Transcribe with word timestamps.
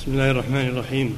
بسم 0.00 0.12
الله 0.12 0.30
الرحمن 0.30 0.68
الرحيم 0.68 1.16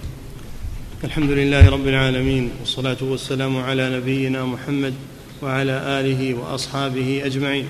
الحمد 1.05 1.31
لله 1.31 1.69
رب 1.71 1.89
العالمين 1.89 2.51
والصلاه 2.61 2.97
والسلام 3.01 3.57
على 3.59 3.97
نبينا 3.97 4.45
محمد 4.45 4.95
وعلى 5.43 5.73
اله 5.73 6.35
واصحابه 6.35 7.23
اجمعين 7.25 7.67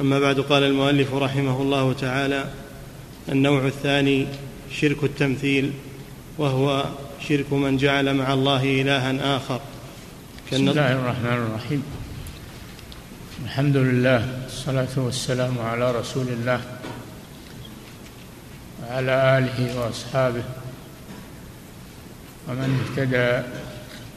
اما 0.00 0.18
بعد 0.20 0.40
قال 0.40 0.62
المؤلف 0.62 1.14
رحمه 1.14 1.62
الله 1.62 1.92
تعالى 1.92 2.44
النوع 3.28 3.66
الثاني 3.66 4.26
شرك 4.72 5.04
التمثيل 5.04 5.70
وهو 6.38 6.84
شرك 7.28 7.52
من 7.52 7.76
جعل 7.76 8.14
مع 8.14 8.32
الله 8.32 8.80
الها 8.82 9.36
اخر 9.36 9.60
بسم 10.52 10.68
الله 10.68 10.92
الرحمن 10.92 11.46
الرحيم 11.46 11.82
الحمد 13.44 13.76
لله 13.76 14.38
والصلاه 14.44 14.96
والسلام 15.04 15.54
على 15.58 15.92
رسول 15.92 16.26
الله 16.28 16.60
وعلى 18.92 19.38
آله 19.38 19.80
وأصحابه 19.80 20.42
ومن 22.48 22.80
اهتدى 22.80 23.48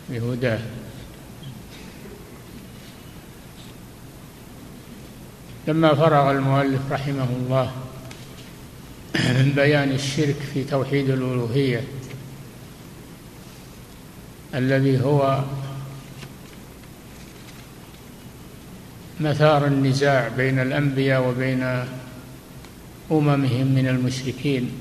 بهداه 0.09 0.59
لما 5.67 5.93
فرغ 5.95 6.31
المؤلف 6.31 6.79
رحمه 6.91 7.27
الله 7.39 7.71
من 9.15 9.53
بيان 9.55 9.91
الشرك 9.91 10.35
في 10.53 10.63
توحيد 10.63 11.09
الألوهية 11.09 11.83
الذي 14.55 15.01
هو 15.01 15.43
مثار 19.19 19.65
النزاع 19.65 20.27
بين 20.27 20.59
الأنبياء 20.59 21.27
وبين 21.29 21.85
أممهم 23.11 23.67
من 23.75 23.87
المشركين 23.87 24.71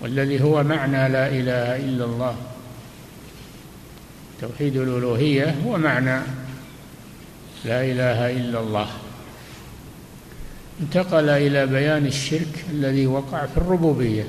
والذي 0.00 0.42
هو 0.42 0.62
معنى 0.62 1.08
لا 1.12 1.26
إله 1.28 1.76
إلا 1.76 2.04
الله 2.04 2.36
توحيد 4.40 4.76
الألوهية 4.76 5.56
هو 5.66 5.78
معنى 5.78 6.20
لا 7.64 7.84
إله 7.84 8.30
إلا 8.30 8.60
الله 8.60 8.86
انتقل 10.80 11.28
إلى 11.28 11.66
بيان 11.66 12.06
الشرك 12.06 12.64
الذي 12.70 13.06
وقع 13.06 13.46
في 13.46 13.56
الربوبية 13.56 14.24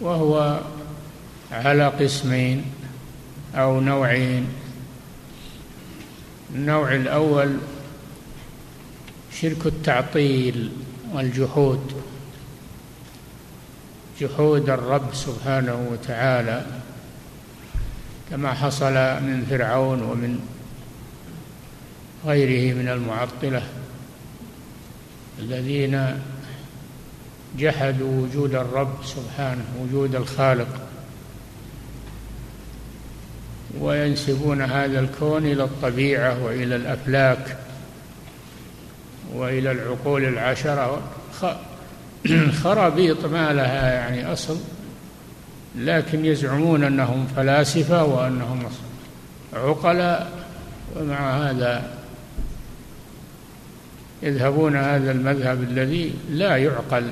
وهو 0.00 0.60
على 1.52 1.88
قسمين 1.88 2.64
أو 3.54 3.80
نوعين 3.80 4.46
النوع 6.52 6.94
الأول 6.94 7.56
شرك 9.40 9.66
التعطيل 9.66 10.72
والجحود 11.12 11.92
جحود 14.20 14.70
الرب 14.70 15.14
سبحانه 15.14 15.88
وتعالى 15.92 16.66
كما 18.30 18.52
حصل 18.54 18.94
من 19.22 19.46
فرعون 19.50 20.02
ومن 20.02 20.38
غيره 22.26 22.74
من 22.74 22.88
المعطله 22.88 23.62
الذين 25.38 26.22
جحدوا 27.58 28.20
وجود 28.26 28.54
الرب 28.54 28.94
سبحانه 29.04 29.64
وجود 29.80 30.14
الخالق 30.14 30.88
وينسبون 33.80 34.62
هذا 34.62 35.00
الكون 35.00 35.46
إلى 35.46 35.64
الطبيعة 35.64 36.44
وإلى 36.44 36.76
الأفلاك 36.76 37.56
وإلى 39.34 39.72
العقول 39.72 40.24
العشرة 40.24 41.02
خرابيط 42.62 43.24
ما 43.26 43.52
لها 43.52 43.94
يعني 43.94 44.32
أصل 44.32 44.58
لكن 45.78 46.24
يزعمون 46.24 46.84
أنهم 46.84 47.26
فلاسفة 47.36 48.04
وأنهم 48.04 48.62
عقلاء 49.54 50.32
ومع 50.96 51.50
هذا 51.50 51.82
يذهبون 54.22 54.76
هذا 54.76 55.10
المذهب 55.12 55.62
الذي 55.62 56.12
لا 56.30 56.56
يعقل 56.56 57.10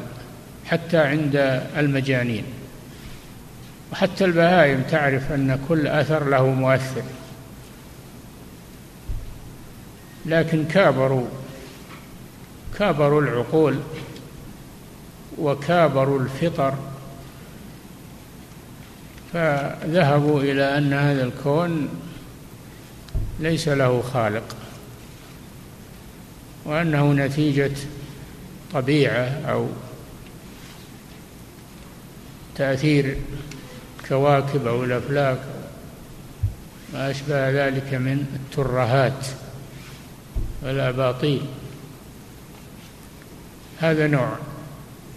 حتى 0.65 0.97
عند 0.99 1.63
المجانين 1.77 2.45
وحتى 3.93 4.25
البهائم 4.25 4.83
تعرف 4.83 5.33
أن 5.33 5.59
كل 5.69 5.87
أثر 5.87 6.29
له 6.29 6.47
مؤثر 6.47 7.03
لكن 10.27 10.65
كابروا 10.65 11.27
كابروا 12.79 13.23
العقول 13.23 13.81
وكابروا 15.39 16.21
الفطر 16.21 16.75
فذهبوا 19.33 20.41
إلى 20.41 20.79
أن 20.79 20.93
هذا 20.93 21.25
الكون 21.25 21.89
ليس 23.41 23.69
له 23.69 24.03
خالق 24.03 24.57
وأنه 26.65 27.13
نتيجة 27.13 27.73
طبيعة 28.75 29.29
أو 29.49 29.69
تأثير 32.55 33.17
الكواكب 34.13 34.67
أو 34.67 34.85
الأفلاك 34.85 35.39
ما 36.93 37.11
أشبه 37.11 37.51
ذلك 37.67 37.95
من 37.95 38.27
الترهات 38.37 39.27
والأباطيل 40.63 41.43
هذا 43.79 44.07
نوع 44.07 44.33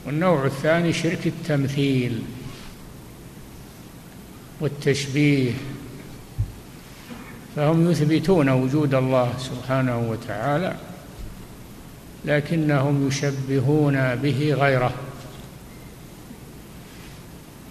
والنوع 0.08 0.46
الثاني 0.46 0.94
شرك 0.94 1.28
التمثيل 1.28 2.22
والتشبيه 4.62 5.52
فهم 7.56 7.92
يثبتون 7.92 8.50
وجود 8.50 8.94
الله 8.94 9.34
سبحانه 9.40 10.10
وتعالى 10.10 10.76
لكنهم 12.26 13.08
يشبهون 13.08 14.16
به 14.16 14.54
غيره 14.54 14.92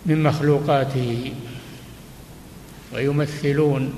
من 0.06 0.22
مخلوقاته 0.22 1.32
ويمثلون 2.94 3.94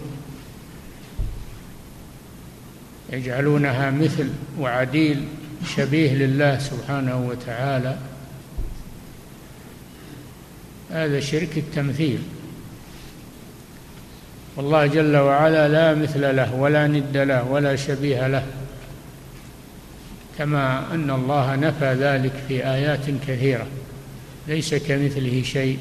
يجعلونها 3.13 3.91
مثل 3.91 4.29
وعديل 4.61 5.25
شبيه 5.77 6.13
لله 6.15 6.59
سبحانه 6.59 7.21
وتعالى 7.29 7.99
هذا 10.91 11.21
شرك 11.21 11.59
التمثيل 11.59 12.19
والله 14.57 14.87
جل 14.87 15.17
وعلا 15.17 15.69
لا 15.69 15.95
مثل 15.95 16.37
له 16.37 16.55
ولا 16.55 16.87
ند 16.87 17.17
له 17.17 17.45
ولا 17.45 17.77
شبيه 17.77 18.27
له 18.27 18.47
كما 20.39 20.95
ان 20.95 21.11
الله 21.11 21.57
نفى 21.57 21.93
ذلك 22.01 22.33
في 22.49 22.67
ايات 22.67 23.05
كثيره 23.29 23.67
ليس 24.49 24.75
كمثله 24.75 25.43
شيء 25.43 25.79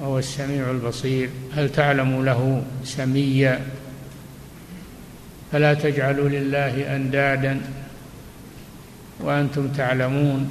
وهو 0.00 0.18
السميع 0.18 0.70
البصير 0.70 1.30
هل 1.54 1.72
تعلم 1.72 2.24
له 2.24 2.64
سميا 2.84 3.66
فلا 5.52 5.74
تجعلوا 5.74 6.28
لله 6.28 6.96
اندادا 6.96 7.60
وانتم 9.20 9.68
تعلمون 9.68 10.50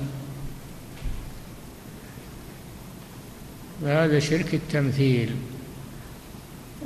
فهذا 3.81 4.19
شرك 4.19 4.53
التمثيل 4.53 5.35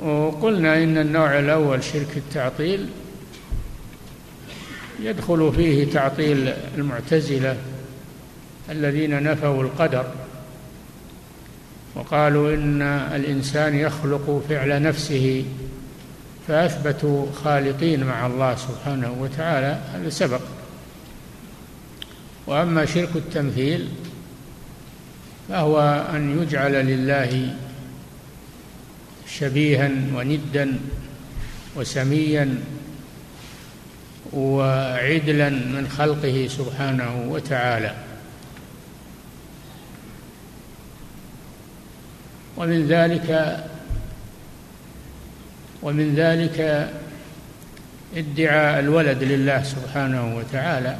وقلنا 0.02 0.82
ان 0.84 0.98
النوع 0.98 1.38
الاول 1.38 1.84
شرك 1.84 2.16
التعطيل 2.16 2.86
يدخل 5.02 5.52
فيه 5.56 5.84
تعطيل 5.92 6.48
المعتزله 6.78 7.56
الذين 8.70 9.22
نفوا 9.22 9.62
القدر 9.62 10.12
وقالوا 11.94 12.54
ان 12.54 12.82
الانسان 12.82 13.74
يخلق 13.78 14.44
فعل 14.48 14.82
نفسه 14.82 15.44
فاثبتوا 16.48 17.26
خالقين 17.32 18.04
مع 18.04 18.26
الله 18.26 18.56
سبحانه 18.56 19.16
وتعالى 19.20 19.80
هذا 19.94 20.08
سبق 20.10 20.40
واما 22.46 22.84
شرك 22.86 23.08
التمثيل 23.16 23.88
فهو 25.48 26.06
ان 26.14 26.42
يجعل 26.42 26.72
لله 26.72 27.56
شبيها 29.28 29.90
وندا 30.14 30.78
وسميا 31.76 32.58
وعدلا 34.32 35.48
من 35.50 35.88
خلقه 35.98 36.46
سبحانه 36.48 37.28
وتعالى 37.28 37.94
ومن 42.56 42.86
ذلك 42.88 43.60
ومن 45.82 46.14
ذلك 46.14 46.90
ادعاء 48.16 48.80
الولد 48.80 49.22
لله 49.22 49.62
سبحانه 49.62 50.36
وتعالى 50.36 50.96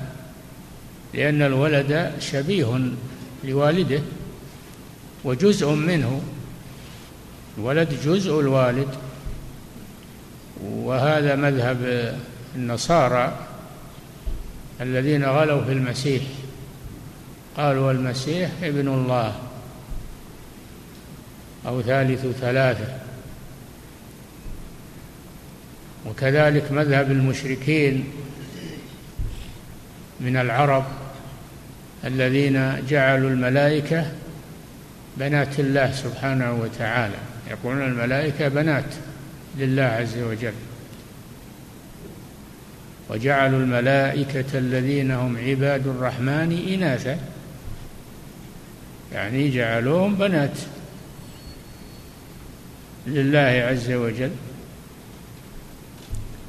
لأن 1.15 1.43
الولد 1.43 2.13
شبيه 2.21 2.91
لوالده 3.45 4.01
وجزء 5.25 5.71
منه 5.71 6.21
الولد 7.59 7.89
جزء 8.05 8.41
الوالد 8.41 8.89
وهذا 10.65 11.37
مذهب 11.37 11.79
النصارى 12.57 13.37
الذين 14.81 15.25
غلوا 15.25 15.65
في 15.65 15.73
المسيح 15.73 16.23
قالوا 17.57 17.93
المسيح 17.93 18.51
ابن 18.63 18.89
الله 18.89 19.33
أو 21.67 21.83
ثالث 21.83 22.27
ثلاثة 22.27 22.87
وكذلك 26.07 26.73
مذهب 26.73 27.11
المشركين 27.11 28.05
من 30.21 30.37
العرب 30.37 30.85
الذين 32.05 32.83
جعلوا 32.89 33.31
الملائكة 33.31 34.11
بنات 35.17 35.61
الله 35.61 35.93
سبحانه 35.93 36.53
وتعالى 36.63 37.15
يقولون 37.51 37.83
الملائكة 37.87 38.49
بنات 38.49 38.85
لله 39.59 39.83
عز 39.83 40.19
وجل 40.19 40.53
وجعلوا 43.11 43.59
الملائكة 43.61 44.45
الذين 44.55 45.11
هم 45.11 45.37
عباد 45.47 45.87
الرحمن 45.87 46.63
إناثا 46.75 47.19
يعني 49.13 49.51
جعلوهم 49.51 50.15
بنات 50.15 50.59
لله 53.07 53.65
عز 53.71 53.93
وجل 53.93 54.31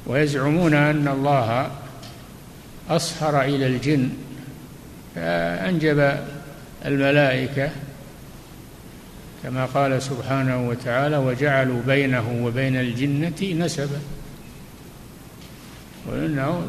ويزعمون 0.06 0.74
ان 0.74 1.08
الله 1.08 1.70
اصهر 2.90 3.42
الى 3.42 3.66
الجن 3.66 4.08
فانجب 5.14 6.16
الملائكه 6.84 7.70
كما 9.42 9.64
قال 9.66 10.02
سبحانه 10.02 10.68
وتعالى 10.68 11.16
وجعلوا 11.16 11.82
بينه 11.86 12.44
وبين 12.44 12.76
الجنه 12.76 13.64
نسبا 13.64 14.00
وانه 16.12 16.62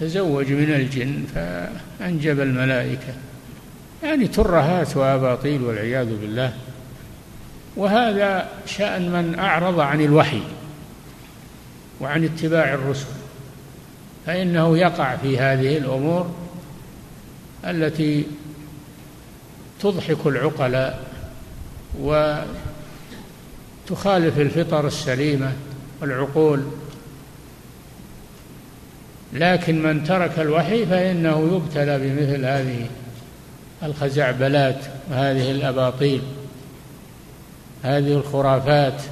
تزوج 0.00 0.52
من 0.52 0.74
الجن 0.74 1.24
فانجب 1.34 2.40
الملائكه 2.40 3.14
يعني 4.02 4.28
ترهات 4.28 4.96
واباطيل 4.96 5.62
والعياذ 5.62 6.16
بالله 6.20 6.52
وهذا 7.76 8.48
شأن 8.66 9.10
من 9.12 9.38
أعرض 9.38 9.80
عن 9.80 10.00
الوحي 10.00 10.42
وعن 12.00 12.24
اتباع 12.24 12.74
الرسل 12.74 13.06
فإنه 14.26 14.78
يقع 14.78 15.16
في 15.16 15.38
هذه 15.38 15.78
الأمور 15.78 16.30
التي 17.64 18.26
تضحك 19.80 20.26
العقلاء 20.26 20.98
وتخالف 22.00 22.48
الفطر 24.38 24.86
السليمة 24.86 25.52
والعقول 26.00 26.62
لكن 29.32 29.82
من 29.82 30.04
ترك 30.04 30.38
الوحي 30.38 30.86
فإنه 30.86 31.50
يبتلى 31.56 31.98
بمثل 31.98 32.44
هذه 32.44 32.86
الخزعبلات 33.82 34.80
وهذه 35.10 35.50
الأباطيل 35.50 36.22
هذه 37.82 38.12
الخرافات 38.12 39.02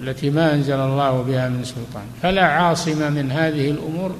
التي 0.00 0.30
ما 0.30 0.54
أنزل 0.54 0.80
الله 0.80 1.22
بها 1.22 1.48
من 1.48 1.64
سلطان 1.64 2.04
فلا 2.22 2.44
عاصم 2.46 3.12
من 3.12 3.30
هذه 3.32 3.70
الأمور 3.70 4.16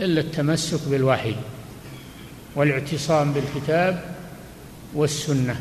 إلا 0.00 0.20
التمسك 0.20 0.80
بالوحي 0.88 1.36
والاعتصام 2.54 3.32
بالكتاب 3.32 4.14
والسنة 4.94 5.60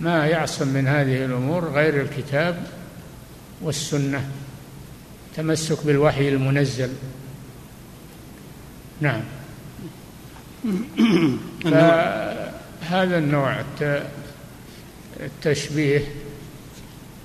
ما 0.00 0.26
يعصم 0.26 0.68
من 0.68 0.86
هذه 0.88 1.24
الأمور 1.24 1.64
غير 1.64 2.02
الكتاب 2.02 2.66
والسنة 3.62 4.28
تمسك 5.36 5.86
بالوحي 5.86 6.28
المنزل 6.28 6.90
نعم 9.00 9.20
فهذا 12.82 13.18
النوع 13.18 13.60
التشبيه 15.20 16.02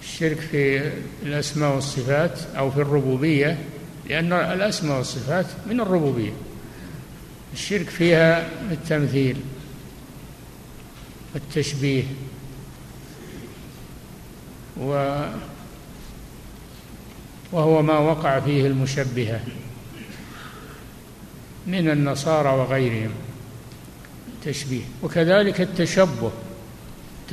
الشرك 0.04 0.40
في 0.40 0.92
الأسماء 1.24 1.76
والصفات 1.76 2.40
أو 2.58 2.72
في 2.72 2.82
الربوبية 2.82 3.58
لأن 4.10 4.34
الأسماء 4.34 4.98
والصفات 4.98 5.46
من 5.70 5.82
الربوبية 5.82 6.32
الشرك 7.54 7.90
فيها 7.90 8.50
التمثيل 8.72 9.38
والتشبيه 11.34 12.04
و 14.82 15.16
وهو 17.52 17.82
ما 17.82 17.98
وقع 17.98 18.40
فيه 18.40 18.68
المشبهة 18.68 19.40
من 21.68 21.90
النصارى 21.90 22.50
وغيرهم 22.50 23.12
تشبيه 24.46 24.82
وكذلك 25.04 25.62
التشبه 25.62 26.32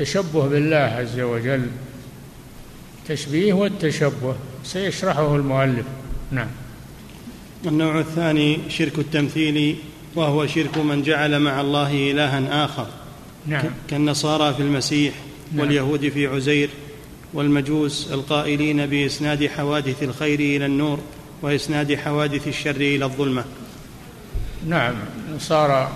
التشبه 0.00 0.46
بالله 0.48 0.76
عز 0.76 1.20
وجل 1.20 1.66
التشبيه 3.02 3.52
والتشبه 3.52 4.34
سيشرحه 4.64 5.36
المؤلف 5.36 5.86
نعم 6.30 6.46
النوع 7.66 7.98
الثاني 8.00 8.58
شرك 8.68 8.98
التمثيل 8.98 9.76
وهو 10.14 10.46
شرك 10.46 10.78
من 10.78 11.02
جعل 11.02 11.40
مع 11.40 11.60
الله 11.60 12.10
إلها 12.10 12.64
آخر 12.64 12.86
نعم 13.46 13.64
كالنصارى 13.88 14.54
في 14.54 14.62
المسيح 14.62 15.14
نعم. 15.52 15.60
واليهود 15.60 16.08
في 16.08 16.26
عزير 16.26 16.70
والمجوس 17.34 18.08
القائلين 18.12 18.86
بإسناد 18.86 19.46
حوادث 19.46 20.02
الخير 20.02 20.40
إلى 20.40 20.66
النور 20.66 20.98
وإسناد 21.42 21.94
حوادث 21.94 22.48
الشر 22.48 22.76
إلى 22.76 23.04
الظلمة 23.04 23.44
نعم 24.68 24.94
نصارى 25.36 25.90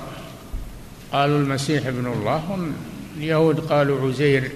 قالوا 1.13 1.39
المسيح 1.39 1.87
ابن 1.87 2.07
الله 2.07 2.37
هم 2.37 2.73
اليهود 3.21 3.61
قالوا 3.61 4.09
عزير 4.09 4.51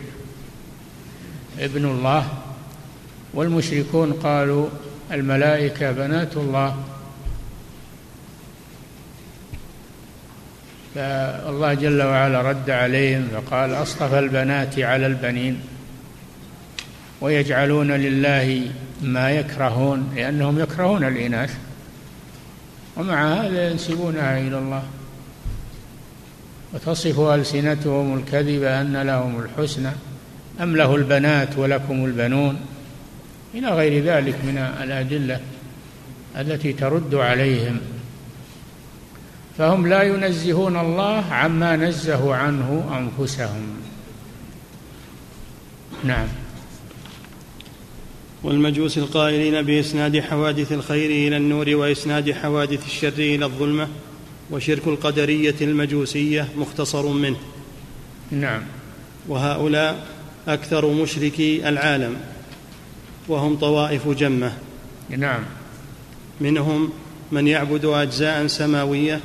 ابن 1.59 1.85
الله 1.85 2.27
والمشركون 3.35 4.13
قالوا 4.13 4.69
الملائكة 5.13 5.93
بنات 5.93 6.37
الله 6.37 6.77
فالله 10.95 11.75
جل 11.75 12.03
وعلا 12.03 12.41
رد 12.43 12.71
عليهم 12.71 13.29
فقال 13.35 13.71
أصطفى 13.75 14.19
البنات 14.19 14.79
على 14.79 15.07
البنين 15.07 15.61
ويجعلون 17.21 17.93
لله 17.93 18.69
ما 19.03 19.31
يكرهون 19.31 20.11
لأنهم 20.17 20.59
يكرهون 20.59 21.05
الإناث 21.05 21.55
ومع 22.97 23.35
هذا 23.35 23.71
ينسبونها 23.71 24.39
إلى 24.39 24.59
الله 24.59 24.83
وتصف 26.75 27.21
ألسنتهم 27.21 28.19
الكذب 28.19 28.63
أن 28.63 28.97
لهم 28.97 29.41
الحسنى 29.43 29.91
أم 30.61 30.77
له 30.77 30.95
البنات 30.97 31.59
ولكم 31.59 32.05
البنون 32.05 32.61
إلى 33.55 33.67
غير 33.69 34.05
ذلك 34.05 34.35
من 34.45 34.57
الأدلة 34.59 35.41
التي 36.37 36.73
ترد 36.73 37.15
عليهم 37.15 37.81
فهم 39.59 39.87
لا 39.87 40.03
ينزهون 40.03 40.81
الله 40.81 41.25
عما 41.35 41.77
نزهوا 41.77 42.35
عنه 42.37 42.99
أنفسهم 42.99 43.77
نعم 46.05 46.27
والمجوس 48.43 48.99
القائلين 48.99 49.63
بإسناد 49.63 50.21
حوادث 50.21 50.73
الخير 50.73 51.11
إلى 51.29 51.37
النور 51.37 51.69
وإسناد 51.75 52.33
حوادث 52.33 52.87
الشر 52.87 53.09
إلى 53.19 53.45
الظلمة 53.45 53.89
وشرك 54.51 54.87
القدرية 54.87 55.55
المجوسية 55.61 56.49
مختصر 56.59 57.07
منه 57.09 57.37
نعم 58.31 58.61
وهؤلاء 59.29 60.07
أكثر 60.49 60.93
مشركي 60.93 61.69
العالم 61.69 62.15
وهم 63.29 63.57
طوائف 63.57 64.09
جمة 64.09 64.53
نعم 65.11 65.43
منهم 66.41 66.91
من 67.33 67.47
يعبد 67.49 67.85
أجزاء 67.85 68.47
سماوية 68.47 69.21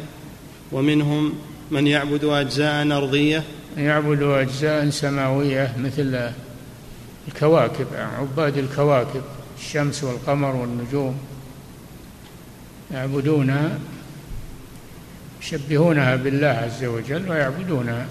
ومنهم 0.72 1.34
من 1.72 1.88
يعبد 1.88 2.24
أجزاء 2.24 2.98
أرضية 2.98 3.44
يعبد 3.78 4.24
أجزاء 4.24 4.90
سماوية 4.90 5.74
مثل 5.80 6.30
الكواكب 7.28 7.88
عباد 8.20 8.58
الكواكب 8.58 9.22
الشمس 9.60 10.04
والقمر 10.04 10.56
والنجوم 10.56 11.16
يعبدونها 12.94 13.80
يشبهونها 15.42 16.16
بالله 16.16 16.48
عز 16.48 16.86
وجل 16.86 17.30
ويعبدونها 17.30 18.06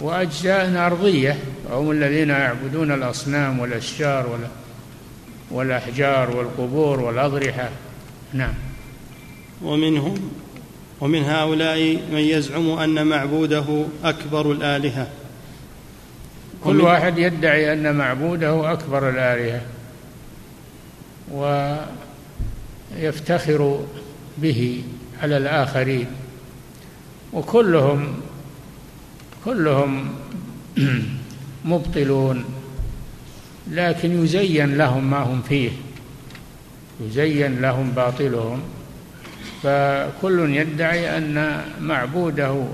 وأجزاء 0.00 0.86
أرضية 0.86 1.36
وهم 1.70 1.90
الذين 1.90 2.28
يعبدون 2.30 2.92
الأصنام 2.92 3.58
والأشجار 3.58 4.38
والأحجار 5.50 6.36
والقبور 6.36 7.00
والأضرحة 7.00 7.70
نعم 8.32 8.54
ومنهم 9.62 10.32
ومن 11.00 11.24
هؤلاء 11.24 12.00
من 12.12 12.18
يزعم 12.18 12.70
أن 12.70 13.06
معبوده 13.06 13.84
أكبر 14.04 14.52
الآلهة 14.52 15.06
كل 16.64 16.80
واحد 16.80 17.18
يدعي 17.18 17.72
أن 17.72 17.94
معبوده 17.96 18.72
أكبر 18.72 19.10
الآلهة 19.10 19.60
ويفتخر 23.00 23.80
به 24.42 24.82
على 25.22 25.36
الآخرين 25.36 26.06
وكلهم 27.32 28.14
كلهم 29.44 30.08
مبطلون 31.64 32.44
لكن 33.70 34.24
يزين 34.24 34.76
لهم 34.78 35.10
ما 35.10 35.18
هم 35.22 35.42
فيه 35.42 35.70
يزين 37.00 37.60
لهم 37.62 37.90
باطلهم 37.92 38.60
فكل 39.62 40.54
يدعي 40.54 41.18
أن 41.18 41.60
معبوده 41.80 42.64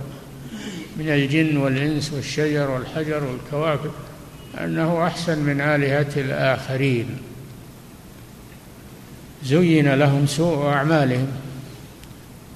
من 0.99 1.09
الجن 1.09 1.57
والإنس 1.57 2.13
والشجر 2.13 2.71
والحجر 2.71 3.25
والكواكب 3.25 3.91
أنه 4.65 5.07
أحسن 5.07 5.39
من 5.45 5.61
آلهة 5.61 6.11
الآخرين 6.17 7.07
زين 9.45 9.95
لهم 9.95 10.27
سوء 10.27 10.67
أعمالهم 10.67 11.27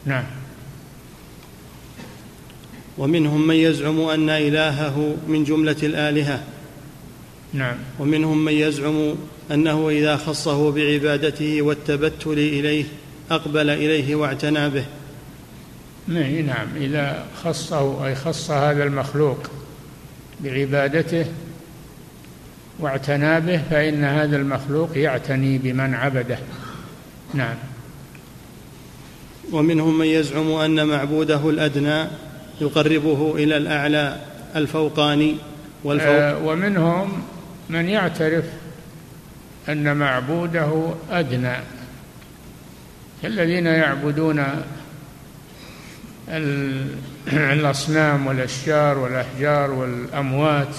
نعم 0.06 0.24
ومنهم 2.98 3.46
من 3.46 3.54
يزعم 3.54 4.00
أن 4.00 4.30
إلهه 4.30 5.16
من 5.28 5.44
جملة 5.44 5.76
الآلهة 5.82 6.42
نعم 7.52 7.76
ومنهم 7.98 8.44
من 8.44 8.52
يزعم 8.52 9.14
أنه 9.52 9.88
إذا 9.88 10.16
خصه 10.16 10.72
بعبادته 10.72 11.62
والتبتل 11.62 12.32
إليه 12.32 12.84
أقبل 13.30 13.70
إليه 13.70 14.14
واعتنى 14.14 14.70
به 14.70 14.84
نعم 16.42 16.66
إذا 16.76 17.26
خصه 17.44 18.06
أي 18.06 18.14
خص 18.14 18.50
هذا 18.50 18.84
المخلوق 18.84 19.50
بعبادته 20.40 21.26
واعتنى 22.78 23.40
به 23.40 23.62
فإن 23.70 24.04
هذا 24.04 24.36
المخلوق 24.36 24.98
يعتني 24.98 25.58
بمن 25.58 25.94
عبده 25.94 26.38
نعم 27.34 27.54
ومنهم 29.52 29.98
من 29.98 30.04
يزعم 30.06 30.50
ان 30.52 30.86
معبوده 30.86 31.50
الادنى 31.50 32.04
يقربه 32.60 33.32
الى 33.36 33.56
الاعلى 33.56 34.16
الفوقاني 34.56 35.36
والفوق 35.84 36.08
آه 36.10 36.38
ومنهم 36.46 37.22
من 37.70 37.88
يعترف 37.88 38.44
ان 39.68 39.96
معبوده 39.96 40.84
ادنى 41.10 41.56
كالذين 43.22 43.66
يعبدون 43.66 44.44
الاصنام 47.32 48.26
والاشجار 48.26 48.98
والاحجار 48.98 49.70
والاموات 49.70 50.76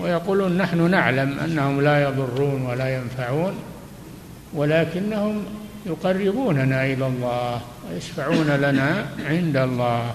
ويقولون 0.00 0.56
نحن 0.58 0.90
نعلم 0.90 1.38
انهم 1.44 1.80
لا 1.80 2.02
يضرون 2.02 2.62
ولا 2.62 2.94
ينفعون 2.96 3.54
ولكنهم 4.54 5.44
يقربوننا 5.86 6.84
إلى 6.86 7.06
الله 7.06 7.60
ويشفعون 7.92 8.46
لنا 8.50 9.06
عند 9.28 9.56
الله 9.56 10.14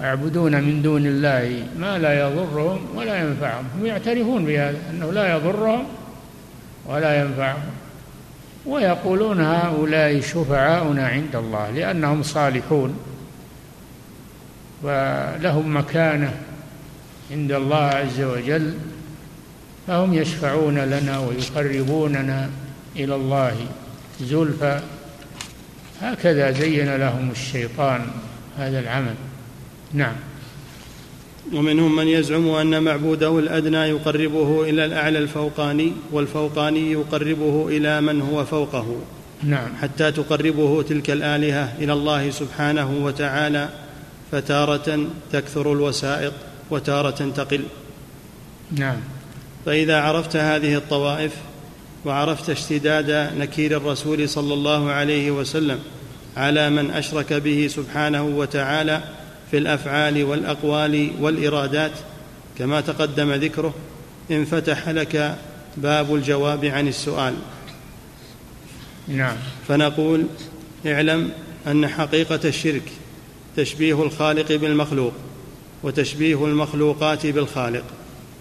ويعبدون 0.00 0.62
من 0.64 0.82
دون 0.82 1.06
الله 1.06 1.62
ما 1.78 1.98
لا 1.98 2.20
يضرهم 2.20 2.80
ولا 2.96 3.20
ينفعهم 3.26 3.64
هم 3.80 3.86
يعترفون 3.86 4.44
بهذا 4.44 4.76
أنه 4.90 5.12
لا 5.12 5.36
يضرهم 5.36 5.84
ولا 6.86 7.20
ينفعهم 7.20 7.62
ويقولون 8.66 9.40
هؤلاء 9.40 10.20
شفعاؤنا 10.20 11.06
عند 11.08 11.36
الله 11.36 11.70
لأنهم 11.70 12.22
صالحون 12.22 12.96
ولهم 14.82 15.76
مكانة 15.76 16.32
عند 17.30 17.52
الله 17.52 17.84
عز 17.84 18.20
وجل 18.20 18.74
فهم 19.88 20.14
يشفعون 20.14 20.78
لنا 20.78 21.18
ويقربوننا 21.20 22.50
إلى 22.96 23.14
الله 23.14 23.54
زلفى 24.28 24.80
هكذا 26.00 26.50
زين 26.52 26.96
لهم 26.96 27.30
الشيطان 27.30 28.06
هذا 28.58 28.80
العمل 28.80 29.14
نعم 29.92 30.14
ومنهم 31.54 31.96
من 31.96 32.06
يزعم 32.08 32.48
أن 32.50 32.82
معبوده 32.82 33.38
الأدنى 33.38 33.76
يقربه 33.78 34.62
إلى 34.62 34.84
الأعلى 34.84 35.18
الفوقاني 35.18 35.92
والفوقاني 36.12 36.92
يقربه 36.92 37.68
إلى 37.68 38.00
من 38.00 38.22
هو 38.22 38.44
فوقه 38.44 38.96
نعم 39.44 39.68
حتى 39.82 40.12
تقربه 40.12 40.82
تلك 40.82 41.10
الآلهة 41.10 41.72
إلى 41.78 41.92
الله 41.92 42.30
سبحانه 42.30 42.98
وتعالى 43.04 43.68
فتارة 44.32 45.06
تكثر 45.32 45.72
الوسائط 45.72 46.32
وتارة 46.70 47.30
تقل 47.36 47.62
نعم 48.76 48.96
فإذا 49.66 50.00
عرفت 50.00 50.36
هذه 50.36 50.76
الطوائف 50.76 51.32
وعرفت 52.04 52.50
اشتداد 52.50 53.10
نكير 53.38 53.76
الرسول 53.76 54.28
صلى 54.28 54.54
الله 54.54 54.90
عليه 54.90 55.30
وسلم 55.30 55.78
على 56.36 56.70
من 56.70 56.90
اشرك 56.90 57.32
به 57.32 57.66
سبحانه 57.70 58.22
وتعالى 58.24 59.00
في 59.50 59.58
الافعال 59.58 60.22
والاقوال 60.24 61.10
والارادات 61.20 61.90
كما 62.58 62.80
تقدم 62.80 63.32
ذكره 63.32 63.74
انفتح 64.30 64.88
لك 64.88 65.36
باب 65.76 66.14
الجواب 66.14 66.64
عن 66.64 66.88
السؤال 66.88 67.34
نعم 69.08 69.36
فنقول 69.68 70.22
اعلم 70.86 71.30
ان 71.66 71.88
حقيقه 71.88 72.40
الشرك 72.48 72.92
تشبيه 73.56 74.02
الخالق 74.02 74.52
بالمخلوق 74.56 75.12
وتشبيه 75.82 76.44
المخلوقات 76.44 77.26
بالخالق 77.26 77.84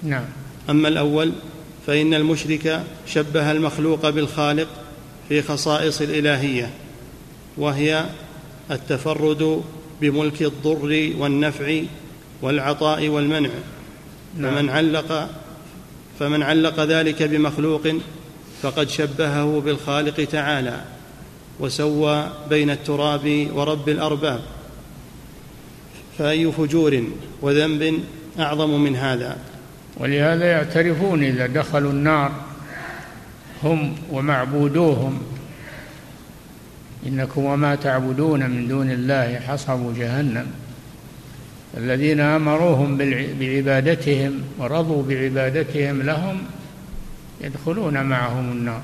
نعم 0.03 0.25
اما 0.69 0.87
الاول 0.87 1.31
فان 1.88 2.13
المشرك 2.13 2.83
شبه 3.07 3.51
المخلوق 3.51 4.09
بالخالق 4.09 4.67
في 5.29 5.41
خصائص 5.41 6.01
الالهيه 6.01 6.69
وهي 7.57 8.05
التفرد 8.71 9.61
بملك 10.01 10.41
الضر 10.41 11.13
والنفع 11.19 11.81
والعطاء 12.41 13.07
والمنع 13.07 13.50
نعم. 14.38 14.55
فمن 14.55 14.69
علق 14.69 15.29
فمن 16.19 16.43
علق 16.43 16.79
ذلك 16.79 17.23
بمخلوق 17.23 17.81
فقد 18.61 18.89
شبهه 18.89 19.61
بالخالق 19.65 20.23
تعالى 20.25 20.81
وسوى 21.59 22.29
بين 22.50 22.69
التراب 22.69 23.47
ورب 23.53 23.89
الارباب 23.89 24.41
فاي 26.17 26.51
فجور 26.51 27.03
وذنب 27.41 28.00
اعظم 28.39 28.79
من 28.79 28.95
هذا 28.95 29.38
ولهذا 29.98 30.51
يعترفون 30.51 31.24
إذا 31.24 31.48
دخلوا 31.48 31.91
النار 31.91 32.31
هم 33.63 33.95
ومعبودوهم 34.12 35.21
إنكم 37.05 37.43
وما 37.45 37.75
تعبدون 37.75 38.50
من 38.50 38.67
دون 38.67 38.91
الله 38.91 39.39
حصب 39.39 39.93
جهنم 39.95 40.48
الذين 41.77 42.19
أمروهم 42.19 42.98
بعبادتهم 43.39 44.41
ورضوا 44.60 45.03
بعبادتهم 45.03 46.01
لهم 46.01 46.41
يدخلون 47.41 48.01
معهم 48.03 48.51
النار 48.51 48.83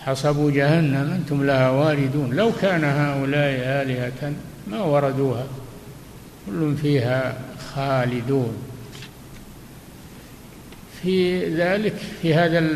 حصبوا 0.00 0.50
جهنم 0.50 1.10
أنتم 1.20 1.46
لها 1.46 1.70
واردون 1.70 2.34
لو 2.34 2.52
كان 2.62 2.84
هؤلاء 2.84 3.50
آلهة 3.82 4.32
ما 4.70 4.80
وردوها 4.82 5.44
كل 6.46 6.74
فيها 6.82 7.36
خالدون 7.74 8.52
في 11.02 11.44
ذلك 11.54 11.94
في 12.22 12.34
هذا 12.34 12.70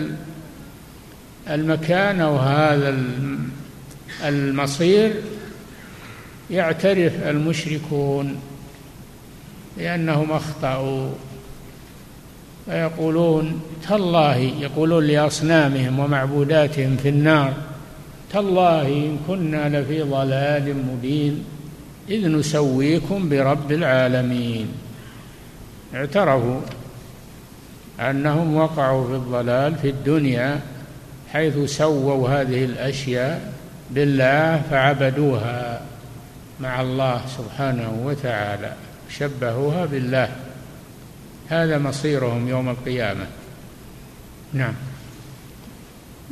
المكان 1.51 2.21
او 2.21 2.37
هذا 2.39 2.99
المصير 4.25 5.13
يعترف 6.51 7.13
المشركون 7.29 8.37
لانهم 9.79 10.33
اخطاوا 10.33 11.11
فيقولون 12.67 13.61
تالله 13.89 14.37
يقولون 14.37 15.05
لاصنامهم 15.07 15.99
ومعبوداتهم 15.99 16.97
في 16.97 17.09
النار 17.09 17.55
تالله 18.33 18.87
ان 18.89 19.19
كنا 19.29 19.81
لفي 19.81 20.03
ضلال 20.03 20.77
مبين 20.77 21.45
اذ 22.11 22.29
نسويكم 22.29 23.29
برب 23.29 23.73
العالمين 23.73 24.67
اعترفوا 25.97 26.61
أنهم 28.01 28.57
وقعوا 28.57 29.09
في 29.09 29.13
الضلال 29.15 29.75
في 29.75 29.89
الدنيا 29.91 30.61
حيث 31.33 31.59
سووا 31.71 32.29
هذه 32.29 32.65
الأشياء 32.65 33.53
بالله 33.91 34.63
فعبدوها 34.71 35.83
مع 36.61 36.81
الله 36.81 37.21
سبحانه 37.39 38.03
وتعالى 38.05 38.73
شبهوها 39.19 39.87
بالله 39.87 40.29
هذا 41.49 41.79
مصيرهم 41.79 42.49
يوم 42.49 42.69
القيامة 42.69 43.27
نعم 44.53 44.75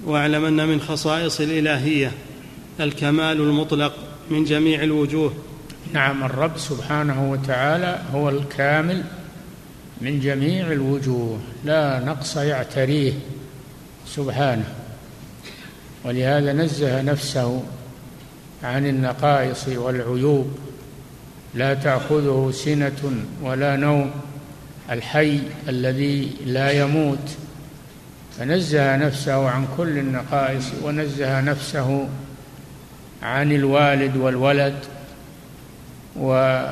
واعلم 0.05 0.45
أن 0.45 0.69
من 0.69 0.81
خصائص 0.81 1.41
الإلهية 1.41 2.13
الكمال 2.81 3.41
المطلق 3.41 3.93
من 4.31 4.45
جميع 4.45 4.83
الوجوه 4.83 5.33
نعم 5.93 6.25
الرب 6.25 6.59
سبحانه 6.59 7.31
وتعالى 7.31 7.99
هو 8.15 8.29
الكامل 8.29 9.03
من 10.03 10.21
جميع 10.21 10.67
الوجوه 10.73 11.39
لا 11.65 11.99
نقص 12.01 12.37
يعتريه 12.37 13.13
سبحانه 14.07 14.65
ولهذا 16.05 16.53
نزه 16.53 17.03
نفسه 17.03 17.65
عن 18.63 18.87
النقائص 18.87 19.69
والعيوب 19.69 20.57
لا 21.55 21.75
تاخذه 21.75 22.51
سنه 22.55 23.25
ولا 23.43 23.77
نوم 23.77 24.11
الحي 24.91 25.41
الذي 25.69 26.31
لا 26.47 26.71
يموت 26.71 27.37
فنزه 28.39 28.97
نفسه 28.97 29.49
عن 29.51 29.67
كل 29.77 29.99
النقائص 29.99 30.65
ونزه 30.85 31.41
نفسه 31.41 32.09
عن 33.23 33.53
الوالد 33.53 34.17
والولد 34.17 34.75
و 36.17 36.63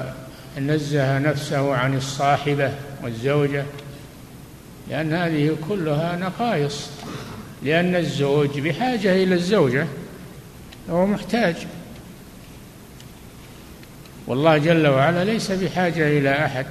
نزه 0.67 1.19
نفسه 1.19 1.75
عن 1.75 1.97
الصاحبة 1.97 2.73
والزوجة 3.03 3.65
لأن 4.91 5.13
هذه 5.15 5.57
كلها 5.69 6.17
نقائص 6.17 6.89
لأن 7.63 7.97
الزوج 7.97 8.61
بحاجة 8.61 9.13
إلى 9.15 9.35
الزوجة 9.35 9.87
هو 10.91 11.07
محتاج 11.07 11.55
والله 14.27 14.59
جل 14.59 14.87
وعلا 14.87 15.25
ليس 15.25 15.51
بحاجة 15.53 16.09
إلى 16.19 16.45
أحد 16.47 16.67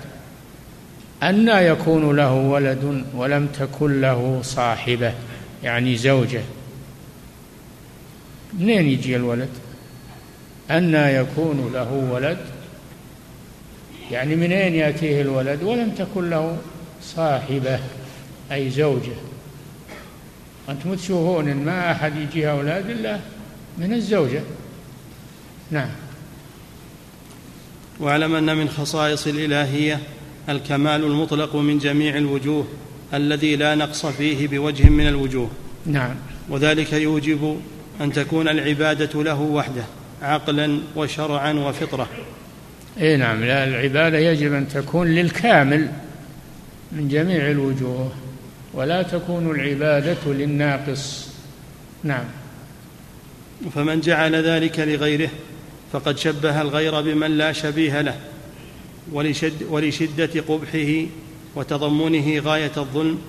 أنى 1.23 1.51
يكون 1.51 2.15
له 2.15 2.33
ولد 2.33 3.05
ولم 3.15 3.47
تكن 3.47 4.01
له 4.01 4.39
صاحبة 4.43 5.13
يعني 5.63 5.95
زوجة 5.97 6.41
منين 8.53 8.89
يجي 8.89 9.15
الولد 9.15 9.49
أنى 10.71 11.13
يكون 11.15 11.71
له 11.73 11.91
ولد 12.11 12.37
يعني 14.11 14.35
من 14.35 14.51
أين 14.51 14.75
يأتيه 14.75 15.21
الولد 15.21 15.63
ولم 15.63 15.89
تكن 15.89 16.29
له 16.29 16.57
صاحبة 17.03 17.79
أي 18.51 18.69
زوجة 18.69 19.11
أنتم 20.69 20.95
تشوفون 20.95 21.47
إن 21.49 21.65
ما 21.65 21.91
أحد 21.91 22.15
يجيها 22.17 22.51
أولاد 22.51 22.89
إلا 22.89 23.19
من 23.77 23.93
الزوجة 23.93 24.41
نعم 25.71 25.89
واعلم 27.99 28.35
أن 28.35 28.57
من 28.57 28.69
خصائص 28.69 29.27
الإلهية 29.27 29.99
الكمال 30.49 31.03
المطلق 31.03 31.55
من 31.55 31.77
جميع 31.77 32.17
الوجوه 32.17 32.67
الذي 33.13 33.55
لا 33.55 33.75
نقص 33.75 34.05
فيه 34.05 34.47
بوجه 34.47 34.89
من 34.89 35.07
الوجوه 35.07 35.49
نعم 35.85 36.15
وذلك 36.49 36.93
يوجب 36.93 37.59
أن 38.01 38.13
تكون 38.13 38.47
العبادة 38.47 39.23
له 39.23 39.41
وحده 39.41 39.83
عقلا 40.21 40.79
وشرعا 40.95 41.53
وفطرة 41.53 42.07
اي 43.01 43.17
نعم 43.17 43.43
لا 43.43 43.63
العباده 43.63 44.17
يجب 44.17 44.53
ان 44.53 44.67
تكون 44.67 45.07
للكامل 45.07 45.87
من 46.91 47.07
جميع 47.07 47.49
الوجوه 47.51 48.11
ولا 48.73 49.01
تكون 49.01 49.51
العباده 49.51 50.17
للناقص 50.25 51.27
نعم 52.03 52.25
فمن 53.75 53.99
جعل 54.01 54.35
ذلك 54.35 54.79
لغيره 54.79 55.29
فقد 55.93 56.17
شبه 56.17 56.61
الغير 56.61 57.01
بمن 57.01 57.37
لا 57.37 57.51
شبيه 57.51 58.01
له 58.01 58.15
ولشد 59.11 59.63
ولشده 59.69 60.41
قبحه 60.47 60.93
وتضمنه 61.55 62.39
غايه 62.39 62.71
الظلم 62.77 63.21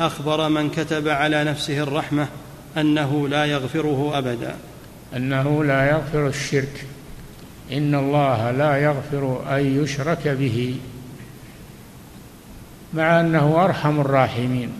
اخبر 0.00 0.48
من 0.48 0.70
كتب 0.70 1.08
على 1.08 1.44
نفسه 1.44 1.80
الرحمه 1.82 2.28
انه 2.76 3.28
لا 3.28 3.44
يغفره 3.44 4.10
ابدا 4.18 4.54
انه 5.16 5.64
لا 5.64 5.90
يغفر 5.90 6.26
الشرك 6.28 6.86
إن 7.72 7.94
الله 7.94 8.50
لا 8.50 8.76
يغفر 8.76 9.44
أن 9.56 9.82
يشرك 9.82 10.28
به 10.28 10.76
مع 12.94 13.20
أنه 13.20 13.64
أرحم 13.64 14.00
الراحمين 14.00 14.72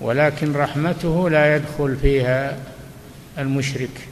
ولكن 0.00 0.52
رحمته 0.52 1.30
لا 1.30 1.56
يدخل 1.56 1.96
فيها 2.02 2.56
المشرك 3.38 4.08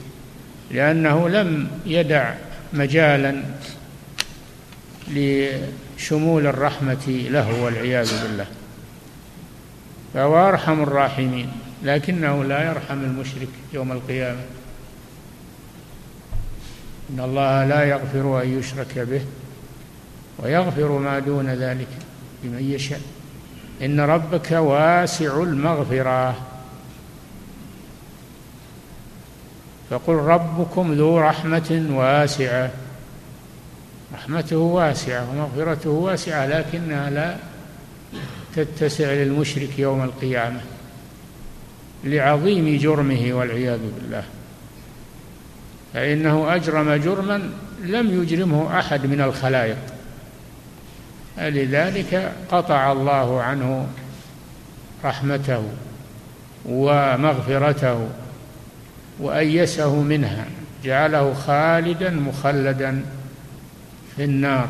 لأنه 0.71 1.29
لم 1.29 1.67
يدع 1.85 2.33
مجالا 2.73 3.43
لشمول 5.07 6.47
الرحمة 6.47 7.07
له 7.07 7.63
والعياذ 7.63 8.23
بالله 8.23 8.45
فهو 10.13 10.47
أرحم 10.49 10.83
الراحمين 10.83 11.51
لكنه 11.83 12.43
لا 12.43 12.69
يرحم 12.71 12.99
المشرك 13.03 13.47
يوم 13.73 13.91
القيامه 13.91 14.39
إن 17.09 17.19
الله 17.19 17.65
لا 17.65 17.83
يغفر 17.83 18.41
أن 18.41 18.59
يشرك 18.59 18.99
به 18.99 19.21
ويغفر 20.39 20.97
ما 20.97 21.19
دون 21.19 21.49
ذلك 21.49 21.87
لمن 22.43 22.71
يشاء 22.71 23.01
إن 23.81 23.99
ربك 23.99 24.51
واسع 24.51 25.41
المغفرة 25.43 26.35
فقل 29.89 30.13
ربكم 30.13 30.93
ذو 30.93 31.19
رحمة 31.19 31.85
واسعة 31.91 32.69
رحمته 34.13 34.57
واسعة 34.57 35.29
ومغفرته 35.29 35.89
واسعة 35.89 36.47
لكنها 36.47 37.09
لا 37.09 37.37
تتسع 38.55 39.05
للمشرك 39.07 39.79
يوم 39.79 40.03
القيامة 40.03 40.59
لعظيم 42.03 42.77
جرمه 42.77 43.29
والعياذ 43.33 43.79
بالله 43.95 44.23
فإنه 45.93 46.55
أجرم 46.55 46.93
جرما 46.93 47.49
لم 47.83 48.21
يجرمه 48.21 48.79
أحد 48.79 49.05
من 49.05 49.21
الخلائق 49.21 49.77
لذلك 51.37 52.31
قطع 52.51 52.91
الله 52.91 53.41
عنه 53.43 53.87
رحمته 55.05 55.63
ومغفرته 56.65 58.09
وأيسه 59.19 59.95
منها 59.95 60.45
جعله 60.83 61.33
خالدا 61.33 62.09
مخلدا 62.09 63.05
في 64.15 64.23
النار 64.23 64.69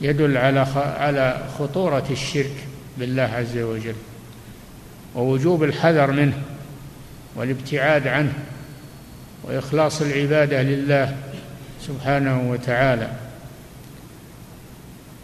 يدل 0.00 0.36
على 0.36 0.66
على 0.76 1.46
خطورة 1.58 2.04
الشرك 2.10 2.54
بالله 2.98 3.22
عز 3.34 3.58
وجل 3.58 3.94
ووجوب 5.14 5.64
الحذر 5.64 6.10
منه 6.10 6.42
والابتعاد 7.36 8.06
عنه 8.06 8.32
واخلاص 9.42 10.02
العباده 10.02 10.62
لله 10.62 11.16
سبحانه 11.86 12.50
وتعالى 12.50 13.12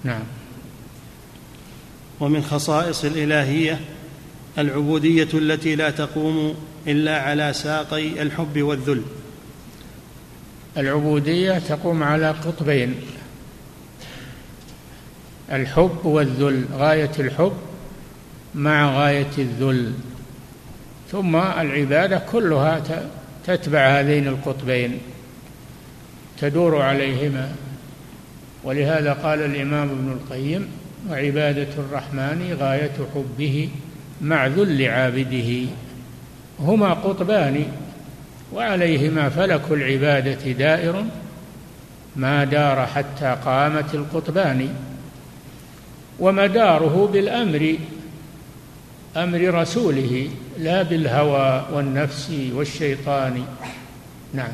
نعم 0.05 0.23
ومن 2.21 2.43
خصائص 2.43 3.05
الالهيه 3.05 3.81
العبوديه 4.59 5.29
التي 5.35 5.75
لا 5.77 5.91
تقوم 5.91 6.55
الا 6.87 7.21
على 7.23 7.53
ساقي 7.53 8.23
الحب 8.23 8.59
والذل 8.63 9.03
العبوديه 10.79 11.59
تقوم 11.59 12.03
على 12.03 12.31
قطبين 12.31 12.95
الحب 15.53 15.99
والذل 16.05 16.65
غايه 16.73 17.11
الحب 17.19 17.53
مع 18.55 18.91
غايه 18.99 19.31
الذل 19.39 19.93
ثم 21.13 21.37
العبادة 21.37 22.23
كلها 22.33 22.81
تتبع 23.47 23.79
هذين 23.79 24.29
القطبين 24.29 24.99
تدور 26.41 26.83
عليهما 26.83 27.53
ولهذا 28.65 29.13
قال 29.13 29.41
الإمام 29.45 29.89
ابن 29.91 30.13
القيم 30.13 30.69
وعبادة 31.11 31.69
الرحمن 31.79 32.57
غاية 32.61 32.93
حبه 33.15 33.69
مع 34.21 34.47
ذل 34.47 34.87
عابده 34.89 35.67
هما 36.61 36.93
قطبان 36.93 37.65
وعليهما 38.55 39.29
فلك 39.29 39.63
العبادة 39.71 40.53
دائر 40.53 41.05
ما 42.17 42.45
دار 42.45 42.87
حتى 42.87 43.37
قامت 43.45 43.95
القطبان 43.95 44.69
ومداره 46.21 47.07
بالأمر 47.13 47.77
امر 49.17 49.39
رسوله 49.55 50.29
لا 50.59 50.83
بالهوى 50.83 51.67
والنفس 51.73 52.31
والشيطان 52.55 53.45
نعم 54.35 54.53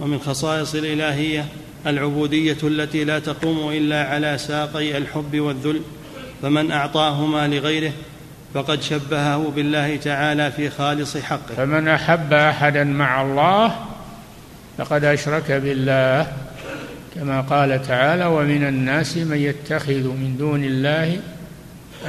ومن 0.00 0.18
خصائص 0.18 0.74
الالهيه 0.74 1.46
العبوديه 1.86 2.56
التي 2.62 3.04
لا 3.04 3.18
تقوم 3.18 3.68
الا 3.72 4.08
على 4.08 4.38
ساقي 4.38 4.96
الحب 4.96 5.36
والذل 5.40 5.80
فمن 6.42 6.70
اعطاهما 6.70 7.48
لغيره 7.48 7.92
فقد 8.54 8.82
شبهه 8.82 9.52
بالله 9.56 9.96
تعالى 9.96 10.52
في 10.52 10.70
خالص 10.70 11.16
حقه 11.16 11.54
فمن 11.56 11.88
احب 11.88 12.32
احدا 12.32 12.84
مع 12.84 13.22
الله 13.22 13.76
فقد 14.78 15.04
اشرك 15.04 15.52
بالله 15.52 16.32
كما 17.14 17.40
قال 17.40 17.82
تعالى 17.82 18.26
ومن 18.26 18.68
الناس 18.68 19.16
من 19.16 19.36
يتخذ 19.36 19.92
من 20.08 20.36
دون 20.38 20.64
الله 20.64 21.18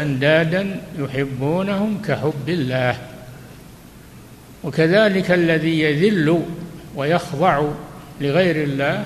أندادا 0.01 0.81
يحبونهم 0.99 2.01
كحب 2.07 2.49
الله 2.49 2.95
وكذلك 4.63 5.31
الذي 5.31 5.79
يذل 5.79 6.43
ويخضع 6.95 7.65
لغير 8.21 8.63
الله 8.63 9.05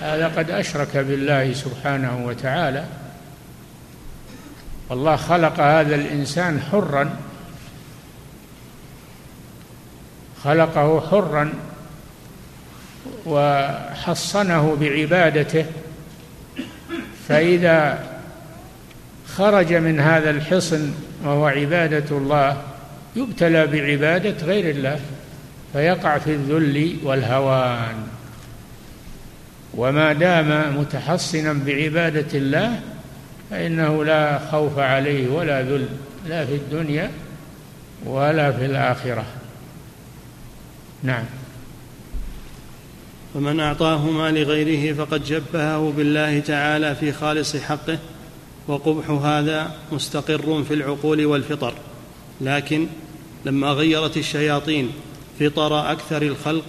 هذا 0.00 0.28
قد 0.28 0.50
أشرك 0.50 0.96
بالله 0.96 1.52
سبحانه 1.52 2.26
وتعالى 2.26 2.84
والله 4.90 5.16
خلق 5.16 5.60
هذا 5.60 5.94
الإنسان 5.94 6.60
حرا 6.60 7.10
خلقه 10.44 11.00
حرا 11.10 11.52
وحصنه 13.26 14.76
بعبادته 14.80 15.66
فإذا 17.28 18.11
خرج 19.36 19.74
من 19.74 20.00
هذا 20.00 20.30
الحصن 20.30 20.90
وهو 21.24 21.46
عبادة 21.46 22.16
الله 22.16 22.62
يبتلى 23.16 23.66
بعبادة 23.66 24.46
غير 24.46 24.70
الله 24.70 25.00
فيقع 25.72 26.18
في 26.18 26.30
الذل 26.30 26.96
والهوان 27.04 27.94
وما 29.74 30.12
دام 30.12 30.78
متحصنا 30.80 31.52
بعبادة 31.52 32.38
الله 32.38 32.80
فإنه 33.50 34.04
لا 34.04 34.38
خوف 34.38 34.78
عليه 34.78 35.28
ولا 35.28 35.62
ذل 35.62 35.86
لا 36.28 36.44
في 36.46 36.54
الدنيا 36.54 37.10
ولا 38.04 38.52
في 38.52 38.64
الآخرة 38.66 39.24
نعم 41.02 41.24
فمن 43.34 43.60
أعطاه 43.60 44.10
ما 44.10 44.30
لغيره 44.30 45.04
فقد 45.04 45.24
جبهه 45.24 45.92
بالله 45.96 46.40
تعالى 46.40 46.94
في 46.94 47.12
خالص 47.12 47.56
حقه 47.56 47.98
وقبح 48.68 49.10
هذا 49.10 49.70
مستقر 49.92 50.62
في 50.68 50.74
العقول 50.74 51.26
والفطر 51.26 51.74
لكن 52.40 52.86
لما 53.44 53.68
غيرت 53.72 54.16
الشياطين 54.16 54.90
فطر 55.40 55.92
أكثر 55.92 56.22
الخلق 56.22 56.64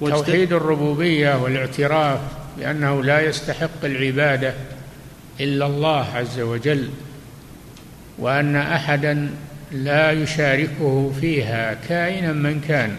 توحيد 0.00 0.52
الربوبية 0.52 1.42
والاعتراف 1.42 2.20
بأنه 2.58 3.02
لا 3.02 3.20
يستحق 3.20 3.84
العبادة 3.84 4.54
إلا 5.40 5.66
الله 5.66 6.06
عز 6.14 6.40
وجل 6.40 6.90
وأن 8.18 8.56
أحدا 8.56 9.30
لا 9.72 10.12
يشاركه 10.12 11.12
فيها 11.20 11.74
كائنا 11.88 12.32
من 12.32 12.60
كان 12.60 12.96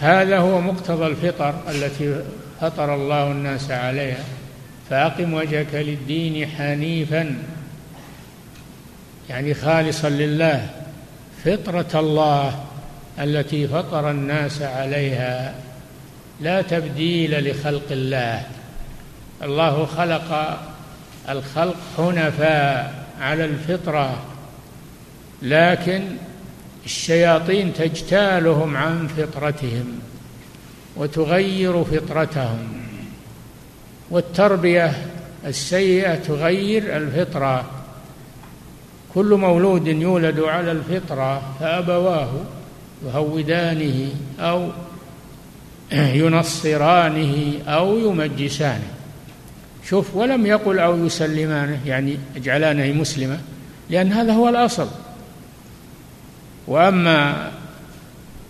هذا 0.00 0.38
هو 0.38 0.60
مقتضى 0.60 1.06
الفطر 1.06 1.54
التي 1.70 2.22
فطر 2.60 2.94
الله 2.94 3.32
الناس 3.32 3.70
عليها 3.70 4.24
فأقم 4.90 5.34
وجهك 5.34 5.74
للدين 5.74 6.48
حنيفا 6.48 7.36
يعني 9.30 9.54
خالصا 9.54 10.08
لله 10.08 10.70
فطرة 11.44 12.00
الله 12.00 12.64
التي 13.20 13.68
فطر 13.68 14.10
الناس 14.10 14.62
عليها 14.62 15.54
لا 16.40 16.62
تبديل 16.62 17.50
لخلق 17.50 17.82
الله 17.90 18.42
الله 19.42 19.86
خلق 19.86 20.58
الخلق 21.28 21.76
حنفاء 21.96 23.04
على 23.20 23.44
الفطرة 23.44 24.24
لكن 25.42 26.02
الشياطين 26.84 27.72
تجتالهم 27.72 28.76
عن 28.76 29.06
فطرتهم 29.08 29.98
وتغير 30.96 31.84
فطرتهم 31.84 32.83
والتربيه 34.10 34.92
السيئه 35.46 36.14
تغير 36.14 36.96
الفطره 36.96 37.64
كل 39.14 39.26
مولود 39.34 39.86
يولد 39.86 40.40
على 40.40 40.72
الفطره 40.72 41.42
فابواه 41.60 42.30
يهودانه 43.06 44.08
او 44.40 44.68
ينصرانه 45.92 47.52
او 47.66 47.98
يمجسانه 47.98 48.88
شوف 49.88 50.16
ولم 50.16 50.46
يقل 50.46 50.78
او 50.78 51.06
يسلمانه 51.06 51.80
يعني 51.86 52.18
اجعلانه 52.36 52.92
مسلمه 53.00 53.38
لان 53.90 54.12
هذا 54.12 54.32
هو 54.32 54.48
الاصل 54.48 54.86
واما 56.68 57.50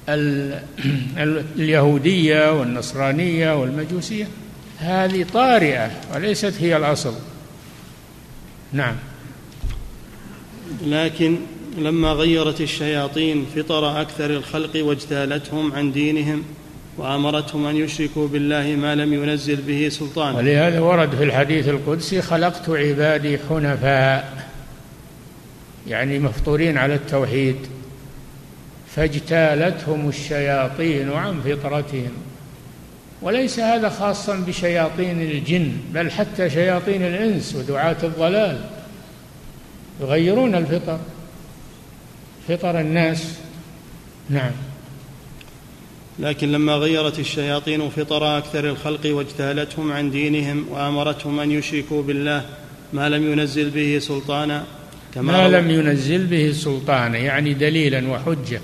اليهوديه 0.09 2.59
والنصرانيه 2.61 3.61
والمجوسيه 3.61 4.27
هذه 4.80 5.26
طارئة 5.34 5.90
وليست 6.14 6.54
هي 6.60 6.76
الأصل 6.76 7.14
نعم 8.72 8.94
لكن 10.84 11.38
لما 11.78 12.12
غيرت 12.12 12.60
الشياطين 12.60 13.46
فطر 13.56 14.00
أكثر 14.00 14.30
الخلق 14.30 14.84
واجتالتهم 14.84 15.72
عن 15.72 15.92
دينهم 15.92 16.42
وأمرتهم 16.96 17.66
أن 17.66 17.76
يشركوا 17.76 18.28
بالله 18.28 18.66
ما 18.66 18.94
لم 18.94 19.12
ينزل 19.14 19.56
به 19.56 19.88
سلطانا 19.88 20.37
ولهذا 20.38 20.80
ورد 20.80 21.10
في 21.16 21.24
الحديث 21.24 21.68
القدسي 21.68 22.22
خلقت 22.22 22.68
عبادي 22.70 23.38
حنفاء 23.48 24.46
يعني 25.88 26.18
مفطورين 26.18 26.78
على 26.78 26.94
التوحيد 26.94 27.56
فاجتالتهم 28.96 30.08
الشياطين 30.08 31.12
عن 31.12 31.40
فطرتهم 31.40 32.12
وليس 33.22 33.59
هذا 33.61 33.88
خاصا 33.88 34.37
بشياطين 34.37 35.22
الجن 35.22 35.72
بل 35.94 36.11
حتى 36.11 36.50
شياطين 36.50 37.03
الانس 37.03 37.55
ودعاة 37.55 37.96
الضلال 38.03 38.61
يغيرون 40.00 40.55
الفطر 40.55 40.98
فطر 42.48 42.81
الناس 42.81 43.35
نعم 44.31 44.53
لكن 46.18 46.53
لما 46.53 46.74
غيرت 46.77 47.18
الشياطين 47.18 47.88
فطر 47.90 48.38
اكثر 48.38 48.64
الخلق 48.64 49.00
واجتالتهم 49.07 49.92
عن 49.92 50.11
دينهم 50.11 50.66
وامرتهم 50.70 51.40
ان 51.40 51.50
يشركوا 51.53 52.03
بالله 52.03 52.44
ما 52.92 53.09
لم 53.09 53.33
ينزل 53.33 53.70
به 53.70 53.98
سلطانا 53.98 54.64
كما 55.14 55.48
ما 55.48 55.57
لم 55.59 55.70
ينزل 55.70 56.27
به 56.27 56.53
سلطانا 56.53 57.18
يعني 57.18 57.55
دليلا 57.55 58.11
وحجه 58.11 58.61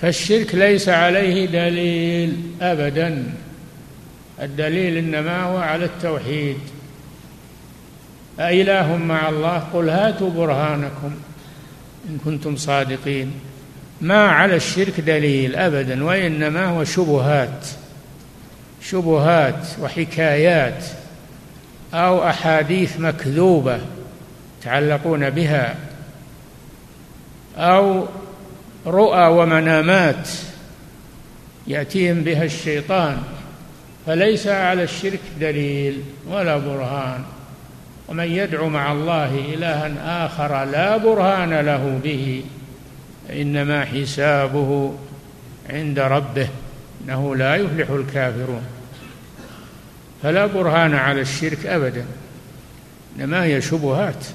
فالشرك 0.00 0.54
ليس 0.54 0.88
عليه 0.88 1.46
دليل 1.46 2.36
ابدا 2.60 3.34
الدليل 4.42 4.96
إنما 4.96 5.42
هو 5.42 5.56
على 5.58 5.84
التوحيد 5.84 6.58
أإله 8.40 8.96
مع 8.96 9.28
الله 9.28 9.58
قل 9.58 9.88
هاتوا 9.90 10.30
برهانكم 10.30 11.10
إن 12.08 12.18
كنتم 12.24 12.56
صادقين 12.56 13.32
ما 14.00 14.24
على 14.28 14.56
الشرك 14.56 15.00
دليل 15.00 15.56
أبدا 15.56 16.04
وإنما 16.04 16.66
هو 16.66 16.84
شبهات 16.84 17.66
شبهات 18.82 19.66
وحكايات 19.82 20.84
أو 21.94 22.28
أحاديث 22.28 23.00
مكذوبة 23.00 23.78
يتعلقون 24.60 25.30
بها 25.30 25.74
أو 27.56 28.06
رؤى 28.86 29.26
ومنامات 29.26 30.28
يأتيهم 31.66 32.22
بها 32.24 32.44
الشيطان 32.44 33.22
فليس 34.06 34.46
على 34.46 34.82
الشرك 34.82 35.20
دليل 35.40 36.02
ولا 36.28 36.56
برهان 36.58 37.24
ومن 38.08 38.24
يدعو 38.30 38.68
مع 38.68 38.92
الله 38.92 39.38
إلها 39.54 40.26
آخر 40.26 40.64
لا 40.64 40.96
برهان 40.96 41.54
له 41.54 42.00
به 42.04 42.44
إنما 43.32 43.84
حسابه 43.84 44.94
عند 45.70 45.98
ربه 45.98 46.48
إنه 47.04 47.36
لا 47.36 47.56
يفلح 47.56 47.90
الكافرون 47.90 48.62
فلا 50.22 50.46
برهان 50.46 50.94
على 50.94 51.20
الشرك 51.20 51.66
أبدا 51.66 52.04
إنما 53.18 53.44
هي 53.44 53.60
شبهات 53.60 54.26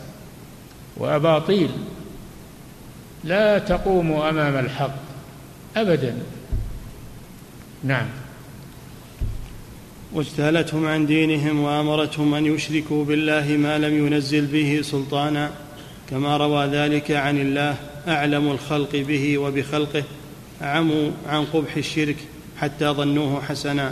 وأباطيل 0.98 1.70
لا 3.24 3.58
تقوم 3.60 4.12
أمام 4.22 4.58
الحق 4.58 4.96
أبدا 5.78 6.16
نعم 7.84 8.08
واجتالتهم 10.14 10.88
عن 10.88 11.06
دينهم 11.06 11.60
وامرتهم 11.60 12.34
ان 12.34 12.46
يشركوا 12.46 13.06
بالله 13.06 13.48
ما 13.58 13.78
لم 13.78 14.08
ينزل 14.08 14.46
به 14.46 14.80
سلطانا 14.84 15.50
كما 16.10 16.38
روى 16.38 16.66
ذلك 16.66 17.12
عن 17.12 17.38
الله 17.42 17.76
اعلم 18.08 18.48
الخلق 18.52 18.96
به 18.96 19.38
وبخلقه 19.38 20.04
عموا 20.62 21.12
عن 21.30 21.46
قبح 21.46 21.76
الشرك 21.78 22.16
حتى 22.58 22.86
ظنوه 22.86 23.42
حسنا 23.42 23.92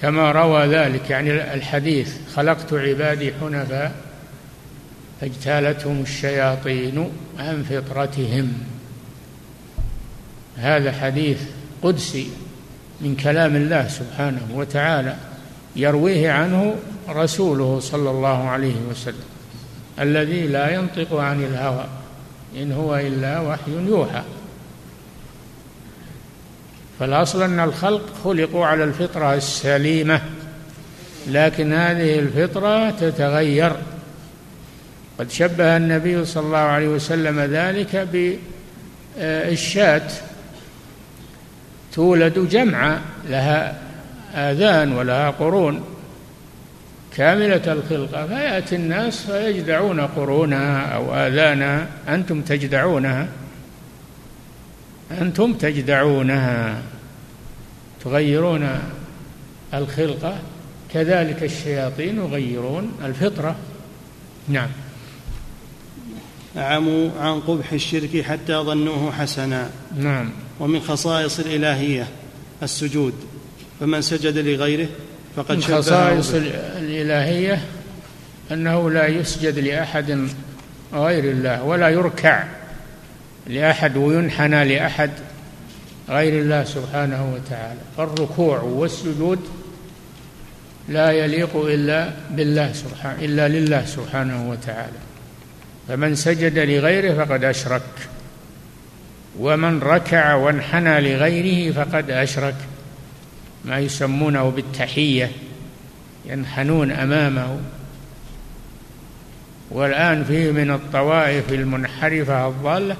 كما 0.00 0.32
روى 0.32 0.66
ذلك 0.66 1.10
يعني 1.10 1.54
الحديث 1.54 2.14
خلقت 2.34 2.72
عبادي 2.72 3.32
حنفاء 3.40 3.92
فاجتالتهم 5.20 6.02
الشياطين 6.02 7.08
عن 7.38 7.62
فطرتهم 7.62 8.52
هذا 10.56 10.92
حديث 10.92 11.38
قدسي 11.82 12.26
من 13.00 13.16
كلام 13.16 13.56
الله 13.56 13.88
سبحانه 13.88 14.40
وتعالى 14.54 15.16
يرويه 15.76 16.30
عنه 16.30 16.76
رسوله 17.08 17.80
صلى 17.80 18.10
الله 18.10 18.48
عليه 18.48 18.74
وسلم 18.90 19.24
الذي 20.00 20.46
لا 20.46 20.74
ينطق 20.74 21.16
عن 21.16 21.44
الهوى 21.44 21.84
إن 22.56 22.72
هو 22.72 22.96
إلا 22.96 23.40
وحي 23.40 23.86
يوحى 23.86 24.22
فالأصل 27.00 27.42
أن 27.42 27.60
الخلق 27.60 28.02
خلقوا 28.24 28.66
على 28.66 28.84
الفطرة 28.84 29.34
السليمة 29.34 30.20
لكن 31.28 31.72
هذه 31.72 32.18
الفطرة 32.18 32.90
تتغير 32.90 33.72
قد 35.18 35.30
شبه 35.30 35.76
النبي 35.76 36.24
صلى 36.24 36.42
الله 36.46 36.58
عليه 36.58 36.88
وسلم 36.88 37.40
ذلك 37.40 37.96
بالشاة 39.16 40.08
تولد 41.92 42.48
جمعا 42.50 43.00
لها 43.28 43.78
آذان 44.34 44.92
ولها 44.92 45.30
قرون 45.30 45.84
كاملة 47.16 47.72
الخلقة 47.72 48.26
فيأتي 48.26 48.76
الناس 48.76 49.20
فيجدعون 49.26 50.00
قرونها 50.00 50.82
أو 50.82 51.14
آذانها 51.14 51.88
أنتم 52.08 52.42
تجدعونها 52.42 53.28
أنتم 55.20 55.52
تجدعونها 55.54 56.82
تغيرون 58.04 58.68
الخلقة 59.74 60.36
كذلك 60.94 61.42
الشياطين 61.42 62.16
يغيرون 62.16 62.92
الفطرة 63.04 63.56
نعم 64.48 64.68
عموا 66.56 67.10
عن 67.20 67.40
قبح 67.40 67.72
الشرك 67.72 68.22
حتى 68.22 68.52
ظنوه 68.54 69.12
حسنا 69.12 69.70
نعم 69.96 70.30
ومن 70.60 70.80
خصائص 70.80 71.40
الإلهية 71.40 72.08
السجود 72.62 73.14
فمن 73.80 74.02
سجد 74.02 74.38
لغيره 74.38 74.86
فقد 75.36 75.56
من 75.56 75.62
خصائص 75.62 76.34
الإلهية 76.78 77.60
أنه 78.52 78.90
لا 78.90 79.06
يسجد 79.06 79.58
لأحد 79.58 80.28
غير 80.94 81.24
الله 81.24 81.62
ولا 81.62 81.88
يركع 81.88 82.44
لأحد 83.46 83.96
وينحنى 83.96 84.64
لأحد 84.76 85.10
غير 86.10 86.42
الله 86.42 86.64
سبحانه 86.64 87.32
وتعالى 87.34 87.80
فالركوع 87.96 88.60
والسجود 88.60 89.38
لا 90.88 91.10
يليق 91.12 91.56
إلا 91.56 92.10
بالله 92.30 92.72
سبحانه 92.72 93.24
إلا 93.24 93.48
لله 93.48 93.84
سبحانه 93.86 94.50
وتعالى 94.50 94.98
فمن 95.88 96.14
سجد 96.14 96.58
لغيره 96.58 97.24
فقد 97.24 97.44
أشرك 97.44 97.82
ومن 99.38 99.78
ركع 99.80 100.34
وانحنى 100.34 101.00
لغيره 101.00 101.72
فقد 101.84 102.10
أشرك 102.10 102.54
ما 103.64 103.78
يسمونه 103.78 104.50
بالتحية 104.50 105.30
ينحنون 106.26 106.90
أمامه 106.90 107.58
والآن 109.70 110.24
فيه 110.24 110.50
من 110.50 110.70
الطوائف 110.70 111.52
المنحرفة 111.52 112.48
الضالة 112.48 112.96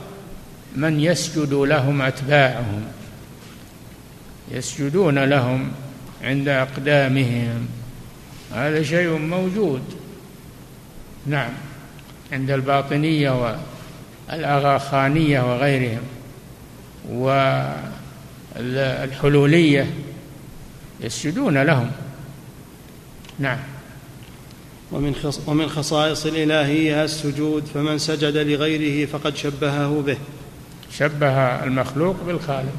من 0.77 1.01
يسجد 1.01 1.53
لهم 1.55 2.03
أتباعهم 2.03 2.83
يسجدون 4.51 5.19
لهم 5.25 5.69
عند 6.23 6.49
أقدامهم 6.49 7.69
هذا 8.55 8.83
شيء 8.83 9.19
موجود 9.19 9.83
نعم 11.27 11.53
عند 12.33 12.51
الباطنية 12.51 13.57
والأغاخانية 14.31 15.41
وغيرهم 15.55 16.03
والحلولية 17.09 19.87
يسجدون 21.03 21.59
لهم 21.63 21.91
نعم 23.39 23.59
ومن 24.93 25.33
ومن 25.47 25.69
خصائص 25.69 26.27
الإلهية 26.27 27.05
السجود 27.05 27.65
فمن 27.75 27.99
سجد 27.99 28.37
لغيره 28.37 29.07
فقد 29.07 29.37
شبهه 29.37 30.03
به 30.07 30.17
شبه 30.93 31.35
المخلوق 31.65 32.17
بالخالق 32.27 32.73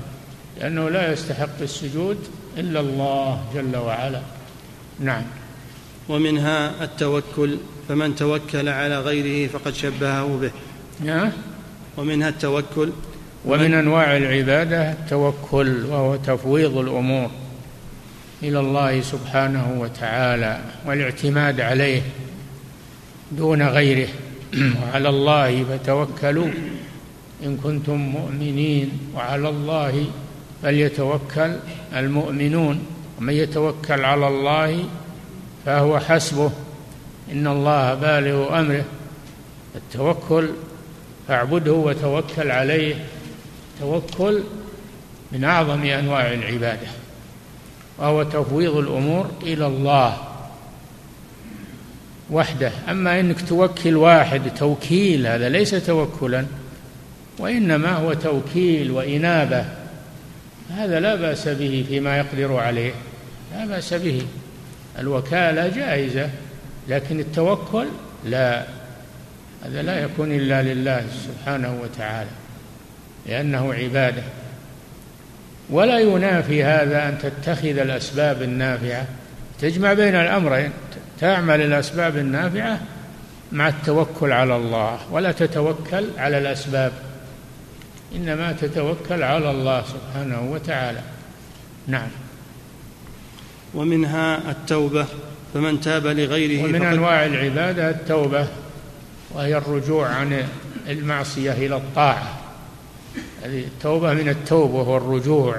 لأنه 0.60 0.90
لا 0.90 1.14
يستحق 1.14 1.62
السجود 1.62 2.18
إلا 2.58 2.80
الله 2.80 3.44
جل 3.56 3.78
وعلا 3.78 4.22
نعم 5.00 5.24
ومنها 6.10 6.84
التوكل 6.84 7.58
فمن 7.90 8.16
توكل 8.16 8.70
على 8.70 9.00
غيره 9.00 9.52
فقد 9.52 9.74
شبهه 9.76 10.38
به 10.42 10.52
نعم 11.06 11.32
ومنها 11.98 12.30
التوكل 12.30 12.90
ومن 13.46 13.74
أنواع 13.74 14.18
العبادة 14.18 14.92
التوكل 14.92 15.86
وهو 15.86 16.16
تفويض 16.16 16.78
الأمور 16.78 17.30
الى 18.44 18.60
الله 18.60 19.02
سبحانه 19.02 19.78
وتعالى 19.80 20.60
والاعتماد 20.86 21.62
عليه 21.62 22.02
دون 23.32 23.62
غيره 23.64 24.10
وعلى 24.84 25.10
الله 25.10 25.64
فتوكلوا 25.64 26.48
ان 27.44 27.58
كنتم 27.58 27.94
مؤمنين 27.96 28.92
وعلى 29.16 29.50
الله 29.50 30.06
فليتوكل 30.64 31.52
المؤمنون 31.96 32.80
ومن 33.20 33.34
يتوكل 33.34 34.06
على 34.06 34.28
الله 34.28 34.84
فهو 35.66 36.00
حسبه 36.00 36.52
ان 37.32 37.48
الله 37.48 37.94
بالغ 37.94 38.60
امره 38.60 38.86
التوكل 39.76 40.50
فاعبده 41.28 41.74
وتوكل 41.74 42.52
عليه 42.52 42.96
توكل 43.80 44.44
من 45.32 45.44
اعظم 45.44 45.84
انواع 45.84 46.34
العباده 46.34 46.88
وهو 47.98 48.24
تفويض 48.24 48.76
الأمور 48.78 49.30
إلى 49.44 49.68
الله 49.68 50.18
وحده 52.32 52.72
أما 52.90 53.20
أنك 53.20 53.42
توكل 53.50 53.96
واحد 53.96 54.42
توكيل 54.56 55.28
هذا 55.28 55.50
ليس 55.50 55.72
توكلا 55.86 56.46
وإنما 57.40 57.92
هو 57.94 58.14
توكيل 58.14 58.92
وإنابة 58.92 59.66
هذا 60.72 61.00
لا 61.00 61.16
بأس 61.16 61.48
به 61.48 61.86
فيما 61.88 62.18
يقدر 62.18 62.58
عليه 62.58 62.94
لا 63.56 63.66
بأس 63.66 63.94
به 63.94 64.22
الوكالة 65.00 65.68
جائزة 65.68 66.30
لكن 66.88 67.20
التوكل 67.20 67.86
لا 68.26 68.66
هذا 69.66 69.82
لا 69.82 70.04
يكون 70.04 70.32
إلا 70.32 70.64
لله 70.64 71.06
سبحانه 71.28 71.80
وتعالى 71.82 72.30
لأنه 73.28 73.74
عباده 73.74 74.24
ولا 75.72 76.00
ينافي 76.00 76.64
هذا 76.64 77.10
أن 77.10 77.18
تتخذ 77.18 77.78
الأسباب 77.80 78.42
النافعة 78.42 79.06
تجمع 79.62 79.94
بين 79.94 80.16
الأمرين 80.16 80.72
تعمل 81.20 81.62
الأسباب 81.62 82.18
النافعة 82.18 82.80
مع 83.52 83.68
التوكل 83.68 84.32
على 84.32 84.56
الله 84.56 85.00
ولا 85.12 85.32
تتوكل 85.32 86.06
على 86.18 86.38
الأسباب 86.38 86.92
إنما 88.16 88.52
تتوكل 88.52 89.24
على 89.24 89.52
الله 89.52 89.84
سبحانه 89.84 90.52
وتعالى 90.52 91.02
نعم 91.88 92.08
ومنها 93.74 94.52
التوبة 94.52 95.06
فمن 95.54 95.82
تاب 95.82 96.08
لغيره 96.08 96.64
ومن 96.64 96.82
أنواع 96.86 97.26
العبادة 97.26 97.90
التوبة 97.90 98.48
وهي 99.32 99.58
الرجوع 99.58 100.08
عن 100.10 100.44
المعصية 100.90 101.52
إلى 101.52 101.76
الطاعة 101.76 102.41
هذه 103.44 103.60
التوبة 103.60 104.14
من 104.14 104.30
التوبة 104.30 104.74
وهو 104.76 104.98
الرجوع 104.98 105.56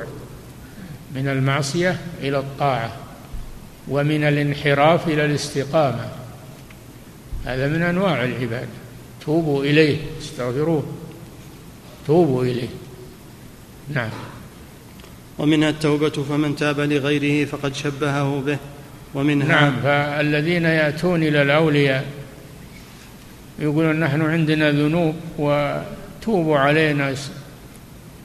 من 1.15 1.29
المعصية 1.29 1.99
إلى 2.21 2.39
الطاعة 2.39 2.93
ومن 3.89 4.25
الانحراف 4.25 5.09
إلى 5.09 5.25
الاستقامة 5.25 6.09
هذا 7.45 7.69
من 7.69 7.83
أنواع 7.83 8.25
العبادة 8.25 8.69
توبوا 9.27 9.65
إليه 9.65 9.97
استغفروه 10.21 10.83
توبوا 12.07 12.45
إليه 12.45 12.69
نعم 13.95 14.11
ومنها 15.39 15.69
التوبة 15.71 16.09
فمن 16.11 16.57
تاب 16.57 16.81
لغيره 16.81 17.47
فقد 17.49 17.75
شبهه 17.75 18.41
به 18.47 18.59
ومنها 19.15 19.49
نعم 19.49 19.77
فالذين 19.83 20.65
يأتون 20.65 21.23
إلى 21.23 21.43
الأولياء 21.43 22.05
يقولون 23.59 24.01
نحن 24.01 24.23
عندنا 24.23 24.71
ذنوب 24.71 25.15
وتوبوا 25.39 26.59
علينا 26.59 27.15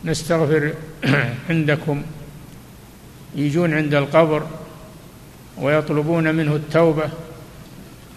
نستغفر 0.06 0.74
عندكم 1.50 2.02
يجون 3.36 3.74
عند 3.74 3.94
القبر 3.94 4.48
ويطلبون 5.58 6.36
منه 6.36 6.56
التوبه 6.56 7.10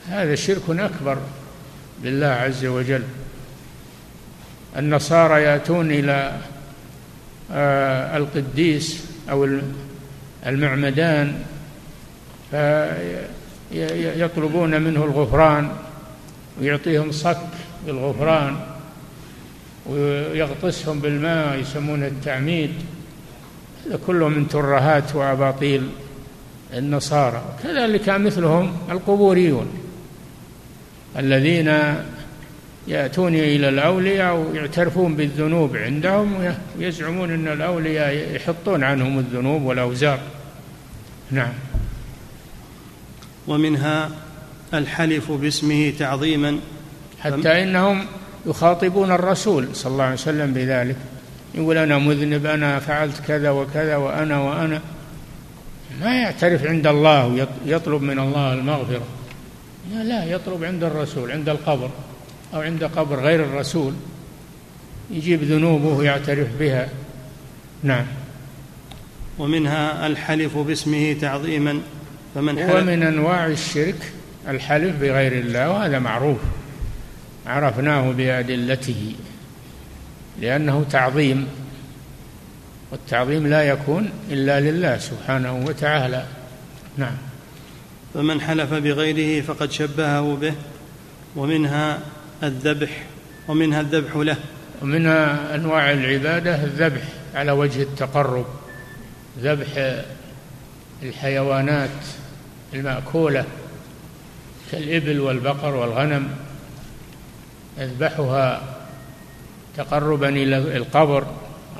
هذا 0.08 0.34
شرك 0.34 0.62
اكبر 0.70 1.18
بالله 2.02 2.26
عز 2.26 2.64
وجل 2.66 3.02
النصارى 4.78 5.42
ياتون 5.42 5.90
الى 5.90 6.36
آه، 7.52 8.16
القديس 8.16 9.06
او 9.30 9.48
المعمدان 10.46 11.42
فيطلبون 12.50 14.82
منه 14.82 15.04
الغفران 15.04 15.72
ويعطيهم 16.60 17.12
صك 17.12 17.40
بالغفران 17.86 18.56
ويغطسهم 19.86 20.98
بالماء 21.00 21.58
يسمونه 21.58 22.06
التعميد 22.06 22.70
هذا 23.86 23.98
كله 24.06 24.28
من 24.28 24.48
ترهات 24.48 25.14
وأباطيل 25.14 25.88
النصارى 26.76 27.42
كذلك 27.62 28.08
مثلهم 28.08 28.76
القبوريون 28.90 29.66
الذين 31.18 31.72
يأتون 32.88 33.34
إلى 33.34 33.68
الأولياء 33.68 34.36
ويعترفون 34.36 35.16
بالذنوب 35.16 35.76
عندهم 35.76 36.54
ويزعمون 36.78 37.30
أن 37.30 37.48
الأولياء 37.48 38.36
يحطون 38.36 38.84
عنهم 38.84 39.18
الذنوب 39.18 39.62
والأوزار 39.62 40.18
نعم 41.30 41.52
ومنها 43.48 44.10
الحلف 44.74 45.32
باسمه 45.32 45.92
تعظيما 45.98 46.58
حتى 47.20 47.62
إنهم 47.62 48.06
يخاطبون 48.46 49.12
الرسول 49.12 49.68
صلى 49.76 49.92
الله 49.92 50.04
عليه 50.04 50.14
وسلم 50.14 50.52
بذلك 50.54 50.96
يقول 51.54 51.78
أنا 51.78 51.98
مذنب 51.98 52.46
أنا 52.46 52.78
فعلت 52.78 53.22
كذا 53.28 53.50
وكذا 53.50 53.96
وأنا 53.96 54.40
وأنا 54.40 54.80
ما 56.00 56.22
يعترف 56.22 56.66
عند 56.66 56.86
الله 56.86 57.26
ويطلب 57.66 58.02
من 58.02 58.18
الله 58.18 58.52
المغفرة 58.54 59.02
لا 59.92 60.24
يطلب 60.24 60.64
عند 60.64 60.84
الرسول 60.84 61.30
عند 61.30 61.48
القبر 61.48 61.90
أو 62.54 62.60
عند 62.60 62.84
قبر 62.84 63.20
غير 63.20 63.42
الرسول 63.44 63.92
يجيب 65.10 65.42
ذنوبه 65.44 65.88
ويعترف 65.88 66.48
بها 66.60 66.88
نعم 67.82 68.04
ومنها 69.38 70.06
الحلف 70.06 70.58
باسمه 70.58 71.12
تعظيما 71.20 71.80
فمن 72.34 72.58
حلف 72.58 72.74
ومن 72.76 73.02
أنواع 73.02 73.46
الشرك 73.46 74.12
الحلف 74.48 74.96
بغير 75.00 75.32
الله 75.32 75.70
وهذا 75.70 75.98
معروف 75.98 76.38
عرفناه 77.50 78.12
بأدلته 78.12 79.12
لأنه 80.40 80.84
تعظيم 80.90 81.48
والتعظيم 82.90 83.46
لا 83.46 83.62
يكون 83.62 84.10
إلا 84.30 84.60
لله 84.60 84.98
سبحانه 84.98 85.64
وتعالى 85.66 86.24
نعم 86.96 87.16
فمن 88.14 88.40
حلف 88.40 88.74
بغيره 88.74 89.42
فقد 89.42 89.70
شبهه 89.70 90.36
به 90.36 90.54
ومنها 91.36 91.98
الذبح 92.42 93.02
ومنها 93.48 93.80
الذبح 93.80 94.16
له 94.16 94.36
ومنها 94.82 95.54
أنواع 95.54 95.92
العبادة 95.92 96.54
الذبح 96.64 97.02
على 97.34 97.52
وجه 97.52 97.82
التقرب 97.82 98.46
ذبح 99.42 99.66
الحيوانات 101.02 101.90
المأكولة 102.74 103.44
كالإبل 104.72 105.20
والبقر 105.20 105.74
والغنم 105.74 106.28
يذبحها 107.78 108.62
تقربا 109.76 110.28
إلى 110.28 110.56
القبر 110.56 111.26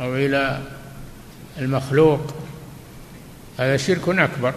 أو 0.01 0.15
إلى 0.17 0.61
المخلوق 1.59 2.35
هذا 3.59 3.77
شرك 3.77 4.09
أكبر 4.09 4.55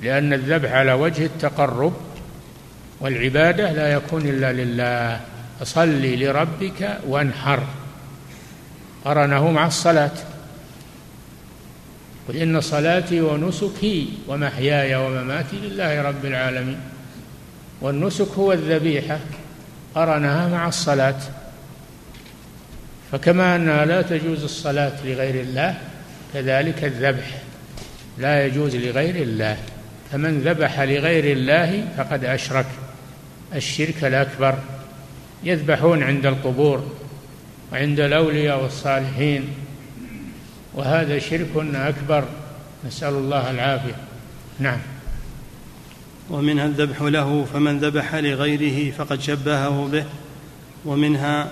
لأن 0.00 0.32
الذبح 0.32 0.72
على 0.72 0.92
وجه 0.92 1.24
التقرب 1.26 1.92
والعبادة 3.00 3.72
لا 3.72 3.92
يكون 3.92 4.26
إلا 4.28 4.52
لله 4.52 5.20
فصل 5.60 6.02
لربك 6.04 6.98
وانحر 7.06 7.62
قرنه 9.04 9.50
مع 9.50 9.66
الصلاة 9.66 10.10
قل 12.28 12.36
إن 12.36 12.60
صلاتي 12.60 13.20
ونسكي 13.20 14.08
ومحياي 14.28 14.94
ومماتي 14.94 15.56
لله 15.56 16.02
رب 16.02 16.24
العالمين 16.24 16.80
والنسك 17.80 18.28
هو 18.38 18.52
الذبيحه 18.52 19.18
قرنها 19.94 20.48
مع 20.48 20.68
الصلاة 20.68 21.14
فكما 23.12 23.56
أنها 23.56 23.84
لا 23.84 24.02
تجوز 24.02 24.44
الصلاة 24.44 24.92
لغير 25.04 25.34
الله 25.42 25.74
كذلك 26.34 26.84
الذبح 26.84 27.26
لا 28.18 28.46
يجوز 28.46 28.76
لغير 28.76 29.16
الله 29.22 29.56
فمن 30.12 30.40
ذبح 30.40 30.80
لغير 30.80 31.24
الله 31.36 31.84
فقد 31.96 32.24
أشرك 32.24 32.66
الشرك 33.54 34.04
الأكبر 34.04 34.58
يذبحون 35.44 36.02
عند 36.02 36.26
القبور 36.26 36.92
وعند 37.72 38.00
الأولياء 38.00 38.62
والصالحين 38.62 39.48
وهذا 40.74 41.18
شرك 41.18 41.48
أكبر 41.74 42.24
نسأل 42.86 43.14
الله 43.14 43.50
العافية 43.50 43.94
نعم 44.58 44.78
ومنها 46.30 46.66
الذبح 46.66 47.02
له 47.02 47.44
فمن 47.52 47.78
ذبح 47.80 48.14
لغيره 48.14 48.90
فقد 48.92 49.20
شبهه 49.20 49.88
به 49.92 50.04
ومنها 50.84 51.48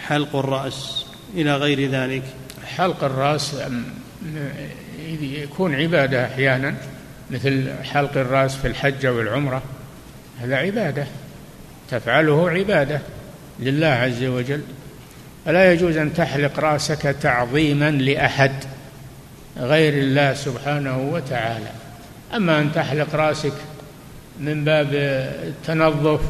حلق 0.00 0.36
الراس 0.36 1.06
الى 1.34 1.56
غير 1.56 1.90
ذلك 1.90 2.22
حلق 2.76 3.04
الراس 3.04 3.56
يكون 5.20 5.74
عباده 5.74 6.26
احيانا 6.26 6.74
مثل 7.30 7.64
حلق 7.84 8.16
الراس 8.18 8.56
في 8.56 8.68
الحج 8.68 9.06
والعمره 9.06 9.62
هذا 10.40 10.56
عباده 10.56 11.06
تفعله 11.90 12.50
عباده 12.50 13.00
لله 13.60 13.86
عز 13.86 14.24
وجل 14.24 14.62
فلا 15.46 15.72
يجوز 15.72 15.96
ان 15.96 16.14
تحلق 16.14 16.58
راسك 16.60 17.16
تعظيما 17.22 17.90
لاحد 17.90 18.52
غير 19.58 19.94
الله 20.02 20.34
سبحانه 20.34 20.98
وتعالى 20.98 21.68
اما 22.36 22.58
ان 22.58 22.72
تحلق 22.72 23.14
راسك 23.14 23.52
من 24.40 24.64
باب 24.64 24.86
التنظف 24.92 26.20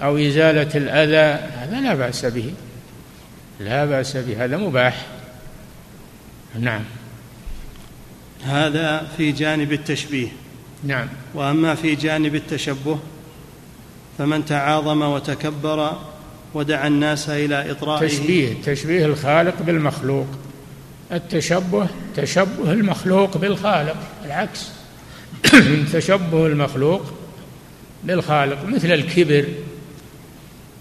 أو 0.00 0.16
إزالة 0.16 0.68
الأذى 0.74 1.48
هذا 1.58 1.80
لا 1.80 1.94
بأس 1.94 2.26
به 2.26 2.52
لا 3.60 3.84
بأس 3.84 4.16
به 4.16 4.44
هذا 4.44 4.56
مباح 4.56 5.06
نعم 6.58 6.82
هذا 8.44 9.06
في 9.16 9.32
جانب 9.32 9.72
التشبيه 9.72 10.28
نعم 10.84 11.08
وأما 11.34 11.74
في 11.74 11.94
جانب 11.94 12.34
التشبه 12.34 12.98
فمن 14.18 14.44
تعاظم 14.44 15.02
وتكبر 15.02 15.96
ودعا 16.54 16.86
الناس 16.88 17.28
إلى 17.30 17.70
إطرائه 17.70 18.06
تشبيه 18.08 18.54
تشبيه 18.64 19.06
الخالق 19.06 19.62
بالمخلوق 19.62 20.26
التشبه 21.12 21.86
تشبه 22.16 22.72
المخلوق 22.72 23.36
بالخالق 23.36 23.96
العكس 24.24 24.68
من 25.54 25.88
تشبه 25.92 26.46
المخلوق 26.46 27.06
بالخالق 28.04 28.64
مثل 28.64 28.92
الكبر 28.92 29.48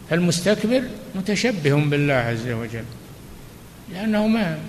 فالمستكبر 0.10 0.84
متشبه 1.16 1.74
بالله 1.76 2.14
عز 2.14 2.48
وجل 2.48 2.84
لأنه 3.94 4.28
ما 4.28 4.60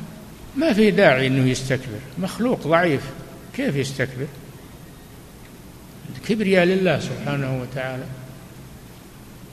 ما 0.57 0.73
في 0.73 0.91
داعي 0.91 1.27
أنه 1.27 1.51
يستكبر 1.51 1.99
مخلوق 2.19 2.67
ضعيف 2.67 3.01
كيف 3.57 3.77
يستكبر 3.77 4.27
الكبرياء 6.17 6.65
لله 6.65 7.01
سبحانه 7.01 7.63
وتعالى 7.63 8.05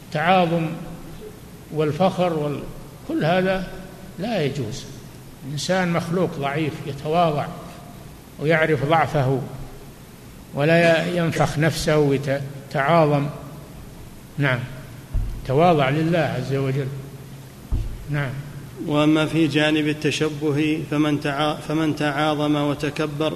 التعاظم 0.06 0.66
والفخر 1.72 2.34
وال... 2.34 2.60
كل 3.08 3.26
هذا 3.26 3.68
لا 4.20 4.44
يجوز 4.44 4.84
الإنسان 5.48 5.92
مخلوق 5.94 6.36
ضعيف 6.36 6.74
يتواضع 6.88 7.48
ويعرف 8.40 8.86
ضعفه 8.86 9.42
ولا 10.54 11.06
ينفخ 11.08 11.58
نفسه 11.60 11.98
ويتعاظم 11.98 13.26
نعم 14.38 14.60
تواضع 15.48 15.90
لله 15.90 16.20
عز 16.20 16.56
وجل 16.56 16.88
نعم 18.10 18.30
واما 18.88 19.26
في 19.26 19.48
جانب 19.48 19.88
التشبه 19.88 20.84
فمن 20.92 21.20
تعا 21.20 21.54
فمن 21.54 21.96
تعاظم 21.96 22.56
وتكبر 22.56 23.34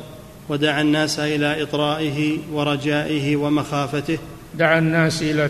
ودعا 0.50 0.82
الناس 0.82 1.20
الى 1.20 1.64
اطرائه 1.64 2.38
ورجائه 2.54 3.36
ومخافته 3.36 4.18
دعا 4.56 4.80
الناس 4.80 5.22
الى 5.22 5.50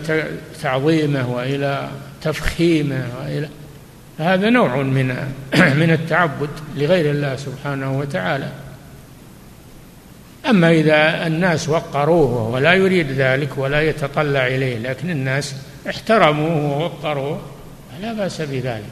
تعظيمه 0.62 1.30
والى 1.34 1.88
تفخيمه 2.22 3.06
والى 3.20 3.48
هذا 4.18 4.50
نوع 4.50 4.76
من 4.82 5.06
من 5.54 5.90
التعبد 5.90 6.48
لغير 6.76 7.10
الله 7.10 7.36
سبحانه 7.36 7.98
وتعالى 7.98 8.48
أما 10.48 10.70
إذا 10.70 11.26
الناس 11.26 11.68
وقروه 11.68 12.34
وهو 12.34 12.58
لا 12.58 12.72
يريد 12.74 13.10
ذلك 13.10 13.58
ولا 13.58 13.82
يتطلع 13.82 14.46
إليه 14.46 14.78
لكن 14.78 15.10
الناس 15.10 15.54
احترموه 15.88 16.78
ووقروه 16.78 17.40
لا 18.02 18.12
بأس 18.12 18.40
بذلك 18.40 18.90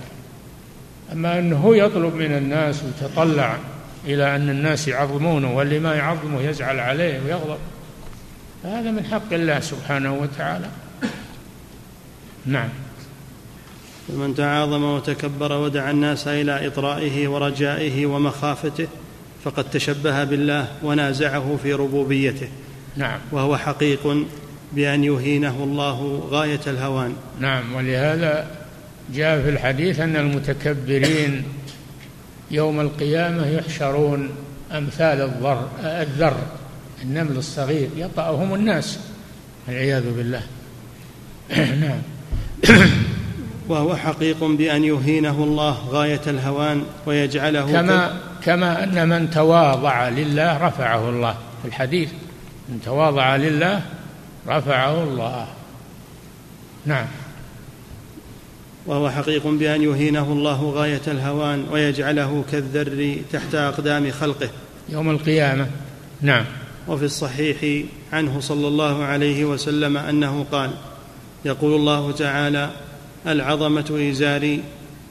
أما 1.12 1.38
أنه 1.38 1.76
يطلب 1.76 2.14
من 2.14 2.34
الناس 2.36 2.80
ويتطلع 2.82 3.56
إلى 4.06 4.36
أن 4.36 4.50
الناس 4.50 4.88
يعظمونه 4.88 5.56
واللي 5.56 5.78
ما 5.78 5.94
يعظمه 5.94 6.40
يزعل 6.42 6.80
عليه 6.80 7.20
ويغضب 7.26 7.58
فهذا 8.62 8.90
من 8.90 9.04
حق 9.04 9.32
الله 9.32 9.60
سبحانه 9.60 10.14
وتعالى 10.14 10.66
نعم 12.46 12.68
فمن 14.08 14.34
تعاظم 14.34 14.84
وتكبر 14.84 15.52
ودعا 15.52 15.90
الناس 15.90 16.28
إلى 16.28 16.66
إطرائه 16.66 17.28
ورجائه 17.28 18.06
ومخافته 18.06 18.88
فقد 19.44 19.64
تشبه 19.70 20.24
بالله 20.24 20.66
ونازعه 20.82 21.58
في 21.62 21.72
ربوبيته 21.72 22.48
نعم 22.96 23.18
وهو 23.32 23.56
حقيق 23.56 24.24
بأن 24.72 25.04
يهينه 25.04 25.56
الله 25.64 26.28
غاية 26.30 26.60
الهوان 26.66 27.12
نعم 27.40 27.74
ولهذا 27.74 28.46
جاء 29.14 29.42
في 29.42 29.48
الحديث 29.50 30.00
أن 30.00 30.16
المتكبرين 30.16 31.42
يوم 32.50 32.80
القيامة 32.80 33.46
يحشرون 33.48 34.30
أمثال 34.72 35.20
الضر 35.20 35.68
الذر 35.84 36.36
النمل 37.02 37.36
الصغير 37.36 37.88
يطأهم 37.96 38.54
الناس 38.54 38.98
والعياذ 39.68 40.04
بالله 40.16 40.42
نعم 41.86 41.98
وهو 43.68 43.96
حقيق 43.96 44.44
بأن 44.44 44.84
يهينه 44.84 45.44
الله 45.44 45.78
غاية 45.88 46.20
الهوان 46.26 46.82
ويجعله 47.06 47.72
كما 47.72 48.18
كما 48.44 48.84
أن 48.84 49.08
من 49.08 49.30
تواضع 49.30 50.08
لله 50.08 50.56
رفعه 50.56 51.08
الله 51.08 51.36
في 51.62 51.68
الحديث 51.68 52.10
من 52.68 52.80
تواضع 52.84 53.36
لله 53.36 53.82
رفعه 54.48 55.02
الله 55.02 55.46
نعم 56.86 57.06
وهو 58.86 59.10
حقيق 59.10 59.46
بأن 59.46 59.82
يهينه 59.82 60.22
الله 60.32 60.70
غاية 60.70 61.02
الهوان 61.08 61.64
ويجعله 61.70 62.44
كالذر 62.52 63.16
تحت 63.32 63.54
أقدام 63.54 64.10
خلقه 64.10 64.48
يوم 64.88 65.10
القيامة 65.10 65.66
نعم 66.20 66.44
وفي 66.88 67.04
الصحيح 67.04 67.84
عنه 68.12 68.40
صلى 68.40 68.68
الله 68.68 69.04
عليه 69.04 69.44
وسلم 69.44 69.96
أنه 69.96 70.46
قال 70.52 70.70
يقول 71.44 71.74
الله 71.74 72.12
تعالى 72.12 72.70
العظمة 73.26 74.08
إزاري 74.10 74.62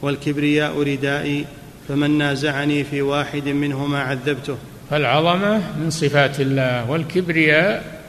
والكبرياء 0.01 0.81
ردائي 0.83 1.45
فمن 1.87 2.17
نازعني 2.17 2.83
في 2.83 3.01
واحد 3.01 3.47
منهما 3.47 4.01
عذبته 4.03 4.57
فالعظمه 4.89 5.55
من 5.77 5.89
صفات 5.89 6.39
الله 6.39 6.91
والكبرياء 6.91 8.01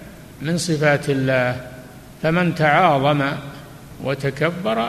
من 0.42 0.58
صفات 0.58 1.10
الله 1.10 1.60
فمن 2.22 2.54
تعاظم 2.54 3.22
وتكبر 4.04 4.88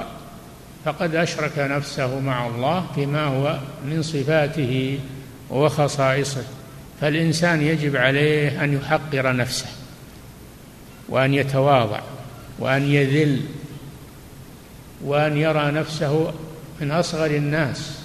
فقد 0.86 1.16
اشرك 1.16 1.52
نفسه 1.58 2.20
مع 2.20 2.48
الله 2.48 2.86
فيما 2.96 3.26
هو 3.26 3.58
من 3.86 4.02
صفاته 4.04 5.00
وخصائصه 5.50 6.44
فالانسان 7.02 7.62
يجب 7.62 7.96
عليه 7.96 8.64
ان 8.64 8.74
يحقر 8.74 9.36
نفسه 9.36 9.66
وان 11.10 11.34
يتواضع 11.34 12.02
وان 12.60 12.82
يذل 12.92 13.42
وان 15.06 15.38
يرى 15.38 15.72
نفسه 15.72 16.34
من 16.82 16.92
اصغر 16.92 17.26
الناس 17.32 18.03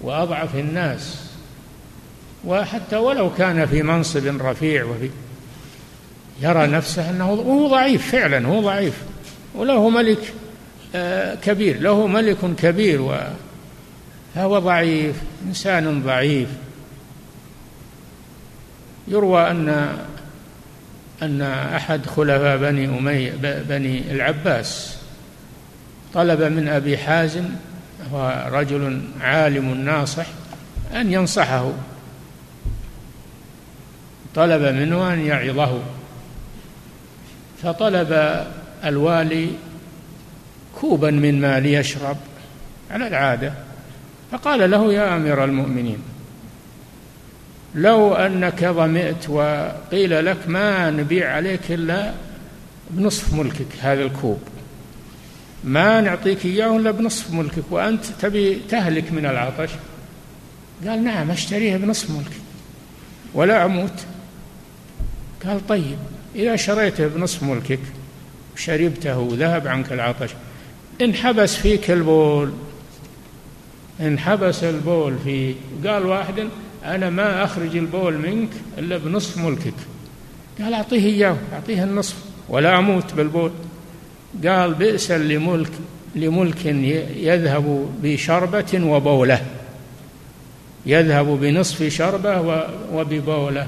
وأضعف 0.00 0.54
الناس 0.56 1.24
وحتى 2.44 2.96
ولو 2.96 3.32
كان 3.34 3.66
في 3.66 3.82
منصب 3.82 4.42
رفيع 4.42 4.84
وفي 4.84 5.10
يرى 6.42 6.66
نفسه 6.66 7.10
أنه 7.10 7.24
هو 7.28 7.68
ضعيف 7.68 8.10
فعلا 8.12 8.46
هو 8.48 8.60
ضعيف 8.60 8.94
وله 9.54 9.88
ملك 9.88 10.32
آه، 10.94 11.34
كبير 11.34 11.80
له 11.80 12.06
ملك 12.06 12.36
كبير 12.58 13.02
و 13.02 13.16
فهو 14.34 14.58
ضعيف 14.58 15.14
إنسان 15.48 16.02
ضعيف 16.02 16.48
يروى 19.08 19.50
أن 19.50 19.96
أن 21.22 21.42
أحد 21.76 22.06
خلفاء 22.06 22.56
بني 22.56 22.84
أمية 22.98 23.30
بني 23.42 24.02
العباس 24.12 24.96
طلب 26.14 26.42
من 26.42 26.68
أبي 26.68 26.98
حازم 26.98 27.44
ورجل 28.12 29.00
عالم 29.20 29.74
ناصح 29.74 30.26
أن 30.94 31.12
ينصحه 31.12 31.72
طلب 34.34 34.62
منه 34.62 35.12
أن 35.12 35.20
يعظه 35.26 35.80
فطلب 37.62 38.42
الوالي 38.84 39.48
كوبا 40.80 41.10
من 41.10 41.40
ماء 41.40 41.58
ليشرب 41.58 42.16
على 42.90 43.06
العادة 43.08 43.52
فقال 44.32 44.70
له 44.70 44.92
يا 44.92 45.16
أمير 45.16 45.44
المؤمنين 45.44 45.98
لو 47.74 48.14
أنك 48.14 48.64
ظمئت 48.64 49.28
وقيل 49.28 50.24
لك 50.26 50.36
ما 50.46 50.90
نبيع 50.90 51.34
عليك 51.34 51.70
إلا 51.72 52.12
بنصف 52.90 53.34
ملكك 53.34 53.66
هذا 53.80 54.02
الكوب 54.02 54.40
ما 55.64 56.00
نعطيك 56.00 56.44
إياه 56.46 56.76
إلا 56.76 56.90
بنصف 56.90 57.32
ملكك 57.32 57.64
وأنت 57.70 58.04
تبي 58.20 58.60
تهلك 58.68 59.12
من 59.12 59.26
العطش 59.26 59.70
قال 60.88 61.04
نعم 61.04 61.30
أشتريها 61.30 61.76
بنصف 61.78 62.10
ملكي 62.10 62.40
ولا 63.34 63.64
أموت 63.64 63.92
قال 65.46 65.66
طيب 65.66 65.96
إذا 66.34 66.56
شريته 66.56 67.06
بنصف 67.06 67.42
ملكك 67.42 67.78
وشربته 68.56 69.18
وذهب 69.18 69.68
عنك 69.68 69.92
العطش 69.92 70.30
انحبس 71.02 71.54
فيك 71.56 71.90
البول 71.90 72.52
انحبس 74.00 74.64
البول 74.64 75.16
فيك 75.24 75.56
قال 75.86 76.06
واحد 76.06 76.48
أنا 76.84 77.10
ما 77.10 77.44
أخرج 77.44 77.76
البول 77.76 78.18
منك 78.18 78.50
إلا 78.78 78.98
بنصف 78.98 79.38
ملكك 79.38 79.74
قال 80.60 80.74
أعطيه 80.74 81.06
إياه 81.06 81.36
أعطيه 81.52 81.84
النصف 81.84 82.16
ولا 82.48 82.78
أموت 82.78 83.14
بالبول 83.14 83.50
قال 84.46 84.74
بئس 84.74 85.10
لملك 85.10 85.70
لملك 86.14 86.64
يذهب 87.16 87.86
بشربة 88.02 88.80
وبولة 88.84 89.42
يذهب 90.86 91.26
بنصف 91.26 91.82
شربة 91.82 92.64
وببولة 92.92 93.66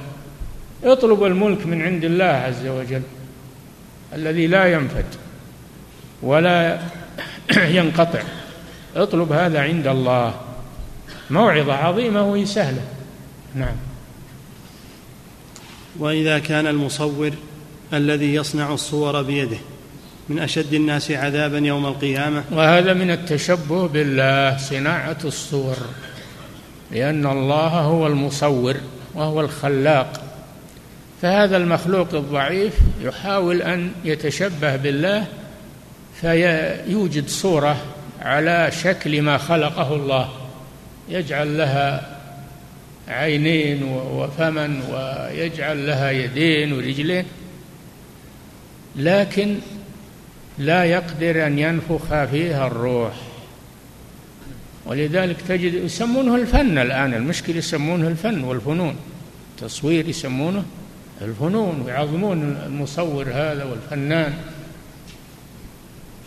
اطلب 0.85 1.25
الملك 1.25 1.67
من 1.67 1.83
عند 1.83 2.05
الله 2.05 2.25
عز 2.25 2.67
وجل 2.67 3.03
الذي 4.15 4.47
لا 4.47 4.73
ينفد 4.73 5.05
ولا 6.23 6.79
ينقطع 7.79 8.23
اطلب 8.97 9.33
هذا 9.33 9.61
عند 9.63 9.87
الله 9.87 10.35
موعظة 11.31 11.73
عظيمة 11.73 12.25
وهي 12.31 12.47
سهلة 12.47 12.83
نعم 13.55 13.77
وإذا 15.99 16.39
كان 16.39 16.67
المصور 16.67 17.31
الذي 17.95 18.35
يصنع 18.35 18.73
الصور 18.75 19.23
بيده 19.23 19.57
من 20.29 20.39
أشد 20.39 20.73
الناس 20.75 21.11
عذابا 21.11 21.59
يوم 21.59 21.87
القيامة 21.87 22.45
وهذا 22.51 22.93
من 22.93 23.11
التشبه 23.11 23.89
بالله 23.89 24.57
صناعة 24.57 25.17
الصور 25.25 25.77
لأن 26.93 27.27
الله 27.27 27.69
هو 27.69 28.07
المصور 28.07 28.77
وهو 29.15 29.41
الخلاق 29.41 30.21
فهذا 31.23 31.57
المخلوق 31.57 32.15
الضعيف 32.15 32.73
يحاول 33.03 33.63
أن 33.63 33.91
يتشبه 34.05 34.77
بالله 34.77 35.27
فيوجد 36.21 37.29
صورة 37.29 37.77
على 38.23 38.71
شكل 38.83 39.23
ما 39.23 39.39
خلقه 39.39 39.95
الله 39.97 40.29
يجعل 41.09 41.59
لها 41.59 42.17
عينين 43.09 43.83
وفما 44.13 44.81
ويجعل 44.91 45.87
لها 45.87 46.11
يدين 46.11 46.73
ورجلين 46.73 47.25
لكن 48.97 49.57
لا 50.59 50.85
يقدر 50.85 51.47
أن 51.47 51.59
ينفخ 51.59 52.25
فيها 52.25 52.67
الروح 52.67 53.13
ولذلك 54.87 55.37
تجد 55.49 55.75
يسمونه 55.75 56.37
الفن 56.37 56.79
الآن 56.79 57.15
المشكلة 57.15 57.57
يسمونه 57.57 58.09
الفن 58.09 58.45
والفنون 58.45 58.97
التصوير 59.57 60.09
يسمونه 60.09 60.65
الفنون 61.23 61.83
ويعظمون 61.87 62.57
المصور 62.67 63.23
هذا 63.29 63.65
والفنان 63.65 64.35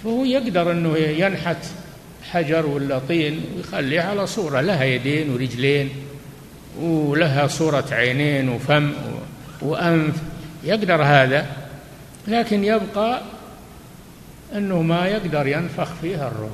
فهو 0.04 0.26
يقدر 0.26 0.72
أنه 0.72 0.98
ينحت 0.98 1.58
حجر 2.32 2.66
ولا 2.66 3.00
طين 3.00 3.42
ويخليه 3.58 4.02
على 4.02 4.28
صورة 4.28 4.62
لها 4.62 4.84
يدين 4.84 5.30
ورجلين 5.30 5.90
ولها 6.82 7.48
صورة 7.48 7.86
عينين 7.92 8.50
وفم 8.50 8.92
وأنف 9.62 10.16
يقدر 10.64 11.04
هذا 11.04 11.46
لكن 12.28 12.64
يبقى 12.64 13.22
أنه 14.56 14.82
ما 14.82 15.08
يقدر 15.08 15.48
ينفخ 15.48 15.94
فيها 16.02 16.28
الروح 16.28 16.52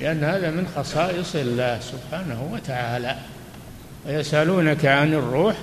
لأن 0.00 0.24
هذا 0.24 0.50
من 0.50 0.68
خصائص 0.76 1.36
الله 1.36 1.80
سبحانه 1.80 2.50
وتعالى 2.52 3.16
ويسألونك 4.06 4.86
عن 4.86 5.14
الروح 5.14 5.54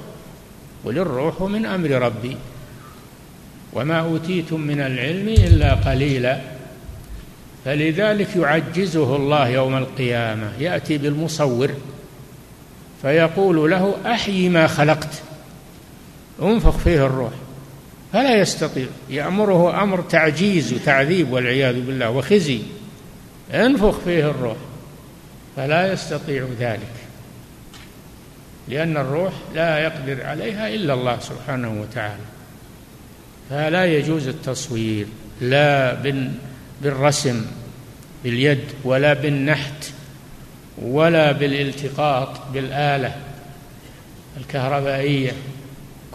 قل 0.85 0.97
الروح 0.99 1.41
من 1.41 1.65
أمر 1.65 1.89
ربي 1.89 2.37
وما 3.73 3.99
أوتيتم 3.99 4.61
من 4.61 4.81
العلم 4.81 5.27
إلا 5.27 5.73
قليلا 5.73 6.41
فلذلك 7.65 8.35
يعجزه 8.35 9.15
الله 9.15 9.47
يوم 9.47 9.75
القيامة 9.77 10.51
يأتي 10.59 10.97
بالمصور 10.97 11.71
فيقول 13.01 13.71
له 13.71 13.95
أحيي 14.05 14.49
ما 14.49 14.67
خلقت 14.67 15.21
انفخ 16.41 16.77
فيه 16.77 17.05
الروح 17.05 17.31
فلا 18.13 18.35
يستطيع 18.35 18.85
يأمره 19.09 19.83
أمر 19.83 20.01
تعجيز 20.01 20.73
وتعذيب 20.73 21.31
والعياذ 21.33 21.81
بالله 21.85 22.09
وخزي 22.09 22.59
انفخ 23.53 23.99
فيه 23.99 24.29
الروح 24.29 24.55
فلا 25.55 25.93
يستطيع 25.93 26.47
ذلك 26.59 26.79
لأن 28.67 28.97
الروح 28.97 29.33
لا 29.55 29.79
يقدر 29.79 30.23
عليها 30.25 30.69
إلا 30.75 30.93
الله 30.93 31.19
سبحانه 31.19 31.81
وتعالى 31.81 32.23
فلا 33.49 33.85
يجوز 33.85 34.27
التصوير 34.27 35.05
لا 35.41 35.97
بالرسم 36.81 37.45
باليد 38.23 38.63
ولا 38.83 39.13
بالنحت 39.13 39.85
ولا 40.81 41.31
بالالتقاط 41.31 42.29
بالآلة 42.53 43.15
الكهربائية 44.37 45.31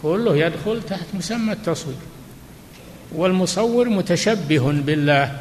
كله 0.03 0.37
يدخل 0.37 0.83
تحت 0.89 1.07
مسمى 1.15 1.53
التصوير 1.53 1.97
والمصور 3.15 3.89
متشبه 3.89 4.71
بالله 4.73 5.33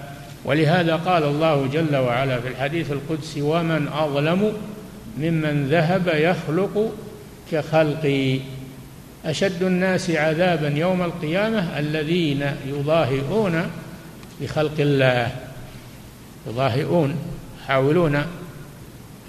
ولهذا 0.45 0.95
قال 0.95 1.24
الله 1.24 1.68
جل 1.74 1.95
وعلا 1.95 2.41
في 2.41 2.47
الحديث 2.47 2.91
القدسي 2.91 3.41
ومن 3.41 3.88
اظلم 3.88 4.53
ممن 5.18 5.68
ذهب 5.72 6.08
يخلق 6.08 6.93
كخلقي 7.51 8.39
اشد 9.26 9.64
الناس 9.64 10.10
عذابا 10.10 10.68
يوم 10.68 11.01
القيامه 11.01 11.80
الذين 11.80 12.45
يضاهئون 12.68 13.64
بخلق 14.41 14.80
الله 14.80 15.32
يضاهئون 16.47 17.16
يحاولون 17.64 18.16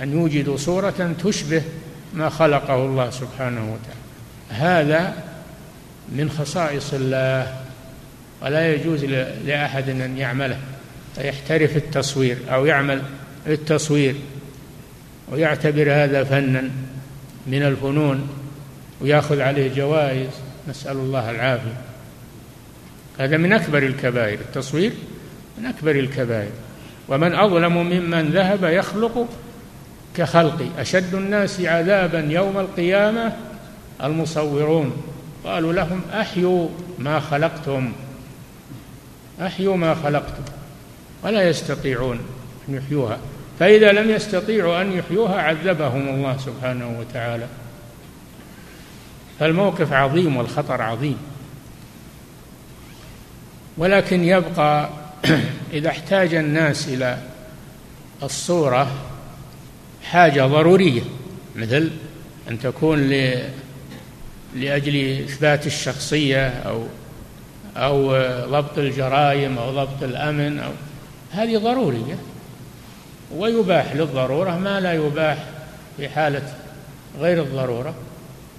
ان 0.00 0.12
يوجدوا 0.12 0.56
صوره 0.56 1.14
تشبه 1.24 1.62
ما 2.14 2.28
خلقه 2.28 2.84
الله 2.84 3.10
سبحانه 3.10 3.60
وتعالى 3.60 3.95
هذا 4.50 5.14
من 6.08 6.30
خصائص 6.30 6.94
الله 6.94 7.54
ولا 8.42 8.74
يجوز 8.74 9.04
لأحد 9.46 9.88
أن 9.88 10.16
يعمله 10.18 10.58
فيحترف 11.16 11.76
التصوير 11.76 12.36
أو 12.50 12.66
يعمل 12.66 13.02
التصوير 13.46 14.14
ويعتبر 15.28 15.92
هذا 15.92 16.24
فنا 16.24 16.70
من 17.46 17.62
الفنون 17.62 18.28
وياخذ 19.00 19.40
عليه 19.40 19.74
جوائز 19.74 20.28
نسأل 20.68 20.96
الله 20.96 21.30
العافية 21.30 21.72
هذا 23.18 23.36
من 23.36 23.52
أكبر 23.52 23.78
الكبائر 23.78 24.38
التصوير 24.40 24.92
من 25.58 25.66
أكبر 25.66 25.90
الكبائر 25.90 26.50
ومن 27.08 27.34
أظلم 27.34 27.72
ممن 27.76 28.28
ذهب 28.30 28.64
يخلق 28.64 29.28
كخلقي 30.16 30.64
أشد 30.78 31.14
الناس 31.14 31.60
عذابا 31.60 32.18
يوم 32.28 32.58
القيامة 32.58 33.32
المصورون 34.04 34.92
قالوا 35.44 35.72
لهم 35.72 36.00
احيوا 36.20 36.68
ما 36.98 37.20
خلقتم 37.20 37.92
احيوا 39.46 39.76
ما 39.76 39.94
خلقتم 39.94 40.42
ولا 41.22 41.48
يستطيعون 41.48 42.18
ان 42.68 42.74
يحيوها 42.74 43.18
فاذا 43.58 43.92
لم 43.92 44.10
يستطيعوا 44.10 44.80
ان 44.82 44.92
يحيوها 44.92 45.40
عذبهم 45.42 46.08
الله 46.08 46.36
سبحانه 46.38 46.98
وتعالى 47.00 47.46
فالموقف 49.40 49.92
عظيم 49.92 50.36
والخطر 50.36 50.82
عظيم 50.82 51.18
ولكن 53.78 54.24
يبقى 54.24 54.88
اذا 55.72 55.88
احتاج 55.88 56.34
الناس 56.34 56.88
الى 56.88 57.18
الصوره 58.22 58.88
حاجه 60.04 60.46
ضروريه 60.46 61.02
مثل 61.56 61.90
ان 62.50 62.58
تكون 62.60 62.98
ل 63.08 63.42
لأجل 64.54 65.20
إثبات 65.24 65.66
الشخصية 65.66 66.48
أو 66.48 66.82
أو 67.76 68.10
ضبط 68.50 68.78
الجرائم 68.78 69.58
أو 69.58 69.70
ضبط 69.70 70.02
الأمن 70.02 70.58
أو 70.58 70.70
هذه 71.32 71.58
ضرورية 71.58 72.18
ويباح 73.36 73.94
للضرورة 73.96 74.58
ما 74.58 74.80
لا 74.80 74.92
يباح 74.92 75.36
في 75.96 76.08
حالة 76.08 76.42
غير 77.20 77.42
الضرورة 77.42 77.94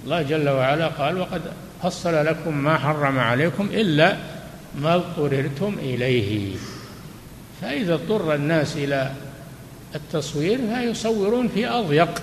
الله 0.04 0.22
جل 0.22 0.48
وعلا 0.48 0.86
قال 0.86 1.18
وقد 1.20 1.42
فصل 1.82 2.24
لكم 2.26 2.56
ما 2.58 2.78
حرم 2.78 3.18
عليكم 3.18 3.68
إلا 3.72 4.16
ما 4.80 4.94
اضطررتم 4.94 5.76
إليه 5.78 6.56
فإذا 7.62 7.94
اضطر 7.94 8.34
الناس 8.34 8.76
إلى 8.76 9.10
التصوير 9.94 10.58
فيصورون 10.74 11.48
في 11.48 11.66
أضيق 11.68 12.22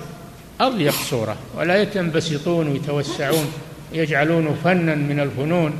أضيق 0.62 0.93
صورة 0.93 1.36
ولا 1.58 1.76
يتنبسطون 1.82 2.68
ويتوسعون 2.68 3.51
يجعلونه 3.93 4.56
فنا 4.64 4.95
من 4.95 5.20
الفنون 5.20 5.80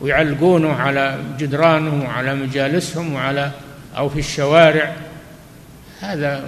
ويعلقونه 0.00 0.72
على 0.72 1.18
جدرانهم 1.38 2.02
وعلى 2.02 2.34
مجالسهم 2.34 3.14
وعلى 3.14 3.50
أو 3.96 4.08
في 4.08 4.18
الشوارع 4.18 4.92
هذا 6.00 6.44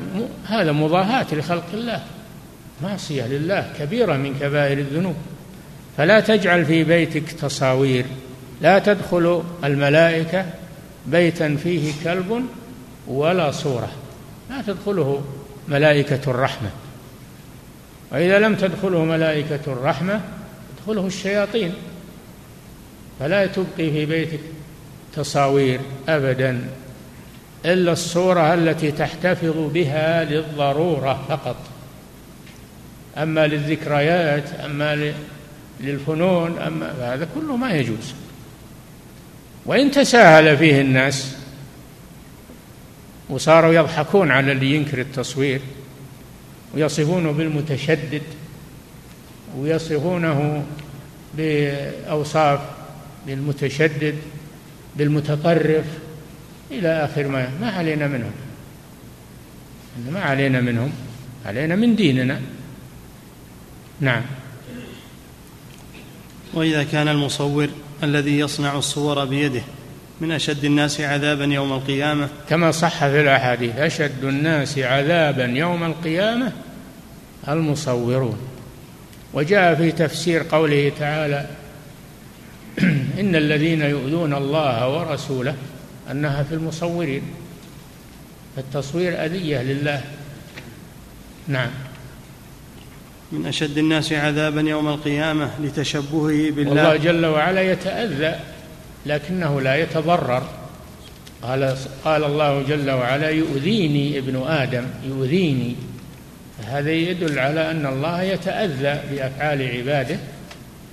هذا 0.46 0.72
مضاهاة 0.72 1.26
لخلق 1.32 1.64
الله 1.74 2.02
معصية 2.82 3.26
لله 3.26 3.72
كبيرة 3.78 4.16
من 4.16 4.34
كبائر 4.40 4.78
الذنوب 4.78 5.14
فلا 5.96 6.20
تجعل 6.20 6.64
في 6.64 6.84
بيتك 6.84 7.32
تصاوير 7.32 8.04
لا 8.62 8.78
تدخل 8.78 9.42
الملائكة 9.64 10.44
بيتا 11.06 11.56
فيه 11.56 11.92
كلب 12.04 12.42
ولا 13.06 13.50
صورة 13.50 13.88
لا 14.50 14.62
تدخله 14.66 15.22
ملائكة 15.68 16.20
الرحمة 16.26 16.70
وإذا 18.12 18.38
لم 18.38 18.54
تدخله 18.54 19.04
ملائكة 19.04 19.61
الرحمة 19.66 20.20
تدخله 20.78 21.06
الشياطين 21.06 21.72
فلا 23.20 23.46
تبقي 23.46 23.66
في 23.76 24.06
بيتك 24.06 24.40
تصاوير 25.14 25.80
أبدا 26.09 26.66
إلا 27.64 27.92
الصورة 27.92 28.54
التي 28.54 28.92
تحتفظ 28.92 29.72
بها 29.74 30.24
للضرورة 30.24 31.18
فقط 31.28 31.56
أما 33.16 33.46
للذكريات 33.46 34.50
أما 34.64 35.12
للفنون 35.80 36.59
أما 36.59 36.92
هذا 37.00 37.28
كله 37.34 37.56
ما 37.56 37.70
يجوز 37.72 38.14
وإن 39.66 39.90
تساهل 39.90 40.56
فيه 40.56 40.80
الناس 40.80 41.34
وصاروا 43.28 43.72
يضحكون 43.72 44.30
على 44.30 44.52
اللي 44.52 44.74
ينكر 44.74 45.00
التصوير 45.00 45.61
ويصفونه 46.74 47.30
بالمتشدد 47.32 48.22
ويصفونه 49.58 50.64
بأوصاف 51.36 52.60
بالمتشدد 53.26 54.14
بالمتطرف 54.96 55.84
إلى 56.70 57.04
آخر 57.04 57.28
ما 57.28 57.50
ما 57.60 57.70
علينا 57.70 58.06
منهم 58.06 58.32
ما 60.12 60.20
علينا 60.20 60.60
منهم 60.60 60.92
علينا 61.46 61.76
من 61.76 61.96
ديننا 61.96 62.40
نعم 64.00 64.22
وإذا 66.54 66.82
كان 66.84 67.08
المصور 67.08 67.68
الذي 68.02 68.38
يصنع 68.38 68.78
الصور 68.78 69.24
بيده 69.24 69.62
من 70.20 70.32
أشد 70.32 70.64
الناس 70.64 71.00
عذابا 71.00 71.44
يوم 71.44 71.72
القيامة 71.72 72.28
كما 72.48 72.70
صح 72.70 72.98
في 73.06 73.20
الأحاديث 73.20 73.76
أشد 73.78 74.24
الناس 74.24 74.78
عذابا 74.78 75.44
يوم 75.44 75.84
القيامة 75.84 76.52
المصورون 77.48 78.38
وجاء 79.34 79.74
في 79.74 79.92
تفسير 79.92 80.44
قوله 80.52 80.92
تعالى 80.98 81.46
إن 83.20 83.36
الذين 83.36 83.82
يؤذون 83.82 84.34
الله 84.34 84.96
ورسوله 84.98 85.54
أنها 86.10 86.42
في 86.42 86.54
المصورين 86.54 87.22
التصوير 88.58 89.24
أذية 89.24 89.62
لله 89.62 90.00
نعم 91.48 91.70
من 93.32 93.46
أشد 93.46 93.78
الناس 93.78 94.12
عذابا 94.12 94.60
يوم 94.60 94.88
القيامة 94.88 95.50
لتشبهه 95.62 96.26
بالله 96.50 96.68
والله 96.70 96.96
جل 96.96 97.26
وعلا 97.26 97.62
يتأذى 97.62 98.38
لكنه 99.09 99.61
لا 99.61 99.76
يتضرر 99.76 100.42
قال 101.42 101.76
قال 102.04 102.24
الله 102.24 102.62
جل 102.62 102.90
وعلا 102.90 103.30
يؤذيني 103.30 104.18
ابن 104.18 104.42
ادم 104.46 104.84
يؤذيني 105.09 105.76
هذا 106.66 106.92
يدل 106.92 107.38
على 107.38 107.70
ان 107.70 107.86
الله 107.86 108.22
يتاذى 108.22 109.00
بافعال 109.16 109.76
عباده 109.76 110.16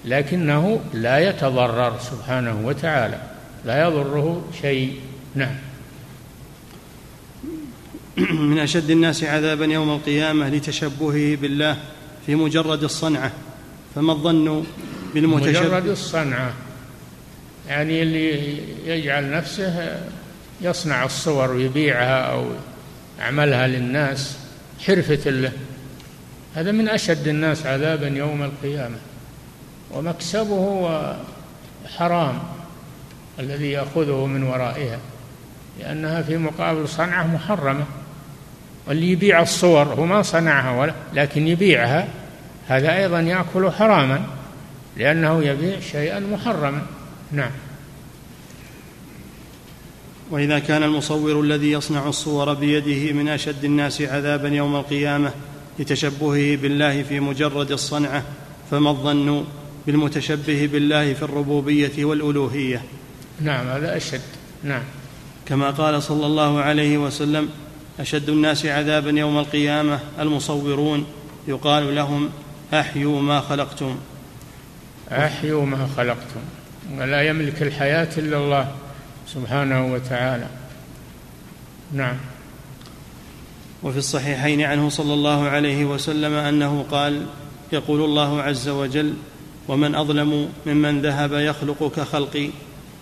لكنه 0.06 0.80
لا 0.94 1.30
يتضرر 1.30 2.00
سبحانه 2.00 2.62
وتعالى 2.66 3.18
لا 3.66 3.82
يضره 3.88 4.44
شيء 4.62 5.00
نعم 5.36 5.56
من 8.52 8.60
اشد 8.60 8.90
الناس 8.90 9.24
عذابا 9.24 9.66
يوم 9.66 9.90
القيامه 9.90 10.50
لتشبهه 10.50 11.36
بالله 11.36 11.78
في 12.26 12.36
مجرد 12.36 12.84
الصنعه 12.84 13.32
فما 13.96 14.12
الظن 14.12 14.64
بالمتشبه 15.14 15.60
مجرد 15.62 15.88
الصنعه 15.88 16.54
يعني 17.70 18.02
اللي 18.02 18.58
يجعل 18.86 19.32
نفسه 19.32 20.00
يصنع 20.62 21.04
الصور 21.06 21.52
ويبيعها 21.52 22.20
أو 22.20 22.46
يعملها 23.20 23.68
للناس 23.68 24.38
حرفة 24.86 25.30
له 25.32 25.52
هذا 26.56 26.72
من 26.72 26.90
أشد 26.90 27.28
الناس 27.28 27.66
عذابا 27.66 28.08
يوم 28.08 28.44
القيامة 28.44 28.96
ومكسبه 29.92 30.86
حرام 31.98 32.40
الذي 33.40 33.72
يأخذه 33.72 34.26
من 34.26 34.44
ورائها 34.44 34.98
لأنها 35.80 36.22
في 36.22 36.38
مقابل 36.38 36.88
صنعة 36.88 37.28
محرمة 37.28 37.86
واللي 38.88 39.12
يبيع 39.12 39.42
الصور 39.42 39.84
هو 39.86 40.06
ما 40.06 40.22
صنعها 40.22 40.80
ولا 40.80 40.94
لكن 41.14 41.48
يبيعها 41.48 42.08
هذا 42.68 42.98
أيضا 42.98 43.20
يأكل 43.20 43.72
حراما 43.72 44.22
لأنه 44.98 45.42
يبيع 45.44 45.80
شيئا 45.80 46.20
محرما 46.20 46.82
نعم 47.36 47.52
واذا 50.32 50.60
كان 50.60 50.84
المصور 50.84 51.42
الذي 51.42 51.72
يصنع 51.72 52.08
الصور 52.10 52.54
بيده 52.54 53.14
من 53.14 53.30
اشد 53.30 53.66
الناس 53.66 54.02
عذابا 54.02 54.48
يوم 54.50 54.76
القيامه 54.76 55.32
لتشبهه 55.80 56.56
بالله 56.56 57.04
في 57.04 57.20
مجرد 57.20 57.72
الصنعه 57.72 58.24
فما 58.72 58.90
الظن 58.90 59.44
بالمتشبه 59.88 60.70
بالله 60.72 61.14
في 61.14 61.22
الربوبيه 61.24 62.06
والالوهيه 62.06 62.82
نعم 63.42 63.68
هذا 63.68 63.98
اشد 63.98 64.22
نعم 64.64 64.84
كما 65.46 65.72
قال 65.72 66.04
صلى 66.04 66.26
الله 66.26 66.60
عليه 66.60 66.98
وسلم 66.98 67.50
اشد 68.00 68.30
الناس 68.30 68.66
عذابا 68.66 69.10
يوم 69.20 69.38
القيامه 69.38 70.00
المصورون 70.20 71.06
يقال 71.48 71.96
لهم 71.96 72.30
احيوا 72.74 73.22
ما 73.22 73.42
خلقتم 73.42 73.96
احيوا 75.12 75.66
ما 75.66 75.90
خلقتم 75.98 76.40
لا 76.92 77.22
يملك 77.22 77.62
الحياة 77.62 78.08
إلا 78.18 78.38
الله 78.38 78.72
سبحانه 79.28 79.94
وتعالى 79.94 80.48
نعم 81.94 82.16
وفي 83.84 83.98
الصحيحين 83.98 84.62
عنه 84.62 84.90
صلى 84.90 85.14
الله 85.14 85.50
عليه 85.50 85.86
وسلم 85.86 86.34
أنه 86.34 86.86
قال 86.92 87.26
يقول 87.72 88.02
الله 88.02 88.42
عز 88.42 88.70
وجل 88.70 89.14
ومن 89.68 89.96
أظلم 89.96 90.50
ممن 90.66 91.02
ذهب 91.02 91.34
يخلق 91.34 91.92
كخلقي 91.96 92.50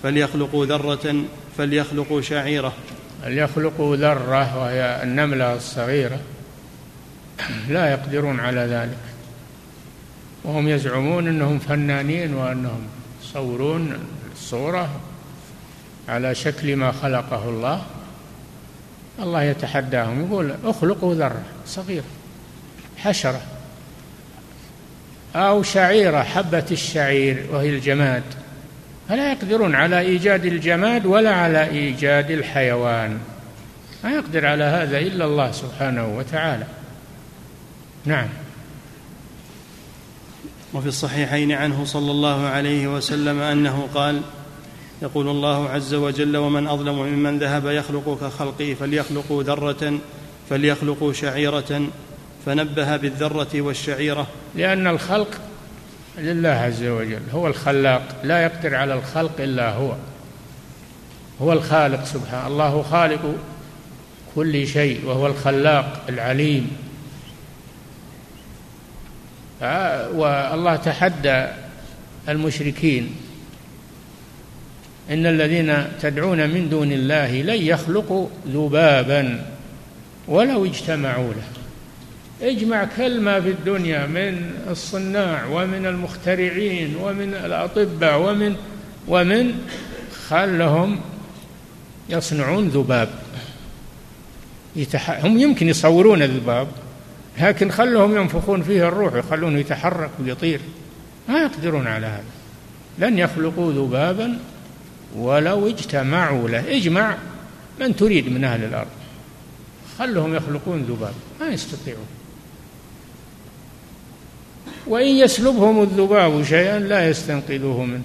فليخلقوا 0.04 0.66
ذرة 0.66 1.16
فليخلقوا 1.58 2.22
شعيرة 2.22 2.74
فليخلقوا 3.24 3.96
ذرة 3.96 4.60
وهي 4.62 5.00
النملة 5.04 5.56
الصغيرة 5.56 6.20
لا 7.70 7.92
يقدرون 7.92 8.40
على 8.40 8.60
ذلك 8.60 8.98
وهم 10.44 10.68
يزعمون 10.68 11.28
أنهم 11.28 11.60
فنانين 11.60 12.34
وأنهم 12.34 12.82
يصورون 13.36 14.00
الصورة 14.34 14.90
على 16.10 16.36
شكل 16.36 16.76
ما 16.76 16.92
خلقه 16.92 17.50
الله 17.50 17.82
الله 19.20 19.44
يتحداهم 19.44 20.26
يقول 20.26 20.56
اخلقوا 20.66 21.16
ذرة 21.16 21.42
صغيرة 21.66 22.04
حشرة 22.98 23.42
أو 25.36 25.64
شعيرة 25.64 26.24
حبة 26.24 26.66
الشعير 26.72 27.46
وهي 27.52 27.70
الجماد 27.70 28.24
فلا 29.10 29.32
يقدرون 29.32 29.76
على 29.76 30.00
إيجاد 30.00 30.46
الجماد 30.46 31.06
ولا 31.06 31.36
على 31.36 31.68
إيجاد 31.70 32.32
الحيوان 32.32 33.18
لا 34.04 34.12
يقدر 34.12 34.46
على 34.48 34.64
هذا 34.64 34.98
إلا 35.00 35.26
الله 35.26 35.52
سبحانه 35.52 36.18
وتعالى 36.18 36.66
نعم 38.06 38.28
وفي 40.74 40.88
الصحيحين 40.88 41.52
عنه 41.52 41.86
صلى 41.86 42.12
الله 42.12 42.46
عليه 42.48 42.88
وسلم 42.88 43.40
انه 43.40 43.88
قال 43.96 44.22
يقول 45.02 45.28
الله 45.30 45.70
عز 45.70 45.94
وجل 45.94 46.38
ومن 46.38 46.68
اظلم 46.68 46.96
ممن 46.96 47.40
ذهب 47.40 47.66
يخلق 47.68 48.18
كخلقي 48.22 48.76
فليخلقوا 48.76 49.44
ذره 49.44 49.94
فليخلقوا 50.50 51.14
شعيره 51.14 51.82
فنبه 52.46 52.98
بالذره 52.98 53.62
والشعيره 53.62 54.28
لان 54.56 54.88
الخلق 54.88 55.28
لله 56.18 56.50
عز 56.50 56.84
وجل 56.84 57.22
هو 57.34 57.48
الخلاق 57.48 58.16
لا 58.24 58.44
يقدر 58.44 58.76
على 58.76 58.94
الخلق 58.94 59.32
الا 59.40 59.72
هو 59.74 59.96
هو 61.42 61.54
الخالق 61.54 62.04
سبحانه 62.06 62.48
الله 62.48 62.82
خالق 62.84 63.36
كل 64.36 64.68
شيء 64.68 65.06
وهو 65.06 65.28
الخلاق 65.28 66.02
العليم 66.10 66.78
آه، 69.64 70.12
والله 70.52 70.76
تحدى 70.76 71.48
المشركين 72.30 73.10
إن 75.12 75.26
الذين 75.26 75.84
تدعون 76.02 76.50
من 76.50 76.70
دون 76.70 76.92
الله 76.92 77.42
لن 77.42 77.62
يخلقوا 77.66 78.28
ذبابا 78.48 79.46
ولو 80.28 80.66
اجتمعوا 80.66 81.34
له 81.34 81.48
اجمع 82.50 82.86
كلمة 82.98 83.40
في 83.40 83.50
الدنيا 83.50 84.06
من 84.06 84.52
الصناع 84.70 85.46
ومن 85.46 85.86
المخترعين 85.86 86.96
ومن 86.96 87.34
الأطباء 87.46 88.20
ومن 88.22 88.56
ومن 89.08 89.54
خلهم 90.28 91.00
يصنعون 92.10 92.68
ذباب 92.68 93.10
هم 95.24 95.38
يمكن 95.40 95.70
يصورون 95.70 96.22
الذباب 96.22 96.68
لكن 97.40 97.72
خلهم 97.72 98.18
ينفخون 98.18 98.62
فيه 98.64 98.88
الروح 98.88 99.14
ويخلونه 99.14 99.60
يتحرك 99.60 100.10
ويطير 100.20 100.60
ما 101.30 101.40
يقدرون 101.40 101.88
على 101.88 102.06
هذا 102.08 102.24
لن 103.00 103.18
يخلقوا 103.20 103.74
ذبابا 103.74 104.40
ولو 105.18 105.68
اجتمعوا 105.70 106.50
له 106.50 106.76
اجمع 106.78 107.18
من 107.80 107.96
تريد 107.96 108.30
من 108.32 108.44
أهل 108.44 108.64
الأرض 108.64 108.88
خلهم 110.00 110.36
يخلقون 110.36 110.82
ذباب 110.84 111.14
ما 111.42 111.48
يستطيعون 111.48 112.06
وإن 114.88 115.08
يسلبهم 115.16 115.82
الذباب 115.82 116.44
شيئا 116.44 116.80
لا 116.80 117.10
يستنقذوه 117.10 117.84
منه 117.86 118.02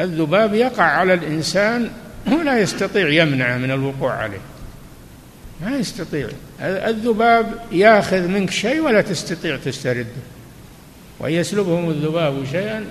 الذباب 0.00 0.54
يقع 0.54 0.82
على 0.84 1.14
الإنسان 1.14 1.90
ولا 2.26 2.58
يستطيع 2.58 3.08
يمنعه 3.08 3.56
من 3.58 3.70
الوقوع 3.70 4.12
عليه 4.14 4.40
ما 5.62 5.76
يستطيع 5.76 6.28
الذباب 6.60 7.46
ياخذ 7.72 8.26
منك 8.26 8.50
شيء 8.50 8.80
ولا 8.80 9.00
تستطيع 9.00 9.56
تسترده 9.56 10.06
ويسلبهم 11.20 11.90
الذباب 11.90 12.44
شيئا 12.52 12.84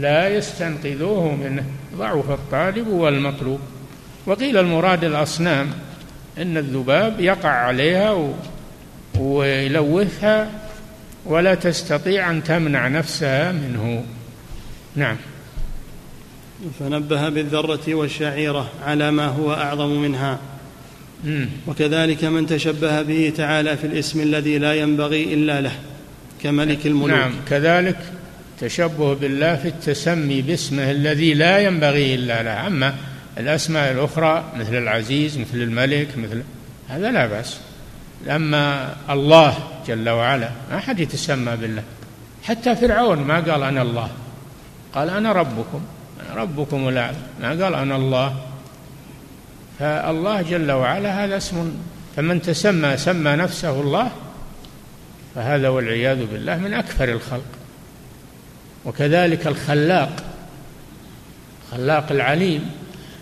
لا 0.00 0.28
يستنقذوه 0.28 1.34
منه 1.34 1.64
ضعف 1.96 2.30
الطالب 2.30 2.86
والمطلوب 2.88 3.60
وقيل 4.26 4.56
المراد 4.58 5.04
الأصنام 5.04 5.70
إن 6.38 6.56
الذباب 6.56 7.20
يقع 7.20 7.48
عليها 7.48 8.30
ويلوثها 9.18 10.50
ولا 11.26 11.54
تستطيع 11.54 12.30
أن 12.30 12.44
تمنع 12.44 12.88
نفسها 12.88 13.52
منه 13.52 14.04
نعم 14.96 15.16
فنبه 16.80 17.28
بالذرة 17.28 17.94
والشعيرة 17.94 18.70
على 18.86 19.10
ما 19.10 19.26
هو 19.26 19.52
أعظم 19.52 20.02
منها 20.02 20.38
وكذلك 21.66 22.24
من 22.24 22.46
تشبه 22.46 23.02
به 23.02 23.32
تعالى 23.36 23.76
في 23.76 23.86
الاسم 23.86 24.20
الذي 24.20 24.58
لا 24.58 24.74
ينبغي 24.74 25.34
إلا 25.34 25.60
له 25.60 25.72
كملك 26.42 26.86
الملوك 26.86 27.10
نعم 27.16 27.30
كذلك 27.48 27.96
تشبه 28.60 29.14
بالله 29.14 29.56
في 29.56 29.68
التسمي 29.68 30.42
باسمه 30.42 30.90
الذي 30.90 31.34
لا 31.34 31.58
ينبغي 31.58 32.14
إلا 32.14 32.42
له 32.42 32.66
أما 32.66 32.94
الأسماء 33.38 33.92
الأخرى 33.92 34.44
مثل 34.56 34.74
العزيز 34.78 35.38
مثل 35.38 35.56
الملك 35.58 36.08
مثل 36.18 36.42
هذا 36.88 37.10
لا 37.10 37.26
بأس 37.26 37.58
أما 38.30 38.88
الله 39.10 39.56
جل 39.88 40.08
وعلا 40.08 40.48
ما 40.70 40.76
أحد 40.78 41.00
يتسمى 41.00 41.56
بالله 41.56 41.82
حتى 42.42 42.76
فرعون 42.76 43.18
ما 43.18 43.40
قال 43.40 43.62
أنا 43.62 43.82
الله 43.82 44.08
قال 44.94 45.10
أنا 45.10 45.32
ربكم 45.32 45.80
أنا 46.32 46.42
ربكم 46.42 46.88
الأعلى 46.88 47.16
ما 47.40 47.50
قال 47.64 47.74
أنا 47.74 47.96
الله 47.96 48.34
فالله 49.80 50.42
جل 50.42 50.70
وعلا 50.72 51.24
هذا 51.24 51.36
اسم 51.36 51.72
فمن 52.16 52.42
تسمى 52.42 52.96
سمى 52.96 53.30
نفسه 53.30 53.80
الله 53.80 54.10
فهذا 55.34 55.68
والعياذ 55.68 56.26
بالله 56.26 56.58
من 56.58 56.74
أكثر 56.74 57.08
الخلق 57.12 57.44
وكذلك 58.84 59.46
الخلاق 59.46 60.24
الخلاق 61.68 62.12
العليم 62.12 62.70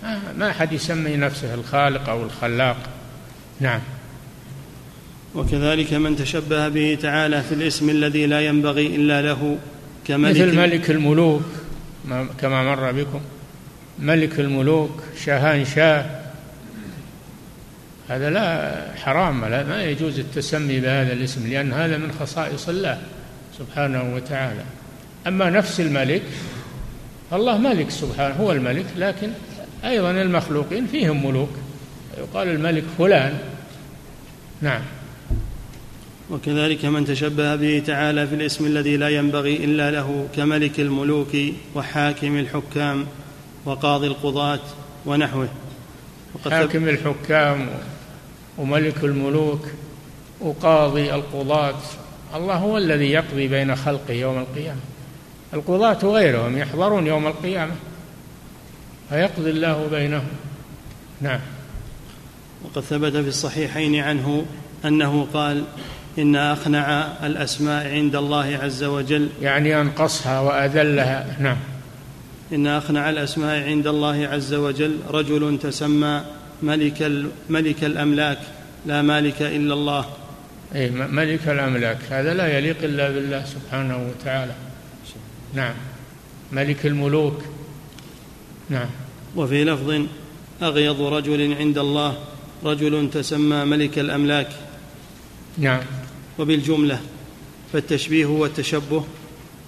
آه، 0.05 0.19
ما 0.39 0.51
أحد 0.51 0.73
يسمي 0.73 1.17
نفسه 1.17 1.55
الخالق 1.55 2.09
أو 2.09 2.23
الخلاق 2.23 2.77
نعم 3.61 3.81
وكذلك 5.35 5.93
من 5.95 6.17
تشبه 6.17 6.69
به 6.69 6.99
تعالى 7.03 7.43
في 7.43 7.55
الاسم 7.55 7.91
الذي 7.91 8.27
لا 8.27 8.41
ينبغي 8.41 8.87
إلا 8.87 9.23
له 9.23 9.59
كملك 10.07 10.37
مثل 10.37 10.57
ملك 10.57 10.91
الملوك 10.91 11.43
كما 12.41 12.65
مر 12.65 12.93
بكم 12.93 13.21
ملك 13.99 14.41
الملوك 14.41 15.03
شاهان 15.25 15.65
شاه 15.65 16.18
هذا 18.09 18.31
لا 18.31 18.75
حرام 19.05 19.45
لا 19.45 19.65
ما 19.65 19.85
يجوز 19.85 20.19
التسمي 20.19 20.81
بهذا 20.81 21.13
الاسم 21.13 21.47
لأن 21.51 21.73
هذا 21.73 21.97
من 21.97 22.13
خصائص 22.21 22.69
الله 22.69 22.99
سبحانه 23.59 24.15
وتعالى 24.15 24.63
أما 25.27 25.51
نفس 25.51 25.81
الملك 25.81 26.23
الله 27.33 27.59
ملك 27.59 27.91
سبحانه 27.91 28.35
هو 28.35 28.53
الملك 28.53 28.87
لكن 28.97 29.29
أيضا 29.85 30.11
المخلوقين 30.11 30.87
فيهم 30.87 31.27
ملوك 31.27 31.51
يقال 32.19 32.49
الملك 32.49 32.85
فلان 32.99 33.39
نعم 34.63 34.83
وكذلك 36.31 36.85
من 36.85 37.05
تشبه 37.07 37.57
به 37.57 37.83
تعالى 37.87 38.27
في 38.27 38.35
الاسم 38.35 38.67
الذي 38.67 38.97
لا 38.97 39.09
ينبغي 39.09 39.57
إلا 39.65 39.91
له 39.91 40.29
كملك 40.37 40.81
الملوك 40.81 41.37
وحاكم 41.75 42.37
الحكام 42.37 43.07
وقاضي 43.65 44.07
القضاة 44.07 44.61
ونحوه 45.07 45.49
حاكم 46.51 46.89
الحكام 46.89 47.69
وملك 48.59 49.05
الملوك 49.05 49.67
وقاضي 50.41 51.15
القضاة 51.15 51.75
الله 52.37 52.55
هو 52.55 52.79
الذي 52.79 53.11
يقضي 53.11 53.49
بين 53.49 53.77
خلقه 53.77 54.13
يوم 54.15 54.39
القيامة 54.39 54.81
القضاة 55.55 55.99
وغيرهم 56.03 56.59
يحضرون 56.59 57.07
يوم 57.07 57.27
القيامة 57.27 57.73
فيقضي 59.09 59.51
الله 59.51 59.89
بينهم 59.91 60.29
نعم 61.21 61.41
وقد 62.65 62.83
ثبت 62.85 63.13
في 63.13 63.29
الصحيحين 63.29 63.97
عنه 63.97 64.45
أنه 64.85 65.27
قال 65.35 65.65
إن 66.19 66.37
أقنع 66.37 67.13
الأسماء 67.27 67.89
عند 67.91 68.17
الله 68.17 68.59
عز 68.63 68.85
وجل 68.85 69.29
يعني 69.43 69.81
أنقصها 69.81 70.41
وأذلها 70.41 71.37
نعم 71.41 71.57
إن 72.53 72.67
أقنع 72.67 73.11
الأسماء 73.11 73.63
عند 73.65 73.87
الله 73.87 74.29
عز 74.33 74.55
وجل 74.55 74.97
رجل 75.11 75.59
تسمى 75.63 76.23
ملك, 76.63 77.27
ملك 77.51 77.85
الأملاك 77.85 78.39
لا 78.87 79.03
مالك 79.03 79.43
إلا 79.43 79.75
الله 79.75 80.07
أي 80.75 80.91
ملك 80.91 81.49
الأملاك 81.49 81.99
هذا 82.11 82.35
لا 82.35 82.59
يليق 82.59 82.77
إلا 82.83 83.11
بالله 83.11 83.45
سبحانه 83.45 84.07
وتعالى 84.09 84.53
نعم 85.55 85.75
ملك 86.53 86.87
الملوك 86.87 87.45
نعم 88.71 88.89
وفي 89.37 89.65
لفظ 89.65 90.03
أغيض 90.63 91.01
رجل 91.03 91.55
عند 91.55 91.79
الله 91.79 92.19
رجل 92.65 93.11
تسمى 93.11 93.65
ملك 93.65 93.99
الأملاك 93.99 94.49
نعم 95.59 95.81
وبالجملة 96.39 97.01
فالتشبيه 97.73 98.27
والتشبه 98.27 99.05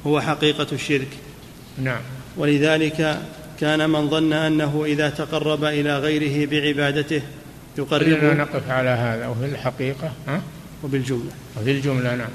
هو 0.06 0.20
حقيقة 0.20 0.66
الشرك 0.72 1.08
نعم 1.78 2.02
ولذلك 2.36 3.20
كان 3.60 3.90
من 3.90 4.08
ظن 4.10 4.32
أنه 4.32 4.82
إذا 4.86 5.10
تقرب 5.10 5.64
إلى 5.64 5.98
غيره 5.98 6.46
بعبادته 6.50 7.22
يقربه 7.78 8.32
نقف 8.34 8.70
على 8.70 8.88
هذا 8.90 9.26
وفي 9.26 9.44
الحقيقة 9.44 10.12
ها؟ 10.28 10.42
وبالجملة 10.82 11.30
وفي 11.60 11.70
الجملة 11.70 12.14
نعم 12.14 12.28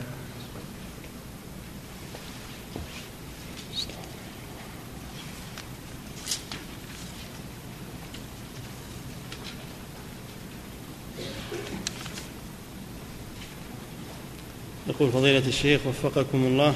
يقول 14.87 15.11
فضيلة 15.11 15.47
الشيخ 15.47 15.81
وفقكم 15.87 16.43
الله 16.43 16.75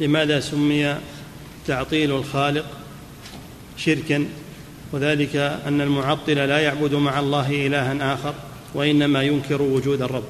لماذا 0.00 0.40
سمي 0.40 0.96
تعطيل 1.66 2.10
الخالق 2.10 2.64
شركا 3.76 4.24
وذلك 4.92 5.36
أن 5.36 5.80
المعطل 5.80 6.34
لا 6.36 6.58
يعبد 6.58 6.94
مع 6.94 7.18
الله 7.20 7.66
إلها 7.66 8.14
آخر 8.14 8.34
وإنما 8.74 9.22
ينكر 9.22 9.62
وجود 9.62 10.02
الرب 10.02 10.24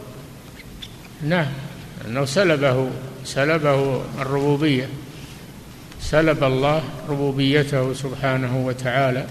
نعم 1.25 1.47
أنه 2.07 2.25
سلبه 2.25 2.91
سلبه 3.25 4.03
الربوبية 4.23 4.89
سلب 6.01 6.45
الله 6.45 6.85
ربوبيته 7.09 7.93
سبحانه 7.93 8.67
وتعالى 8.67 9.27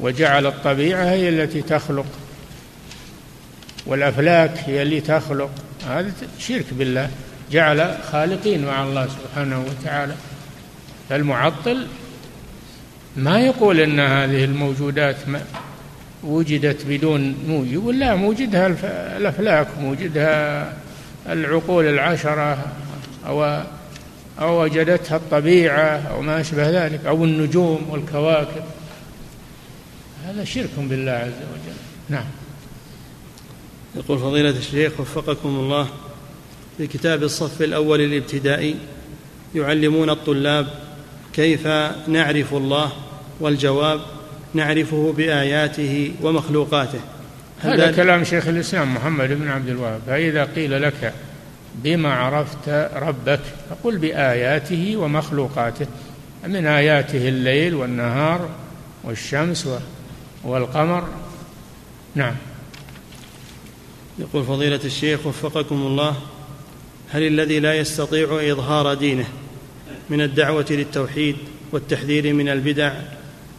وجعل 0.00 0.46
الطبيعة 0.46 1.04
هي 1.04 1.28
التي 1.28 1.62
تخلق 1.62 2.06
والأفلاك 3.86 4.58
هي 4.66 4.82
اللي 4.82 5.00
تخلق 5.00 5.50
هذا 5.86 6.12
شرك 6.38 6.66
بالله 6.72 7.10
جعل 7.52 7.98
خالقين 8.12 8.64
مع 8.66 8.84
الله 8.84 9.08
سبحانه 9.08 9.64
وتعالى 9.68 10.14
فالمعطل 11.12 11.86
ما 13.16 13.40
يقول 13.40 13.80
ان 13.80 14.00
هذه 14.00 14.44
الموجودات 14.44 15.28
ما 15.28 15.44
وجدت 16.24 16.86
بدون 16.86 17.34
موجب 17.48 17.88
لا 17.88 18.14
موجدها 18.14 18.66
الافلاك 19.16 19.68
موجدها 19.80 20.72
العقول 21.28 21.84
العشره 21.84 22.66
او 23.26 23.60
او 24.40 24.62
وجدتها 24.62 25.16
الطبيعه 25.16 26.02
او 26.14 26.22
ما 26.22 26.40
اشبه 26.40 26.84
ذلك 26.84 27.06
او 27.06 27.24
النجوم 27.24 27.86
والكواكب 27.90 28.62
هذا 30.26 30.44
شرك 30.44 30.70
بالله 30.78 31.12
عز 31.12 31.42
وجل 31.52 31.76
نعم 32.08 32.26
يقول 33.96 34.18
فضيلة 34.18 34.50
الشيخ 34.50 35.00
وفقكم 35.00 35.48
الله 35.48 35.86
في 36.78 36.86
كتاب 36.86 37.22
الصف 37.22 37.62
الأول 37.62 38.00
الابتدائي 38.00 38.76
يعلمون 39.54 40.10
الطلاب 40.10 40.66
كيف 41.34 41.66
نعرف 42.08 42.54
الله 42.54 42.92
والجواب 43.40 44.00
نعرفه 44.54 45.14
باياته 45.16 46.12
ومخلوقاته 46.22 47.00
هذا 47.60 47.92
كلام 47.92 48.24
شيخ 48.24 48.46
الاسلام 48.48 48.94
محمد 48.94 49.28
بن 49.28 49.48
عبد 49.48 49.68
الوهاب 49.68 50.00
فاذا 50.06 50.44
قيل 50.44 50.82
لك 50.82 51.14
بما 51.74 52.14
عرفت 52.14 52.68
ربك 52.94 53.40
فقل 53.70 53.98
باياته 53.98 54.96
ومخلوقاته 54.96 55.86
من 56.46 56.66
اياته 56.66 57.28
الليل 57.28 57.74
والنهار 57.74 58.48
والشمس 59.04 59.68
والقمر 60.44 61.08
نعم 62.14 62.34
يقول 64.18 64.44
فضيله 64.44 64.80
الشيخ 64.84 65.26
وفقكم 65.26 65.76
الله 65.76 66.16
هل 67.12 67.22
الذي 67.26 67.60
لا 67.60 67.74
يستطيع 67.74 68.52
اظهار 68.52 68.94
دينه 68.94 69.26
من 70.10 70.20
الدعوه 70.20 70.64
للتوحيد 70.70 71.36
والتحذير 71.72 72.32
من 72.32 72.48
البدع 72.48 72.92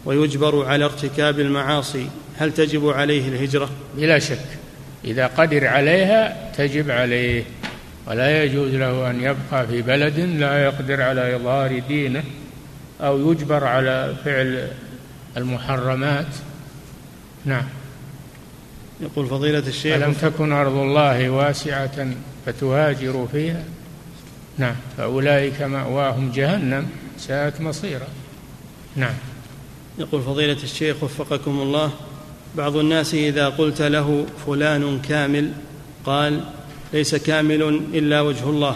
ويجبر 0.06 0.66
على 0.66 0.86
ارتكاب 0.86 1.40
المعاصي 1.40 2.08
هل 2.38 2.54
تجب 2.54 2.90
عليه 2.90 3.28
الهجره 3.28 3.70
بلا 3.98 4.20
شك 4.20 4.46
اذا 5.06 5.28
قدر 5.28 5.68
عليها 5.68 6.52
تجب 6.58 6.92
عليه 6.92 7.44
ولا 8.08 8.44
يجوز 8.44 8.70
له 8.74 9.10
ان 9.10 9.20
يبقى 9.24 9.68
في 9.68 9.82
بلد 9.82 10.20
لا 10.20 10.64
يقدر 10.66 11.02
على 11.02 11.36
اظهار 11.36 11.80
دينه 11.88 12.24
او 13.02 13.32
يجبر 13.32 13.64
على 13.64 14.16
فعل 14.26 14.68
المحرمات 15.38 16.26
نعم 17.46 17.64
يقول 19.02 19.28
فضيله 19.28 19.60
الشيخ 19.68 19.96
الم 20.04 20.14
تكن 20.14 20.52
ارض 20.52 20.78
الله 20.78 21.30
واسعه 21.30 22.10
فتهاجروا 22.46 23.28
فيها 23.28 23.64
نعم 24.60 24.76
فأولئك 24.98 25.62
مأواهم 25.62 26.32
جهنم 26.32 26.88
ساءت 27.20 27.62
مصيرا 27.62 28.08
نعم 28.96 29.14
يقول 30.00 30.22
فضيلة 30.22 30.64
الشيخ 30.64 31.04
وفقكم 31.04 31.52
الله 31.52 31.92
بعض 32.58 32.76
الناس 32.78 33.14
إذا 33.14 33.50
قلت 33.50 33.82
له 33.82 34.26
فلان 34.48 35.02
كامل 35.10 35.52
قال 36.06 36.42
ليس 36.94 37.16
كامل 37.16 37.62
إلا 37.94 38.22
وجه 38.22 38.44
الله 38.44 38.76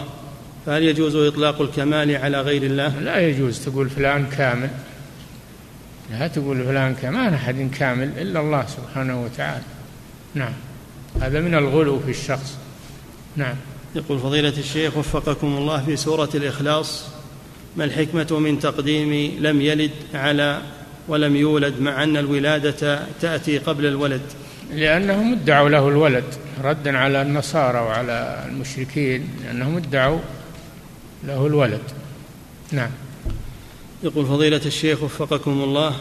فهل 0.66 0.82
يجوز 0.82 1.16
إطلاق 1.16 1.60
الكمال 1.60 2.16
على 2.16 2.40
غير 2.40 2.62
الله 2.62 2.98
لا 2.98 3.28
يجوز 3.28 3.64
تقول 3.64 3.90
فلان 3.90 4.26
كامل 4.26 4.70
لا 6.10 6.28
تقول 6.28 6.64
فلان 6.64 6.94
كامل 6.94 7.16
ما 7.16 7.34
أحد 7.36 7.70
كامل 7.78 8.10
إلا 8.18 8.40
الله 8.40 8.66
سبحانه 8.66 9.24
وتعالى 9.24 9.64
نعم 10.34 10.52
هذا 11.22 11.40
من 11.40 11.54
الغلو 11.54 12.00
في 12.00 12.10
الشخص 12.10 12.58
نعم 13.36 13.56
يقول 13.94 14.18
فضيلة 14.18 14.52
الشيخ 14.58 14.96
وفقكم 14.96 15.46
الله 15.46 15.84
في 15.84 15.96
سورة 15.96 16.28
الإخلاص 16.34 17.04
ما 17.76 17.84
الحكمة 17.84 18.38
من 18.38 18.58
تقديم 18.58 19.36
لم 19.40 19.60
يلد 19.60 19.90
على 20.14 20.60
ولم 21.08 21.36
يولد 21.36 21.80
مع 21.80 22.02
أن 22.02 22.16
الولادة 22.16 23.00
تأتي 23.20 23.58
قبل 23.58 23.86
الولد 23.86 24.20
لأنهم 24.74 25.32
ادعوا 25.32 25.68
له 25.68 25.88
الولد 25.88 26.24
ردا 26.64 26.98
على 26.98 27.22
النصارى 27.22 27.78
وعلى 27.78 28.44
المشركين 28.48 29.28
لأنهم 29.44 29.76
ادعوا 29.76 30.18
له 31.24 31.46
الولد 31.46 31.80
نعم 32.72 32.90
يقول 34.04 34.26
فضيلة 34.26 34.60
الشيخ 34.66 35.02
وفقكم 35.02 35.50
الله 35.62 35.94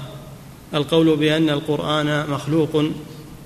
القول 0.73 1.15
بأن 1.15 1.49
القرآن 1.49 2.25
مخلوق 2.29 2.85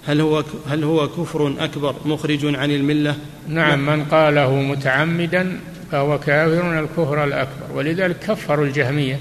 هل 0.07 0.21
هو 0.21 0.43
هل 0.67 0.83
هو 0.83 1.07
كفر 1.07 1.53
اكبر 1.59 1.95
مخرج 2.05 2.55
عن 2.55 2.71
المله؟ 2.71 3.15
نعم 3.47 3.85
من 3.85 4.05
قاله 4.05 4.55
متعمدا 4.55 5.59
فهو 5.91 6.19
كافر 6.19 6.79
الكفر 6.79 7.23
الاكبر 7.23 7.63
ولذلك 7.75 8.19
كفروا 8.19 8.65
الجهميه 8.65 9.19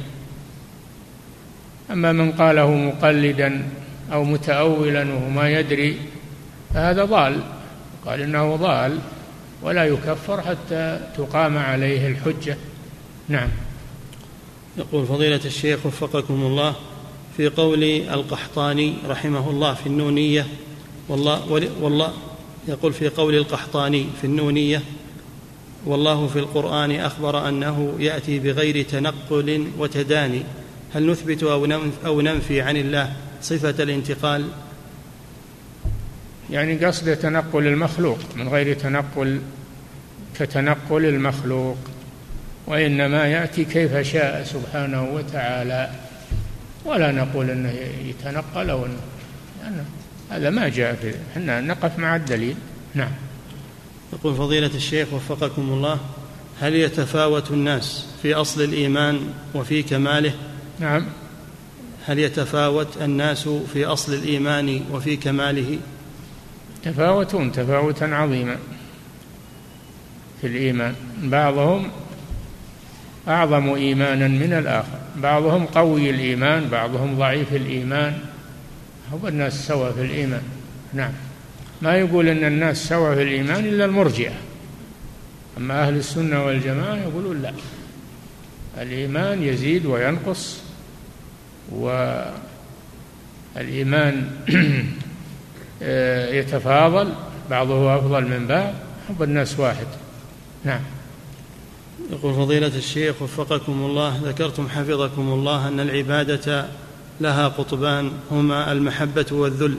اما 1.90 2.12
من 2.12 2.32
قاله 2.32 2.70
مقلدا 2.74 3.68
او 4.12 4.24
متاولا 4.24 5.12
وهو 5.14 5.28
ما 5.28 5.50
يدري 5.50 5.96
فهذا 6.74 7.04
ضال 7.04 7.40
قال 8.06 8.22
انه 8.22 8.56
ضال 8.56 8.98
ولا 9.62 9.84
يكفر 9.84 10.40
حتى 10.42 11.00
تقام 11.18 11.58
عليه 11.58 12.06
الحجه 12.08 12.56
نعم 13.28 13.48
يقول 14.76 15.06
فضيلة 15.06 15.40
الشيخ 15.44 15.86
وفقكم 15.86 16.34
الله 16.34 16.74
في 17.36 17.48
قول 17.48 17.84
القحطاني 17.84 18.94
رحمه 19.08 19.50
الله 19.50 19.74
في 19.74 19.86
النونية 19.86 20.46
والله, 21.10 21.68
والله 21.82 22.12
يقول 22.68 22.92
في 22.92 23.08
قول 23.08 23.34
القحطاني 23.34 24.06
في 24.20 24.26
النونية 24.26 24.82
والله 25.86 26.26
في 26.26 26.38
القرآن 26.38 26.92
أخبر 26.92 27.48
أنه 27.48 27.94
يأتي 27.98 28.38
بغير 28.38 28.82
تنقل 28.84 29.68
وتداني 29.78 30.42
هل 30.94 31.10
نثبت 31.10 31.42
أو 32.06 32.20
ننفي 32.20 32.60
عن 32.60 32.76
الله 32.76 33.12
صفة 33.42 33.82
الانتقال 33.84 34.44
يعني 36.50 36.84
قصد 36.86 37.16
تنقل 37.16 37.66
المخلوق 37.66 38.18
من 38.36 38.48
غير 38.48 38.74
تنقل 38.74 39.40
كتنقل 40.38 41.04
المخلوق 41.04 41.76
وإنما 42.66 43.26
يأتي 43.26 43.64
كيف 43.64 43.96
شاء 43.96 44.44
سبحانه 44.44 45.08
وتعالى 45.14 45.90
ولا 46.84 47.12
نقول 47.12 47.50
أنه 47.50 47.74
يتنقل 48.06 48.70
أو 48.70 48.86
أنه 48.86 48.96
يعني 49.62 49.76
هذا 50.30 50.50
ما 50.50 50.68
جاء 50.68 50.94
في 50.94 51.14
احنا 51.32 51.60
نقف 51.60 51.98
مع 51.98 52.16
الدليل 52.16 52.56
نعم 52.94 53.10
يقول 54.12 54.34
فضيلة 54.34 54.70
الشيخ 54.74 55.12
وفقكم 55.12 55.62
الله 55.62 55.98
هل 56.60 56.74
يتفاوت 56.74 57.50
الناس 57.50 58.06
في 58.22 58.34
أصل 58.34 58.62
الإيمان 58.64 59.20
وفي 59.54 59.82
كماله 59.82 60.32
نعم 60.78 61.06
هل 62.06 62.18
يتفاوت 62.18 63.02
الناس 63.02 63.48
في 63.72 63.84
أصل 63.84 64.14
الإيمان 64.14 64.80
وفي 64.92 65.16
كماله 65.16 65.78
يتفاوتون 66.86 67.52
تفاوتا 67.52 68.04
عظيما 68.04 68.56
في 70.40 70.46
الإيمان 70.46 70.94
بعضهم 71.22 71.90
أعظم 73.28 73.74
إيمانا 73.74 74.28
من 74.28 74.52
الآخر 74.52 74.98
بعضهم 75.16 75.66
قوي 75.66 76.10
الإيمان 76.10 76.68
بعضهم 76.68 77.18
ضعيف 77.18 77.52
الإيمان 77.54 78.18
هو 79.14 79.28
الناس 79.28 79.66
سوا 79.66 79.92
في 79.92 80.00
الإيمان 80.00 80.42
نعم 80.94 81.12
ما 81.82 81.94
يقول 81.94 82.28
أن 82.28 82.44
الناس 82.44 82.88
سوا 82.88 83.14
في 83.14 83.22
الإيمان 83.22 83.64
إلا 83.64 83.84
المرجئة 83.84 84.32
أما 85.58 85.82
أهل 85.86 85.96
السنة 85.96 86.44
والجماعة 86.44 86.96
يقولون 86.96 87.42
لا 87.42 87.52
الإيمان 88.82 89.42
يزيد 89.42 89.86
وينقص 89.86 90.58
والإيمان 91.72 92.60
يتفاضل 96.40 97.12
بعضه 97.50 97.96
أفضل 97.96 98.24
من 98.24 98.46
بعض 98.46 98.74
حب 99.08 99.22
الناس 99.22 99.60
واحد 99.60 99.86
نعم 100.64 100.80
يقول 102.10 102.34
فضيلة 102.34 102.66
الشيخ 102.76 103.22
وفقكم 103.22 103.72
الله 103.72 104.20
ذكرتم 104.24 104.68
حفظكم 104.68 105.22
الله 105.28 105.68
أن 105.68 105.80
العبادة 105.80 106.66
لها 107.20 107.48
قطبان 107.48 108.12
هما 108.30 108.72
المحبة 108.72 109.26
والذل 109.30 109.76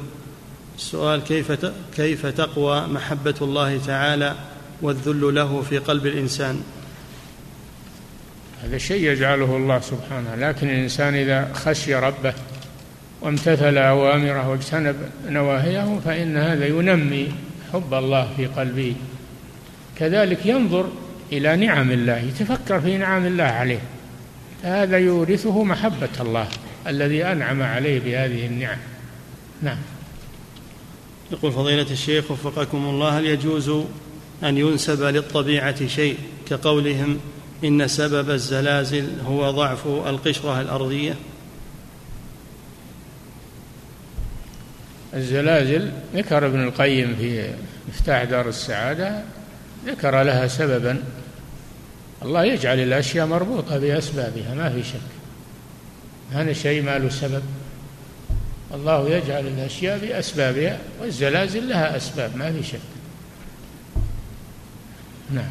السؤال 0.78 1.22
كيف 1.24 1.52
كيف 1.96 2.26
تقوى 2.26 2.88
محبة 2.88 3.36
الله 3.42 3.78
تعالى 3.88 4.34
والذل 4.82 5.36
له 5.36 5.62
في 5.62 5.78
قلب 5.78 6.06
الإنسان 6.08 6.62
هذا 8.64 8.78
شيء 8.78 9.10
يجعله 9.12 9.58
الله 9.58 9.80
سبحانه 9.80 10.36
لكن 10.36 10.70
الإنسان 10.70 11.16
إذا 11.16 11.52
خشي 11.54 11.96
ربه 11.96 12.34
وامتثل 13.22 13.78
أوامره 13.78 14.50
واجتنب 14.50 14.96
نواهيه 15.30 16.00
فإن 16.06 16.38
هذا 16.38 16.68
ينمي 16.68 17.32
حب 17.74 17.94
الله 17.94 18.30
في 18.38 18.46
قلبه 18.46 18.96
كذلك 19.98 20.46
ينظر 20.46 20.90
إلى 21.32 21.56
نعم 21.56 21.92
الله 21.92 22.18
يتفكر 22.18 22.82
في 22.82 22.98
نعم 22.98 23.26
الله 23.26 23.44
عليه 23.44 23.80
هذا 24.64 24.98
يورثه 24.98 25.64
محبة 25.64 26.10
الله 26.20 26.48
الذي 26.88 27.26
أنعم 27.26 27.62
عليه 27.64 28.00
بهذه 28.00 28.46
النعم 28.46 28.78
نعم 29.64 29.78
يقول 31.32 31.52
فضيلة 31.52 31.92
الشيخ 31.92 32.32
وفقكم 32.32 32.78
الله 32.78 33.20
هل 33.20 33.26
يجوز 33.26 33.70
أن 34.44 34.58
ينسب 34.58 35.02
للطبيعة 35.04 35.88
شيء 35.88 36.18
كقولهم 36.50 37.20
إن 37.64 37.88
سبب 37.88 38.30
الزلازل 38.30 39.08
هو 39.28 39.52
ضعف 39.52 39.88
القشرة 39.88 40.62
الأرضية 40.62 41.14
الزلازل 45.14 45.92
ذكر 46.16 46.46
ابن 46.48 46.64
القيم 46.64 47.16
في 47.20 47.50
مفتاح 47.90 48.24
دار 48.24 48.50
السعادة 48.50 49.24
ذكر 49.86 50.22
لها 50.22 50.48
سببا 50.48 51.04
الله 52.26 52.44
يجعل 52.44 52.80
الأشياء 52.80 53.26
مربوطة 53.28 53.78
بأسبابها 53.78 54.54
ما 54.56 54.70
في 54.70 54.84
شك 54.84 55.00
هذا 56.32 56.54
شيء 56.54 56.82
ما 56.84 56.98
له 57.00 57.10
سبب 57.10 57.44
الله 58.74 59.10
يجعل 59.10 59.48
الأشياء 59.48 59.98
بأسبابها 60.00 60.80
والزلازل 61.02 61.70
لها 61.70 61.98
أسباب 61.98 62.38
ما 62.38 62.52
في 62.52 62.64
شك 62.64 62.80
نعم 65.34 65.50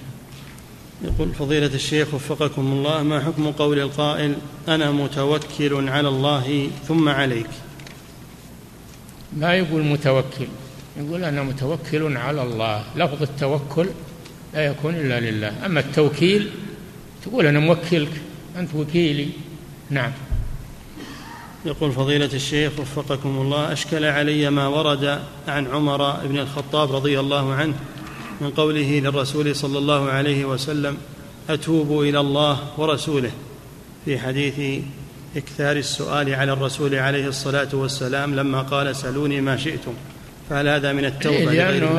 يقول 1.04 1.32
فضيلة 1.34 1.66
الشيخ 1.66 2.14
وفقكم 2.14 2.62
الله 2.62 3.02
ما 3.02 3.20
حكم 3.24 3.50
قول 3.52 3.78
القائل 3.80 4.34
أنا 4.68 4.90
متوكل 4.90 5.88
على 5.88 6.08
الله 6.08 6.68
ثم 6.88 7.08
عليك 7.08 7.50
ما 9.36 9.54
يقول 9.54 9.82
متوكل 9.84 10.46
يقول 11.00 11.24
أنا 11.24 11.42
متوكل 11.42 12.16
على 12.16 12.42
الله 12.42 12.84
لفظ 12.96 13.22
التوكل 13.22 13.86
لا 14.54 14.66
يكون 14.66 14.94
إلا 14.94 15.20
لله 15.20 15.66
أما 15.66 15.80
التوكيل 15.80 16.50
تقول 17.24 17.46
أنا 17.46 17.58
موكلك 17.60 18.10
أنت 18.58 18.74
وكيلي 18.74 19.28
نعم 19.90 20.12
يقول 21.66 21.92
فضيلة 21.92 22.30
الشيخ 22.34 22.72
وفقكم 22.78 23.28
الله 23.28 23.72
أشكل 23.72 24.04
علي 24.04 24.50
ما 24.50 24.66
ورد 24.66 25.18
عن 25.48 25.66
عمر 25.66 26.12
بن 26.12 26.38
الخطاب 26.38 26.92
رضي 26.94 27.20
الله 27.20 27.54
عنه 27.54 27.74
من 28.40 28.50
قوله 28.50 29.00
للرسول 29.04 29.56
صلى 29.56 29.78
الله 29.78 30.10
عليه 30.10 30.44
وسلم 30.44 30.96
أتوب 31.50 32.00
إلى 32.02 32.20
الله 32.20 32.58
ورسوله 32.76 33.30
في 34.04 34.18
حديث 34.18 34.82
إكثار 35.36 35.76
السؤال 35.76 36.34
على 36.34 36.52
الرسول 36.52 36.94
عليه 36.94 37.26
الصلاة 37.28 37.68
والسلام 37.72 38.34
لما 38.34 38.60
قال 38.60 38.96
سلوني 38.96 39.40
ما 39.40 39.56
شئتم 39.56 39.92
فهل 40.50 40.68
هذا 40.68 40.92
من 40.92 41.04
التوبة 41.04 41.44
لأنه, 41.44 41.90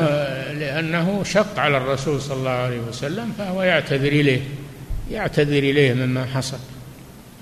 لأنه 0.58 1.22
شق 1.24 1.58
على 1.58 1.76
الرسول 1.76 2.20
صلى 2.22 2.36
الله 2.36 2.50
عليه 2.50 2.78
وسلم 2.88 3.32
فهو 3.38 3.62
يعتذر 3.62 4.08
إليه 4.08 4.40
يعتذر 5.10 5.58
إليه 5.58 5.94
مما 5.94 6.24
حصل 6.24 6.56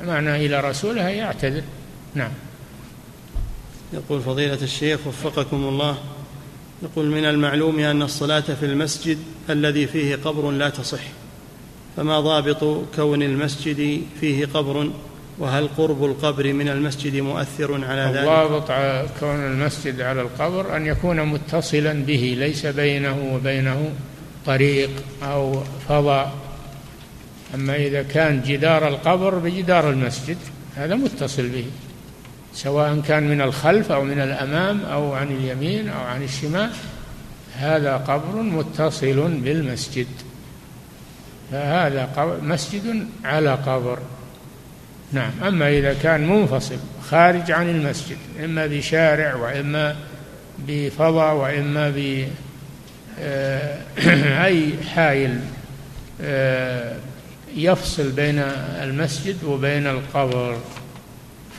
معنى 0.06 0.46
إلى 0.46 0.60
رسوله 0.60 1.02
يعتذر 1.08 1.62
نعم 2.14 2.30
يقول 3.92 4.20
فضيلة 4.22 4.58
الشيخ 4.62 5.06
وفقكم 5.06 5.56
الله 5.56 5.98
يقول 6.82 7.06
من 7.06 7.24
المعلوم 7.24 7.78
أن 7.78 8.02
الصلاة 8.02 8.40
في 8.40 8.66
المسجد 8.66 9.18
الذي 9.50 9.86
فيه 9.86 10.16
قبر 10.16 10.50
لا 10.50 10.68
تصح 10.68 11.00
فما 11.96 12.20
ضابط 12.20 12.84
كون 12.96 13.22
المسجد 13.22 14.02
فيه 14.20 14.46
قبر 14.54 14.90
وهل 15.38 15.68
قرب 15.78 16.04
القبر 16.04 16.52
من 16.52 16.68
المسجد 16.68 17.16
مؤثر 17.16 17.84
على 17.84 18.00
ذلك 18.02 18.16
الضابط 18.18 18.66
كون 19.20 19.46
المسجد 19.46 20.00
على 20.00 20.20
القبر 20.22 20.76
أن 20.76 20.86
يكون 20.86 21.20
متصلا 21.20 21.92
به 21.92 22.36
ليس 22.38 22.66
بينه 22.66 23.32
وبينه 23.34 23.92
طريق 24.46 24.90
أو 25.22 25.62
فضاء 25.88 26.32
أما 27.54 27.76
إذا 27.76 28.02
كان 28.02 28.42
جدار 28.46 28.88
القبر 28.88 29.34
بجدار 29.34 29.90
المسجد 29.90 30.36
هذا 30.76 30.94
متصل 30.94 31.46
به 31.48 31.64
سواء 32.54 33.00
كان 33.08 33.28
من 33.28 33.40
الخلف 33.40 33.92
أو 33.92 34.04
من 34.04 34.20
الأمام 34.20 34.80
أو 34.92 35.12
عن 35.14 35.26
اليمين 35.32 35.88
أو 35.88 36.00
عن 36.00 36.22
الشمال 36.22 36.70
هذا 37.56 37.96
قبر 37.96 38.42
متصل 38.42 39.28
بالمسجد 39.30 40.06
فهذا 41.52 42.04
قبر 42.16 42.40
مسجد 42.42 43.06
على 43.24 43.54
قبر 43.54 43.98
نعم 45.12 45.30
أما 45.46 45.68
إذا 45.68 45.94
كان 45.94 46.26
منفصل 46.28 46.76
خارج 47.10 47.50
عن 47.50 47.68
المسجد 47.70 48.16
إما 48.44 48.66
بشارع 48.66 49.34
وإما 49.34 49.96
بفضاء 50.58 51.34
وإما 51.36 51.90
ب 51.90 52.28
آه، 53.22 53.78
أي 54.46 54.70
حائل 54.94 55.40
آه، 56.22 56.94
يفصل 57.56 58.10
بين 58.12 58.38
المسجد 58.82 59.44
وبين 59.44 59.86
القبر 59.86 60.58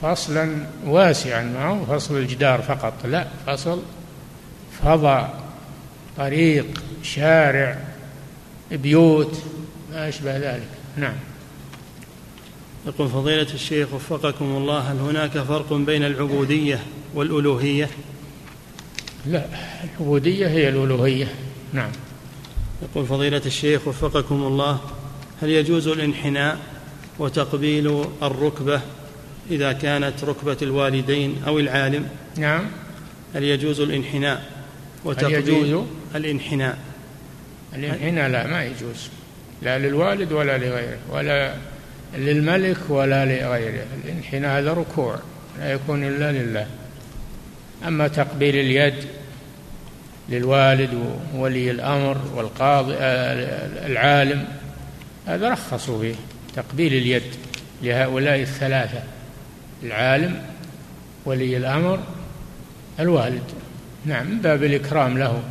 فصلا 0.02 0.66
واسعا 0.86 1.43
ما 1.43 1.66
هو 1.68 1.86
فصل 1.86 2.18
الجدار 2.18 2.62
فقط 2.62 2.93
لا 3.06 3.28
فصل 3.47 3.82
فضاء 4.84 5.39
طريق 6.18 6.66
شارع 7.04 7.78
بيوت 8.72 9.43
ما 9.91 10.10
أشبه 10.10 10.38
ذلك 10.38 10.68
نعم 10.97 11.16
يقول 12.88 13.10
فضيلة 13.10 13.47
الشيخ 13.54 13.93
وفقكم 13.93 14.45
الله 14.45 14.80
هل 14.80 14.97
هناك 14.99 15.38
فرق 15.38 15.74
بين 15.74 16.04
العبودية 16.04 16.80
والألوهية 17.16 17.89
لا 19.26 19.45
العبودية 19.84 20.47
هي 20.47 20.70
الألوهية 20.70 21.28
نعم 21.74 21.91
يقول 22.82 23.06
فضيلة 23.08 23.41
الشيخ 23.45 23.88
وفقكم 23.88 24.36
الله 24.36 24.80
هل 25.41 25.49
يجوز 25.49 25.88
الانحناء 25.88 26.60
وتقبيل 27.20 28.04
الركبة 28.24 28.82
إذا 29.52 29.72
كانت 29.72 30.24
ركبة 30.24 30.58
الوالدين 30.62 31.36
أو 31.47 31.60
العالم 31.60 32.08
نعم 32.38 32.66
هل 33.36 33.43
يجوز 33.43 33.80
الانحناء 33.80 34.43
وتقبيل 35.06 35.84
الانحناء 36.16 36.78
الانحناء 37.76 38.30
لا 38.30 38.47
ما 38.47 38.64
يجوز 38.66 39.10
لا 39.62 39.80
للوالد 39.80 40.32
ولا 40.32 40.58
لغيره 40.58 40.97
ولا 41.10 41.54
للملك 42.18 42.78
ولا 42.89 43.26
لغيره 43.26 43.86
الانحناء 44.06 44.60
هذا 44.60 44.74
ركوع 44.74 45.20
لا 45.60 45.72
يكون 45.72 46.04
إلا 46.04 46.32
لله 46.32 46.68
أما 47.88 48.08
تقبيل 48.08 48.56
اليد 48.56 48.93
للوالد 50.30 50.89
وولي 51.36 51.72
الأمر 51.72 52.18
والقاضي 52.36 52.93
آه، 52.93 52.97
العالم 53.88 54.45
هذا 55.28 55.49
رخصوا 55.49 56.02
به 56.02 56.16
تقبيل 56.56 56.93
اليد 56.93 57.24
لهؤلاء 57.84 58.39
الثلاثة 58.39 59.04
العالم 59.84 60.42
ولي 61.26 61.58
الأمر 61.58 62.00
الوالد 63.00 63.44
نعم 64.06 64.28
من 64.32 64.38
باب 64.42 64.64
الإكرام 64.64 65.18
له 65.18 65.44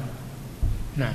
نعم 0.96 1.14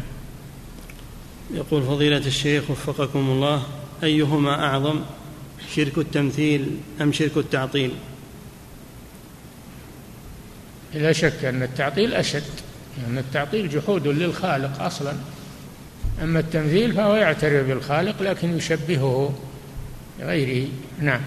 يقول 1.54 1.84
فضيلة 1.84 2.18
الشيخ 2.18 2.72
وفقكم 2.72 3.20
الله 3.20 3.64
أيهما 4.04 4.66
أعظم 4.66 5.02
شرك 5.76 5.98
التمثيل 5.98 6.70
أم 7.02 7.12
شرك 7.12 7.38
التعطيل 7.38 7.92
لا 10.94 11.12
شك 11.12 11.46
أن 11.46 11.64
التعطيل 11.64 12.14
أشد 12.14 12.44
لأن 12.98 13.18
التعطيل 13.18 13.70
جحود 13.70 14.08
للخالق 14.08 14.82
أصلا 14.82 15.14
أما 16.24 16.40
التمثيل 16.40 16.94
فهو 16.94 17.16
يعترف 17.16 17.68
بالخالق 17.68 18.22
لكن 18.24 18.58
يشبهه 18.58 19.34
غيره 20.22 20.68
نعم 21.00 21.22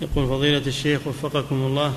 يقول 0.00 0.26
فضيلة 0.28 0.66
الشيخ 0.66 1.06
وفقكم 1.06 1.54
الله 1.56 1.92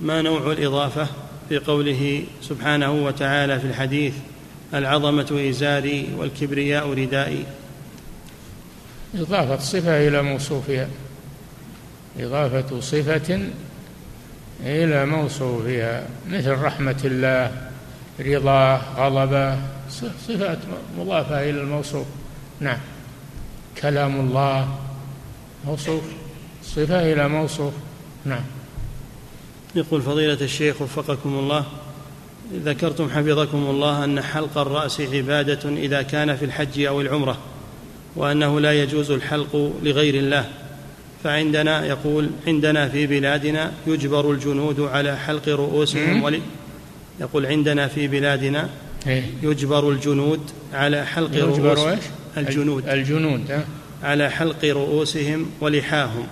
ما 0.00 0.22
نوع 0.22 0.52
الإضافة 0.52 1.06
في 1.48 1.58
قوله 1.58 2.24
سبحانه 2.42 2.92
وتعالى 2.92 3.60
في 3.60 3.66
الحديث 3.66 4.14
العظمة 4.74 5.46
إزاري 5.50 6.08
والكبرياء 6.18 6.88
ردائي 6.90 7.44
إضافة 9.14 9.58
صفة 9.58 10.08
إلى 10.08 10.22
موصوفها 10.22 10.88
إضافة 12.20 12.80
صفة 12.80 13.48
إلى 14.64 15.06
موصوفها 15.06 16.06
مثل 16.30 16.50
رحمة 16.52 16.96
الله 17.04 17.52
رضاه 18.20 18.80
غضبه 18.96 19.58
صفات 20.28 20.58
مضافة 20.98 21.42
إلى 21.42 21.50
الموصوف 21.60 22.06
نعم 22.60 22.78
كلام 23.82 24.20
الله 24.20 24.68
موصوف 25.64 26.02
صفة 26.66 27.12
إلى 27.12 27.28
موصوف 27.28 27.72
نعم 28.24 28.42
يقول 29.74 30.02
فضيلة 30.02 30.38
الشيخ 30.40 30.82
وفقكم 30.82 31.34
الله 31.38 31.64
ذكرتم 32.64 33.10
حفظكم 33.10 33.58
الله 33.70 34.04
أن 34.04 34.20
حلق 34.22 34.58
الرأس 34.58 35.00
عبادة 35.00 35.68
إذا 35.68 36.02
كان 36.02 36.36
في 36.36 36.44
الحج 36.44 36.80
أو 36.80 37.00
العمرة 37.00 37.36
وأنه 38.16 38.60
لا 38.60 38.82
يجوز 38.82 39.10
الحلق 39.10 39.72
لغير 39.82 40.14
الله 40.14 40.46
فعندنا 41.24 41.86
يقول 41.86 42.30
عندنا 42.46 42.88
في 42.88 43.06
بلادنا 43.06 43.72
يجبر 43.86 44.30
الجنود 44.32 44.80
على 44.80 45.16
حلق 45.16 45.48
رؤوسهم 45.48 46.22
ولي 46.22 46.40
يقول 47.20 47.46
عندنا 47.46 47.86
في 47.88 48.08
بلادنا 48.08 48.68
إيه. 49.06 49.24
يجبر 49.42 49.90
الجنود 49.90 50.40
على 50.74 51.06
حلق 51.06 51.34
رؤوسهم 51.36 51.98
الجنود 52.36 52.88
الجنود 52.88 53.64
على 54.02 54.30
حلق 54.30 54.64
رؤوسهم 54.64 55.46
ولحاهم 55.60 56.26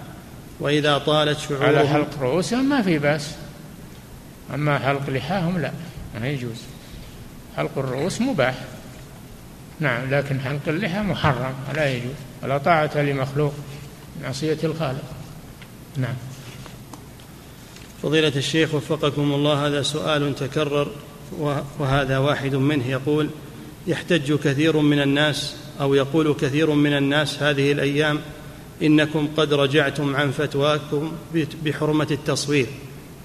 وإذا 0.61 0.98
طالت 0.98 1.38
شعورهم 1.38 1.66
على 1.66 1.88
حلق 1.88 2.09
رؤوسهم 2.22 2.68
ما 2.68 2.82
في 2.82 2.98
بأس 2.98 3.30
أما 4.55 4.78
حلق 4.78 5.11
لحاهم 5.11 5.59
لا 5.59 5.72
ما 6.20 6.28
يجوز 6.28 6.57
حلق 7.57 7.70
الرؤوس 7.78 8.20
مباح 8.20 8.55
نعم 9.80 10.11
لكن 10.14 10.40
حلق 10.40 10.61
اللحى 10.68 11.00
محرم 11.00 11.55
لا 11.74 11.90
يجوز 11.92 12.14
ولا 12.42 12.59
طاعة 12.59 12.90
لمخلوق 13.02 13.55
معصية 14.22 14.59
الخالق 14.64 15.02
نعم 15.96 16.14
فضيلة 18.02 18.32
الشيخ 18.36 18.74
وفقكم 18.74 19.22
الله 19.34 19.66
هذا 19.66 19.82
سؤال 19.82 20.34
تكرر 20.34 20.90
وهذا 21.78 22.18
واحد 22.18 22.55
منه 22.55 22.86
يقول 22.88 23.30
يحتج 23.86 24.32
كثير 24.34 24.76
من 24.76 25.02
الناس 25.02 25.57
أو 25.80 25.94
يقول 25.94 26.34
كثير 26.34 26.70
من 26.70 26.96
الناس 26.96 27.42
هذه 27.42 27.72
الأيام 27.72 28.20
انكم 28.85 29.28
قد 29.37 29.53
رجعتم 29.55 30.16
عن 30.16 30.30
فتواكم 30.30 31.12
بحرمه 31.64 32.07
التصوير 32.11 32.66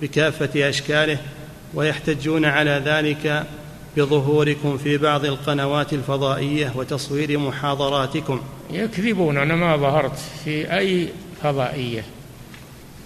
بكافه 0.02 0.70
اشكاله 0.70 1.18
ويحتجون 1.74 2.46
على 2.46 2.82
ذلك 2.86 3.44
بظهوركم 3.98 4.78
في 4.78 4.98
بعض 4.98 5.26
القنوات 5.26 5.94
الفضائيه 5.94 6.72
وتصوير 6.76 7.38
محاضراتكم 7.38 8.42
يكذبون 8.74 9.38
انا 9.38 9.56
ما 9.56 9.78
ظهرت 9.78 10.20
في 10.44 10.78
اي 10.78 11.08
فضائيه 11.44 12.04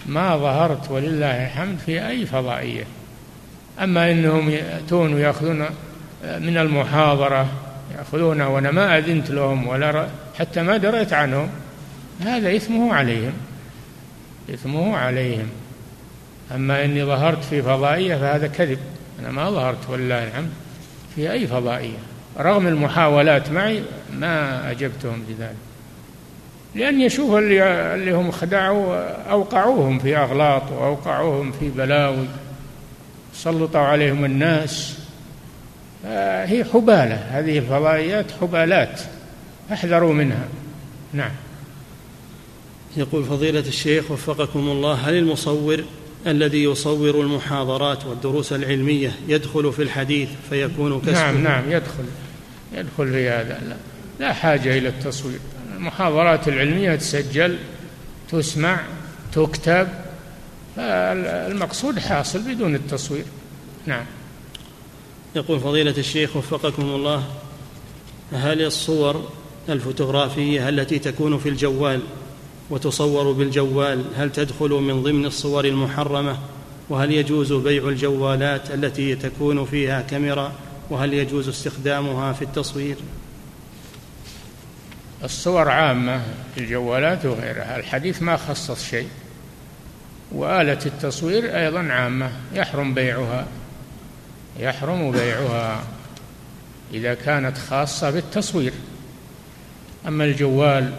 ما 0.06 0.38
ظهرت 0.38 0.92
ولله 0.92 1.46
الحمد 1.46 1.78
في 1.86 2.08
اي 2.08 2.26
فضائيه 2.26 2.84
اما 3.84 4.12
انهم 4.12 4.50
ياتون 4.50 5.14
وياخذون 5.14 5.60
من 6.24 6.58
المحاضره 6.58 7.48
ياخذونه 7.98 8.56
وانا 8.56 8.72
ما 8.72 8.98
اذنت 8.98 9.30
لهم 9.32 9.68
ولا 9.68 10.08
حتى 10.40 10.62
ما 10.62 10.78
دريت 10.78 11.14
عنهم 11.14 11.50
هذا 12.28 12.56
إثمه 12.56 12.94
عليهم 12.94 13.34
إثمه 14.54 14.98
عليهم 14.98 15.48
أما 16.56 16.86
إني 16.86 17.04
ظهرت 17.04 17.44
في 17.44 17.62
فضائية 17.62 18.16
فهذا 18.16 18.48
كذب 18.48 18.80
أنا 19.20 19.32
ما 19.32 19.50
ظهرت 19.50 19.90
والله 19.90 20.30
نعم 20.30 20.46
في 21.16 21.32
أي 21.32 21.48
فضائية 21.48 21.98
رغم 22.40 22.68
المحاولات 22.68 23.50
معي 23.52 23.84
ما 24.14 24.72
أجبتهم 24.72 25.24
بذلك 25.30 25.56
لأن 26.76 27.02
يشوف 27.02 27.36
اللي, 27.38 27.64
اللي 27.96 28.12
هم 28.14 28.32
خدعوا 28.32 28.96
أوقعوهم 29.32 30.00
في 30.00 30.18
أغلاط 30.18 30.72
وأوقعوهم 30.72 31.52
في 31.52 31.70
بلاوي 31.70 32.28
سلطوا 33.34 33.82
عليهم 33.82 34.26
الناس 34.26 34.98
هي 36.46 36.66
حبالة 36.74 37.16
هذه 37.30 37.58
الفضائيات 37.58 38.26
حبالات 38.42 39.00
احذروا 39.74 40.14
منها 40.14 40.48
نعم 41.14 41.32
يقول 42.98 43.24
فضيلة 43.26 43.60
الشيخ 43.60 44.12
وفقكم 44.12 44.60
الله 44.60 44.94
هل 44.94 45.14
المصور 45.14 45.84
الذي 46.28 46.64
يصور 46.64 47.22
المحاضرات 47.22 48.06
والدروس 48.06 48.54
العلمية 48.54 49.12
يدخل 49.28 49.74
في 49.74 49.84
الحديث 49.84 50.30
فيكون 50.50 51.02
كسبه 51.02 51.12
نعم 51.32 51.44
نعم 51.44 51.72
يدخل 51.72 52.04
يدخل 52.74 53.08
في 53.12 53.30
هذا 53.30 53.62
لا, 53.70 53.76
لا 54.20 54.34
حاجة 54.34 54.78
إلى 54.78 54.88
التصوير 54.88 55.40
المحاضرات 55.76 56.48
العلمية 56.48 56.96
تسجل 56.96 57.58
تسمع 58.32 58.80
تكتب 59.34 59.88
المقصود 60.78 62.00
حاصل 62.00 62.40
بدون 62.42 62.76
التصوير 62.76 63.26
نعم 63.86 64.06
يقول 65.36 65.60
فضيلة 65.60 65.96
الشيخ 65.98 66.36
وفقكم 66.38 66.84
الله 66.84 67.24
هل 68.34 68.62
الصور 68.62 69.30
الفوتوغرافية 69.70 70.70
التي 70.70 71.00
تكون 71.00 71.38
في 71.40 71.50
الجوال 71.50 72.00
وتصور 72.74 73.32
بالجوال 73.32 74.06
هل 74.18 74.32
تدخل 74.32 74.70
من 74.70 75.04
ضمن 75.04 75.26
الصور 75.26 75.66
المحرمه 75.66 76.38
وهل 76.90 77.12
يجوز 77.12 77.54
بيع 77.54 77.90
الجوالات 77.90 78.72
التي 78.72 79.16
تكون 79.16 79.66
فيها 79.66 80.02
كاميرا 80.02 80.52
وهل 80.90 81.14
يجوز 81.14 81.50
استخدامها 81.50 82.34
في 82.34 82.42
التصوير 82.42 82.96
الصور 85.24 85.70
عامه 85.70 86.22
الجوالات 86.58 87.26
وغيرها 87.26 87.80
الحديث 87.80 88.22
ما 88.22 88.38
خصص 88.38 88.90
شيء 88.90 89.08
واله 90.32 90.80
التصوير 90.86 91.58
ايضا 91.58 91.80
عامه 91.80 92.32
يحرم 92.54 92.94
بيعها 92.94 93.48
يحرم 94.60 95.12
بيعها 95.12 95.84
اذا 96.94 97.14
كانت 97.14 97.58
خاصه 97.58 98.10
بالتصوير 98.10 98.74
اما 100.08 100.26
الجوال 100.26 100.94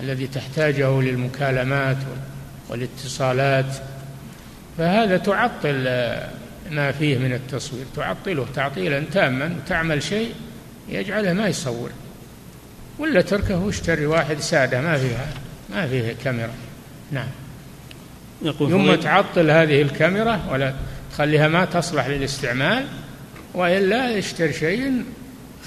الذي 0.00 0.26
تحتاجه 0.26 1.00
للمكالمات 1.00 1.96
والاتصالات 2.68 3.76
فهذا 4.78 5.16
تعطل 5.16 5.84
ما 6.70 6.92
فيه 6.92 7.18
من 7.18 7.32
التصوير 7.32 7.84
تعطله 7.96 8.46
تعطيلا 8.54 9.02
تاما 9.12 9.56
وتعمل 9.64 10.02
شيء 10.02 10.32
يجعله 10.88 11.32
ما 11.32 11.48
يصور 11.48 11.90
ولا 12.98 13.20
تركه 13.20 13.58
واشتري 13.58 14.06
واحد 14.06 14.38
ساده 14.40 14.80
ما 14.80 14.98
فيها 14.98 15.26
ما 15.70 15.86
فيه 15.86 16.14
كاميرا 16.24 16.54
نعم 17.12 17.28
يقول 18.42 18.70
ثم 18.70 18.94
تعطل 18.94 19.50
هذه 19.50 19.82
الكاميرا 19.82 20.40
ولا 20.50 20.72
تخليها 21.12 21.48
ما 21.48 21.64
تصلح 21.64 22.06
للاستعمال 22.06 22.86
والا 23.54 24.18
اشتر 24.18 24.52
شيء 24.52 24.92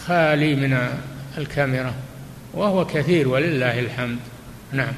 خالي 0.08 0.56
من 0.56 0.88
الكاميرا 1.38 1.94
وهو 2.54 2.86
كثير 2.86 3.28
ولله 3.28 3.80
الحمد 3.80 4.20
نعم 4.74 4.94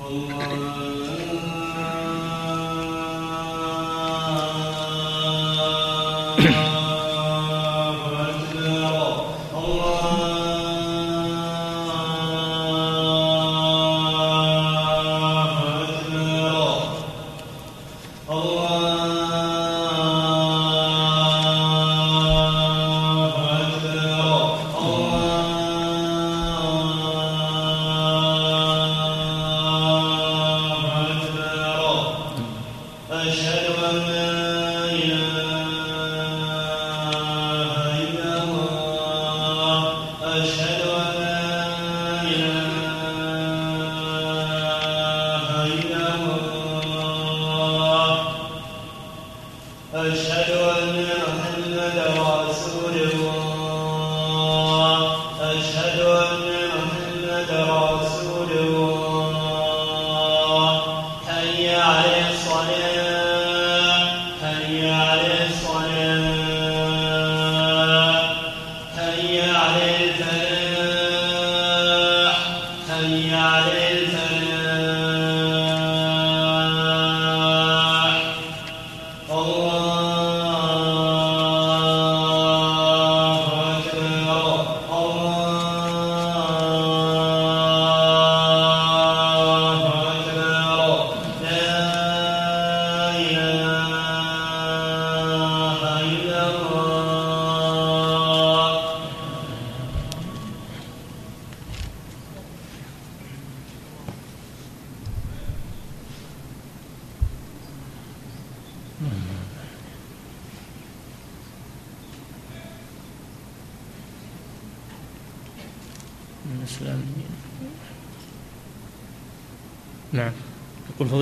الله 0.00 1.21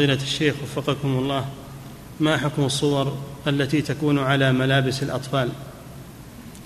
فضيلة 0.01 0.23
الشيخ 0.23 0.55
وفقكم 0.63 1.09
الله 1.09 1.45
ما 2.21 2.37
حكم 2.37 2.65
الصور 2.65 3.19
التي 3.47 3.83
تكون 3.83 4.19
على 4.19 4.53
ملابس 4.53 5.03
الأطفال 5.03 5.49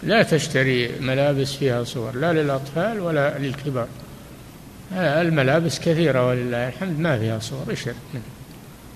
لا 0.02 0.22
تشتري 0.22 0.88
ملابس 1.00 1.52
فيها 1.52 1.84
صور 1.84 2.16
لا 2.16 2.32
للأطفال 2.32 3.00
ولا 3.00 3.38
للكبار 3.38 3.86
الملابس 4.96 5.78
كثيرة 5.78 6.26
ولله 6.28 6.68
الحمد 6.68 6.98
ما 6.98 7.18
فيها 7.18 7.38
صور 7.38 7.62
اشر 7.70 7.94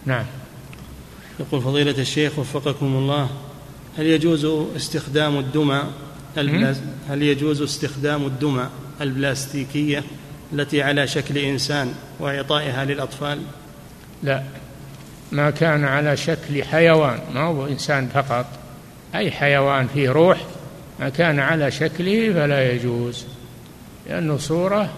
نعم 0.06 0.24
يقول 1.40 1.60
فضيلة 1.62 1.98
الشيخ 1.98 2.38
وفقكم 2.38 2.86
الله 2.86 3.28
هل 3.98 4.06
يجوز 4.06 4.44
استخدام 4.76 5.38
الدمى 5.38 5.82
هل 7.10 7.22
يجوز 7.22 7.62
استخدام 7.62 8.26
الدمى 8.26 8.68
البلاستيكية 9.00 10.04
التي 10.52 10.82
على 10.82 11.06
شكل 11.06 11.38
إنسان 11.38 11.94
وإعطائها 12.20 12.84
للأطفال 12.84 13.38
لا 14.22 14.42
ما 15.32 15.50
كان 15.50 15.84
على 15.84 16.16
شكل 16.16 16.64
حيوان 16.64 17.18
ما 17.34 17.40
هو 17.40 17.66
إنسان 17.66 18.08
فقط 18.08 18.46
أي 19.14 19.30
حيوان 19.30 19.88
فيه 19.94 20.10
روح 20.10 20.40
ما 21.00 21.08
كان 21.08 21.38
على 21.40 21.70
شكله 21.70 22.32
فلا 22.32 22.72
يجوز 22.72 23.24
لأنه 24.08 24.36
صورة 24.38 24.88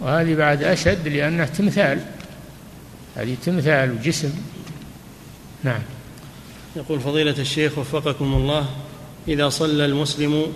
وهذه 0.00 0.34
بعد 0.34 0.62
أشد 0.62 1.08
لأنه 1.08 1.44
تمثال 1.44 2.00
هذه 3.16 3.36
تمثال 3.46 3.92
وجسم 3.92 4.32
نعم 5.64 5.80
يقول 6.76 7.00
فضيلة 7.00 7.34
الشيخ 7.38 7.78
وفقكم 7.78 8.24
الله 8.34 8.66
إذا 9.28 9.48
صلى 9.48 9.84
المسلم 9.84 10.46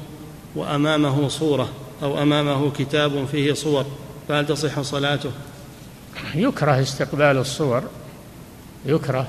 وأمامه 0.56 1.28
صورة 1.28 1.68
أو 2.02 2.22
أمامه 2.22 2.72
كتاب 2.72 3.26
فيه 3.26 3.52
صور 3.54 3.86
فهل 4.28 4.46
تصح 4.46 4.80
صلاته 4.80 5.30
يكره 6.34 6.80
استقبال 6.80 7.36
الصور 7.36 7.82
يكره 8.86 9.28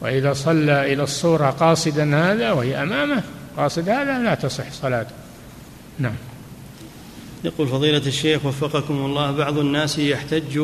وإذا 0.00 0.32
صلى 0.32 0.92
إلى 0.92 1.02
الصورة 1.02 1.50
قاصدا 1.50 2.32
هذا 2.32 2.52
وهي 2.52 2.82
أمامه 2.82 3.22
قاصد 3.56 3.88
هذا 3.88 4.18
لا 4.18 4.34
تصح 4.34 4.72
صلاته 4.72 5.10
نعم 5.98 6.14
يقول 7.44 7.68
فضيلة 7.68 7.98
الشيخ 8.06 8.44
وفقكم 8.46 8.94
الله 8.94 9.30
بعض 9.30 9.58
الناس 9.58 9.98
يحتج 9.98 10.62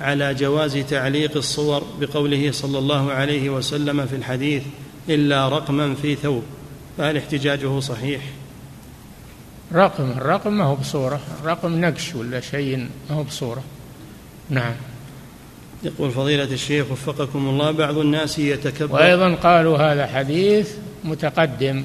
على 0.00 0.34
جواز 0.34 0.78
تعليق 0.86 1.36
الصور 1.36 1.84
بقوله 2.00 2.52
صلى 2.52 2.78
الله 2.78 3.12
عليه 3.12 3.50
وسلم 3.50 4.06
في 4.06 4.16
الحديث 4.16 4.62
إلا 5.08 5.48
رقما 5.48 5.94
في 5.94 6.14
ثوب 6.14 6.42
فهل 6.98 7.16
احتجاجه 7.16 7.80
صحيح؟ 7.80 8.22
رقم 9.74 10.10
الرقم 10.10 10.52
ما 10.52 10.64
هو 10.64 10.76
بصورة 10.76 11.20
الرقم 11.40 11.80
نقش 11.80 12.14
ولا 12.14 12.40
شيء 12.40 12.88
ما 13.10 13.16
هو 13.16 13.22
بصورة 13.22 13.62
نعم 14.50 14.72
يقول 15.82 16.10
فضيلة 16.10 16.44
الشيخ 16.44 16.90
وفقكم 16.92 17.38
الله 17.48 17.70
بعض 17.70 17.98
الناس 17.98 18.38
يتكبر 18.38 18.94
وأيضا 18.94 19.34
قالوا 19.34 19.78
هذا 19.78 20.06
حديث 20.06 20.70
متقدم 21.04 21.84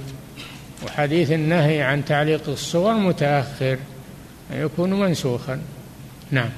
وحديث 0.86 1.32
النهي 1.32 1.82
عن 1.82 2.06
تعليق 2.06 2.50
الصور 2.50 2.94
متأخر 2.94 3.78
يكون 4.54 4.94
منسوخا 5.00 5.62
نعم 6.32 6.50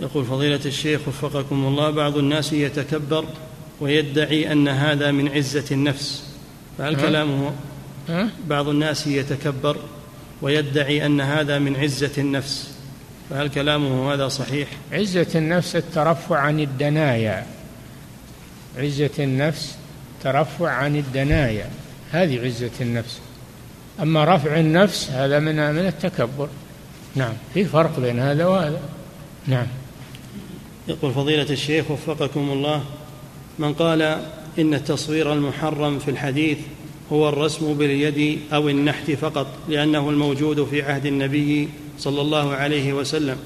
يقول 0.00 0.24
فضيلة 0.24 0.60
الشيخ 0.66 1.00
وفقكم 1.08 1.64
الله 1.66 1.90
بعض 1.90 2.16
الناس 2.16 2.52
يتكبر 2.52 3.24
ويدعي 3.80 4.52
أن 4.52 4.68
هذا 4.68 5.10
من 5.10 5.28
عزة 5.28 5.64
النفس 5.70 6.22
فهل 6.78 6.92
نعم. 6.92 7.02
كلامه 7.02 7.50
بعض 8.48 8.68
الناس 8.68 9.06
يتكبر 9.06 9.76
ويدعي 10.42 11.06
أن 11.06 11.20
هذا 11.20 11.58
من 11.58 11.76
عزة 11.76 12.10
النفس 12.18 12.68
فهل 13.30 13.48
كلامه 13.48 14.12
هذا 14.14 14.28
صحيح 14.28 14.68
عزة 14.92 15.26
النفس 15.34 15.76
الترفع 15.76 16.38
عن 16.38 16.60
الدنايا 16.60 17.46
عزة 18.78 19.10
النفس 19.18 19.76
ترفع 20.24 20.70
عن 20.70 20.96
الدنايا 20.96 21.70
هذه 22.12 22.44
عزة 22.46 22.70
النفس 22.80 23.18
أما 24.02 24.24
رفع 24.36 24.60
النفس 24.60 25.10
هذا 25.10 25.38
من 25.38 25.54
من 25.72 25.86
التكبر 25.86 26.48
نعم 27.16 27.32
في 27.54 27.64
فرق 27.64 28.00
بين 28.00 28.18
هذا 28.20 28.46
وهذا 28.46 28.80
نعم 29.46 29.66
يقول 30.88 31.12
فضيلة 31.12 31.50
الشيخ 31.50 31.90
وفقكم 31.90 32.40
الله 32.50 32.84
من 33.58 33.74
قال 33.74 34.02
إن 34.58 34.74
التصوير 34.74 35.32
المحرم 35.32 35.98
في 35.98 36.10
الحديث 36.10 36.58
هو 37.12 37.28
الرسم 37.28 37.74
باليد 37.74 38.40
او 38.52 38.68
النحت 38.68 39.10
فقط 39.10 39.46
لانه 39.68 40.10
الموجود 40.10 40.64
في 40.64 40.82
عهد 40.82 41.06
النبي 41.06 41.68
صلى 41.98 42.20
الله 42.20 42.54
عليه 42.54 42.92
وسلم 42.92 43.36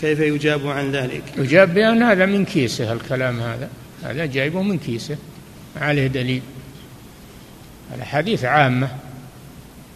كيف 0.00 0.18
يجاب 0.20 0.66
عن 0.66 0.92
ذلك 0.92 1.22
يجاب 1.38 1.74
بان 1.74 2.02
هذا 2.02 2.26
من 2.26 2.44
كيسه 2.44 2.92
الكلام 2.92 3.40
هذا 3.40 3.68
هذا 4.02 4.26
جايبه 4.26 4.62
من 4.62 4.78
كيسه 4.78 5.16
عليه 5.80 6.06
دليل 6.06 6.42
الحديث 7.98 8.44
عامه 8.44 8.88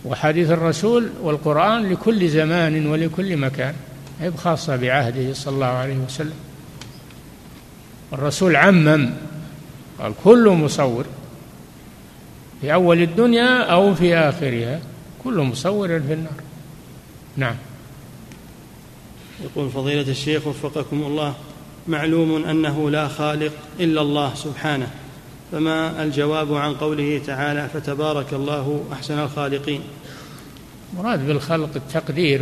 وحديث 0.05 0.51
الرسول 0.51 1.09
والقران 1.23 1.93
لكل 1.93 2.29
زمان 2.29 2.87
ولكل 2.87 3.37
مكان 3.37 3.75
هي 4.21 4.31
خاصه 4.31 4.77
بعهده 4.77 5.35
صلى 5.35 5.55
الله 5.55 5.67
عليه 5.67 5.97
وسلم 5.97 6.35
الرسول 8.13 8.57
عمم 8.57 9.11
قال 9.99 10.13
كل 10.25 10.49
مصور 10.49 11.05
في 12.61 12.75
أول 12.75 13.03
الدنيا 13.03 13.59
أو 13.63 13.95
في 13.95 14.17
آخرها 14.17 14.81
كل 15.25 15.35
مصور 15.39 15.89
في 15.89 16.13
النار 16.13 16.33
نعم 17.37 17.55
يقول 19.45 19.71
فضيلة 19.71 20.11
الشيخ 20.11 20.47
وفقكم 20.47 21.03
الله 21.03 21.35
معلوم 21.89 22.45
أنه 22.45 22.91
لا 22.91 23.09
خالق 23.09 23.53
إلا 23.81 24.01
الله 24.03 24.35
سبحانه 24.35 24.91
فما 25.53 26.03
الجواب 26.03 26.55
عن 26.55 26.75
قوله 26.75 27.23
تعالى 27.27 27.69
فتبارك 27.75 28.33
الله 28.33 28.85
أحسن 28.93 29.19
الخالقين 29.19 29.81
مراد 30.97 31.27
بالخلق 31.27 31.71
التقدير 31.77 32.41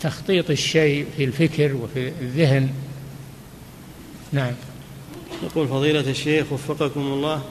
وتخطيط 0.00 0.50
الشيء 0.50 1.06
في 1.16 1.24
الفكر 1.24 1.74
وفي 1.74 2.08
الذهن 2.08 2.68
نعم 4.32 4.52
يقول 5.44 5.68
فضيلة 5.68 6.00
الشيخ 6.10 6.52
وفقكم 6.52 7.00
الله 7.00 7.42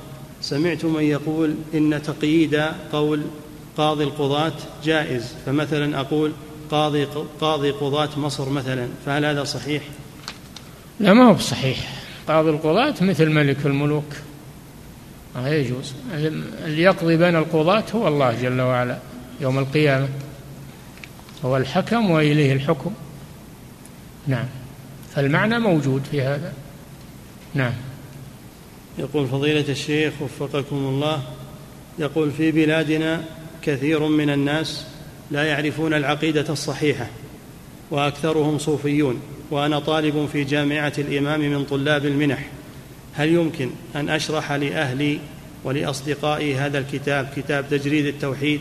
سمعت 0.42 0.86
من 0.86 1.04
يقول 1.04 1.56
إن 1.74 2.02
تقييد 2.04 2.56
قول 2.92 3.22
قاضي 3.78 4.04
القضاة 4.04 4.52
جائز 4.84 5.34
فمثلا 5.46 6.00
أقول 6.00 6.32
قاضي 6.72 7.08
قاضي 7.42 7.72
قضاة 7.72 8.10
مصر 8.18 8.50
مثلا 8.50 8.88
فهل 9.06 9.26
هذا 9.26 9.44
صحيح؟ 9.44 9.84
لا 11.00 11.14
ما 11.14 11.30
هو 11.30 11.34
بصحيح 11.34 12.04
قاضي 12.28 12.50
القضاة 12.50 12.96
مثل 13.02 13.30
ملك 13.30 13.58
الملوك 13.66 14.06
ما 15.36 15.50
يجوز 15.56 15.94
اللي 16.66 16.82
يقضي 16.82 17.18
بين 17.18 17.36
القضاة 17.36 17.84
هو 17.96 18.08
الله 18.08 18.42
جل 18.42 18.62
وعلا 18.62 18.98
يوم 19.42 19.60
القيامة 19.60 20.08
هو 21.46 21.58
الحكم 21.58 22.12
وإليه 22.12 22.54
الحكم 22.54 22.92
نعم 24.28 24.46
فالمعنى 25.16 25.60
موجود 25.60 26.02
في 26.12 26.22
هذا 26.22 26.54
نعم 27.54 27.74
يقول 29.00 29.28
فضيلة 29.28 29.66
الشيخ 29.70 30.14
وفقكم 30.22 30.76
الله 30.76 31.22
يقول 32.00 32.32
في 32.32 32.52
بلادنا 32.52 33.24
كثير 33.62 34.04
من 34.08 34.30
الناس 34.30 34.86
لا 35.32 35.44
يعرفون 35.44 35.94
العقيدة 35.94 36.46
الصحيحة 36.50 37.08
وأكثرهم 37.92 38.58
صوفيون 38.58 39.20
وأنا 39.52 39.80
طالب 39.80 40.30
في 40.34 40.44
جامعة 40.44 40.94
الإمام 40.98 41.40
من 41.40 41.64
طلاب 41.66 42.06
المنح 42.06 42.48
هل 43.14 43.34
يمكن 43.34 43.70
أن 43.96 44.10
أشرح 44.10 44.52
لأهلي 44.52 45.20
ولأصدقائي 45.64 46.56
هذا 46.56 46.78
الكتاب 46.80 47.28
كتاب 47.36 47.66
تجريد 47.72 48.06
التوحيد 48.06 48.60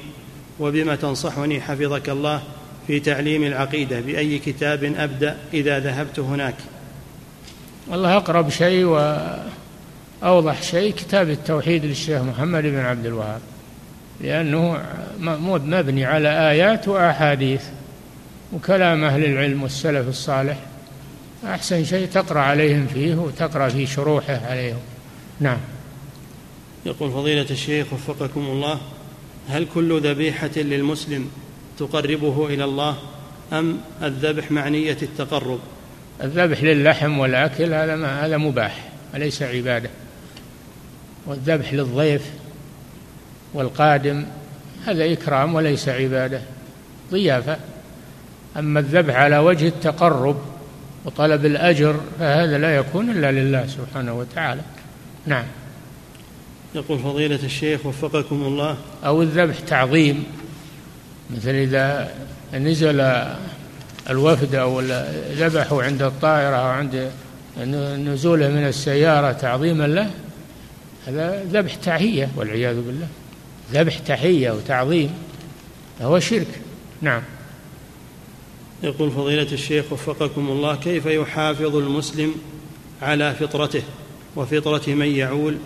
وبما 0.61 0.97
تنصحني 0.97 1.61
حفظك 1.61 2.09
الله 2.11 2.43
في 2.87 3.01
تعليم 3.01 3.45
العقيدة 3.45 4.01
بأي 4.01 4.39
كتاب 4.39 4.85
أبدأ 4.85 5.37
إذا 5.55 5.79
ذهبت 5.79 6.19
هناك 6.19 6.55
الله 7.93 8.17
أقرب 8.17 8.49
شيء 8.51 8.85
و 8.87 8.99
أوضح 10.23 10.63
شيء 10.63 10.93
كتاب 10.95 11.31
التوحيد 11.31 11.85
للشيخ 11.85 12.23
محمد 12.23 12.63
بن 12.63 12.79
عبد 12.79 13.07
الوهاب 13.07 13.41
لأنه 14.21 14.85
مبني 15.41 16.05
على 16.05 16.51
آيات 16.51 16.89
وأحاديث 16.89 17.63
وكلام 18.53 19.05
أهل 19.05 19.25
العلم 19.25 19.63
والسلف 19.63 20.09
الصالح 20.09 20.57
أحسن 21.47 21.85
شيء 21.85 22.07
تقرأ 22.07 22.41
عليهم 22.41 22.87
فيه 22.87 23.15
وتقرأ 23.15 23.69
في 23.69 23.87
شروحه 23.87 24.41
عليهم 24.47 24.79
نعم 25.41 25.59
يقول 26.87 27.11
فضيلة 27.11 27.47
الشيخ 27.51 27.93
وفقكم 27.93 28.41
الله 28.41 28.79
هل 29.49 29.67
كل 29.75 30.01
ذبيحة 30.01 30.51
للمسلم 30.57 31.31
تقربه 31.79 32.47
إلى 32.47 32.65
الله 32.65 32.97
أم 33.53 33.77
الذبح 34.03 34.51
معنية 34.51 34.99
التقرب 35.03 35.59
الذبح 36.23 36.63
للحم 36.63 37.19
والأكل 37.19 37.75
هذا 37.75 38.07
هذا 38.07 38.37
مباح 38.37 38.81
أليس 39.15 39.43
عبادة 39.43 39.91
والذبح 41.27 41.73
للضيف 41.75 42.23
والقادم 43.55 44.27
هذا 44.87 45.13
إكرام 45.13 45.55
وليس 45.55 45.89
عبادة 45.89 46.41
ضيافة 47.11 47.57
أما 48.57 48.81
الذبح 48.81 49.15
على 49.15 49.39
وجه 49.39 49.69
التقرب 49.69 50.37
وطلب 51.05 51.47
الأجر 51.47 52.01
فهذا 52.19 52.59
لا 52.59 52.77
يكون 52.77 53.11
إلا 53.11 53.33
لله 53.33 53.67
سبحانه 53.67 54.15
وتعالى 54.19 54.61
نعم 55.27 55.45
يقول 56.75 56.99
فضيلة 56.99 57.41
الشيخ 57.45 57.87
وفقكم 57.87 58.37
الله 58.37 58.77
أو 59.07 59.23
الذبح 59.23 59.61
تعظيم 59.61 60.25
مثل 61.37 61.51
إذا 61.51 62.09
نزل 62.55 63.01
الوفد 64.11 64.55
أو 64.55 64.81
ذبحوا 65.37 65.83
عند 65.83 66.03
الطائرة 66.03 66.57
أو 66.57 66.67
عند 66.69 67.11
نزوله 68.09 68.49
من 68.49 68.67
السيارة 68.67 69.33
تعظيما 69.33 69.87
له 69.87 70.11
هذا 71.07 71.45
ذبح 71.53 71.75
تحية 71.75 72.29
والعياذ 72.37 72.75
بالله 72.77 73.09
ذبح 73.73 73.99
تحية 73.99 74.51
وتعظيم 74.51 75.11
فهو 75.99 76.19
شرك 76.19 76.47
نعم 77.03 77.23
يقول 78.83 79.11
فضيلة 79.11 79.53
الشيخ 79.53 79.93
وفقكم 79.93 80.49
الله 80.49 80.77
كيف 80.77 81.07
يحافظ 81.07 81.77
المسلم 81.77 82.35
على 83.03 83.35
فطرته 83.35 83.83
وفطرة 84.37 84.91
من 84.95 85.07
يعول 85.09 85.57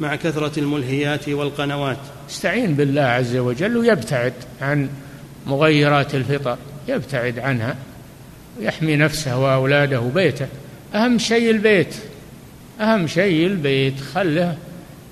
مع 0.00 0.16
كثرة 0.16 0.58
الملهيات 0.60 1.28
والقنوات 1.28 1.96
استعين 2.30 2.74
بالله 2.74 3.02
عز 3.02 3.36
وجل 3.36 3.76
ويبتعد 3.76 4.32
عن 4.60 4.88
مغيرات 5.46 6.14
الفطر 6.14 6.56
يبتعد 6.88 7.38
عنها 7.38 7.76
ويحمي 8.58 8.96
نفسه 8.96 9.38
وأولاده 9.38 10.00
وبيته 10.00 10.46
أهم 10.94 11.18
شيء 11.18 11.50
البيت 11.50 11.94
أهم 12.80 13.06
شيء 13.06 13.46
البيت 13.46 14.00
خله 14.00 14.56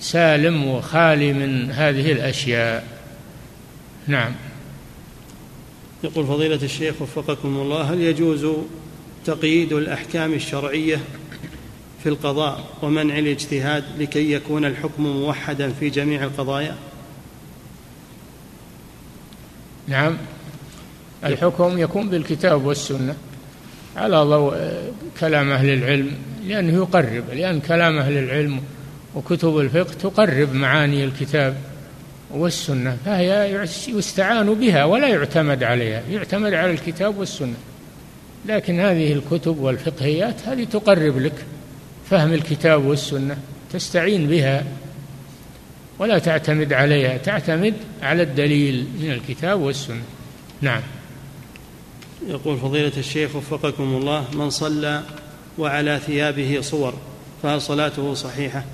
سالم 0.01 0.67
وخالي 0.67 1.33
من 1.33 1.71
هذه 1.71 2.13
الاشياء 2.13 2.85
نعم 4.07 4.33
يقول 6.05 6.27
فضيله 6.27 6.59
الشيخ 6.63 7.03
وفقكم 7.03 7.49
الله 7.49 7.83
هل 7.83 8.01
يجوز 8.01 8.47
تقييد 9.25 9.73
الاحكام 9.73 10.33
الشرعيه 10.35 11.01
في 12.03 12.09
القضاء 12.09 12.65
ومنع 12.83 13.19
الاجتهاد 13.19 13.85
لكي 13.99 14.33
يكون 14.33 14.65
الحكم 14.65 15.03
موحدا 15.07 15.73
في 15.81 15.91
جميع 15.91 16.25
القضايا 16.25 16.75
نعم 19.89 20.17
الحكم 21.25 21.79
يكون 21.79 22.09
بالكتاب 22.09 22.65
والسنه 22.65 23.15
على 23.97 24.23
ضوء 24.23 24.55
آه، 24.57 24.91
كلام 25.21 25.51
اهل 25.51 25.69
العلم 25.69 26.11
لانه 26.47 26.73
يقرب 26.75 27.25
لان 27.33 27.61
كلام 27.61 27.99
اهل 27.99 28.19
العلم 28.19 28.61
وكتب 29.15 29.59
الفقه 29.59 29.93
تقرب 30.03 30.55
معاني 30.55 31.05
الكتاب 31.05 31.57
والسنة 32.31 32.97
فهي 33.05 33.53
يستعان 33.89 34.55
بها 34.55 34.85
ولا 34.85 35.09
يعتمد 35.09 35.63
عليها 35.63 36.03
يعتمد 36.11 36.55
على 36.55 36.71
الكتاب 36.71 37.19
والسنة 37.19 37.55
لكن 38.49 38.81
هذه 38.81 39.13
الكتب 39.13 39.59
والفقهيات 39.59 40.35
هذه 40.47 40.65
تقرب 40.65 41.19
لك 41.19 41.45
فهم 42.11 42.33
الكتاب 42.33 42.85
والسنة 42.85 43.37
تستعين 43.73 44.27
بها 44.29 44.65
ولا 45.99 46.19
تعتمد 46.19 46.73
عليها 46.73 47.17
تعتمد 47.17 47.75
على 48.03 48.23
الدليل 48.23 48.87
من 49.01 49.11
الكتاب 49.11 49.61
والسنة 49.61 50.03
نعم 50.61 50.81
يقول 52.27 52.57
فضيلة 52.59 52.93
الشيخ 52.97 53.37
وفقكم 53.37 53.85
الله 53.95 54.25
من 54.35 54.51
صلى 54.51 55.03
وعلى 55.59 56.01
ثيابه 56.07 56.59
صور 56.61 56.95
فهل 57.43 57.61
صلاته 57.63 58.15
صحيحة 58.15 58.65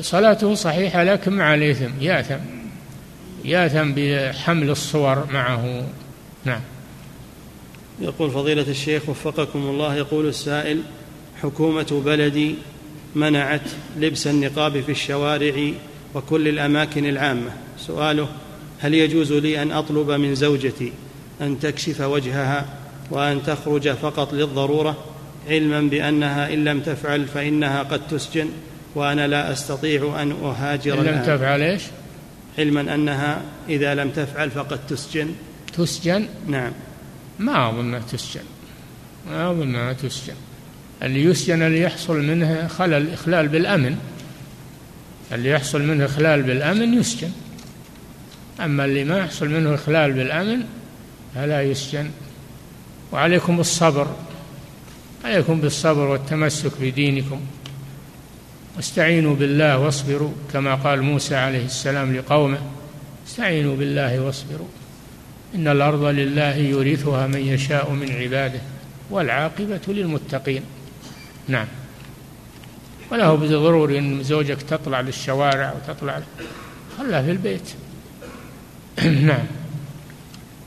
صلاته 0.00 0.54
صحيحة 0.54 1.04
لكن 1.04 1.32
مع 1.32 1.54
الإثم 1.54 1.90
يأثم 2.00 2.38
يأثم 3.44 3.92
بحمل 3.96 4.70
الصور 4.70 5.26
معه 5.32 5.82
نعم 6.44 6.60
يقول 8.00 8.30
فضيلة 8.30 8.62
الشيخ 8.68 9.08
وفقكم 9.08 9.58
الله 9.58 9.94
يقول 9.94 10.26
السائل 10.28 10.80
حكومة 11.42 12.02
بلدي 12.04 12.54
منعت 13.14 13.60
لبس 13.98 14.26
النقاب 14.26 14.80
في 14.80 14.92
الشوارع 14.92 15.72
وكل 16.14 16.48
الأماكن 16.48 17.08
العامة 17.08 17.50
سؤاله 17.78 18.28
هل 18.80 18.94
يجوز 18.94 19.32
لي 19.32 19.62
أن 19.62 19.72
أطلب 19.72 20.10
من 20.10 20.34
زوجتي 20.34 20.92
أن 21.40 21.60
تكشف 21.60 22.00
وجهها 22.00 22.64
وأن 23.10 23.42
تخرج 23.42 23.88
فقط 23.88 24.32
للضرورة 24.32 24.96
علما 25.48 25.80
بأنها 25.80 26.54
إن 26.54 26.64
لم 26.64 26.80
تفعل 26.80 27.24
فإنها 27.26 27.82
قد 27.82 28.00
تسجن 28.10 28.48
وأنا 28.94 29.26
لا 29.26 29.52
أستطيع 29.52 30.22
أن 30.22 30.32
أهاجر 30.32 31.00
إن 31.00 31.04
لم 31.06 31.22
تفعل 31.22 31.60
إيش 31.62 31.82
علما 32.58 32.94
أنها 32.94 33.40
إذا 33.68 33.94
لم 33.94 34.10
تفعل 34.10 34.50
فقد 34.50 34.80
تسجن 34.86 35.34
تسجن 35.78 36.26
نعم 36.46 36.72
ما 37.38 37.68
أظنها 37.70 37.98
تسجن 38.12 38.40
ما 39.30 39.50
أظنها 39.50 39.92
تسجن 39.92 40.34
اللي 41.02 41.22
يسجن 41.24 41.62
اللي 41.62 41.80
يحصل 41.82 42.22
منه 42.22 42.66
خلل 42.68 43.10
إخلال 43.12 43.48
بالأمن 43.48 43.96
اللي 45.32 45.50
يحصل 45.50 45.82
منه 45.82 46.04
إخلال 46.04 46.42
بالأمن 46.42 46.94
يسجن 46.94 47.30
أما 48.60 48.84
اللي 48.84 49.04
ما 49.04 49.18
يحصل 49.18 49.48
منه 49.48 49.74
إخلال 49.74 50.12
بالأمن 50.12 50.60
فلا 51.34 51.62
يسجن 51.62 52.10
وعليكم 53.12 53.60
الصبر 53.60 54.06
عليكم 55.24 55.60
بالصبر 55.60 56.06
والتمسك 56.06 56.72
بدينكم 56.80 57.40
واستعينوا 58.76 59.34
بالله 59.34 59.78
واصبروا 59.78 60.32
كما 60.52 60.74
قال 60.74 61.02
موسى 61.02 61.36
عليه 61.36 61.64
السلام 61.64 62.16
لقومه 62.16 62.58
استعينوا 63.26 63.76
بالله 63.76 64.20
واصبروا 64.22 64.68
إن 65.54 65.68
الأرض 65.68 66.04
لله 66.04 66.56
يورثها 66.56 67.26
من 67.26 67.40
يشاء 67.46 67.90
من 67.90 68.12
عباده 68.12 68.60
والعاقبة 69.10 69.80
للمتقين 69.88 70.62
نعم 71.48 71.66
وله 73.10 73.34
بالضروري 73.34 73.98
أن 73.98 74.22
زوجك 74.22 74.62
تطلع 74.62 75.00
للشوارع 75.00 75.72
وتطلع 75.74 76.22
خلها 76.98 77.22
في 77.22 77.30
البيت 77.30 77.70
نعم 79.28 79.46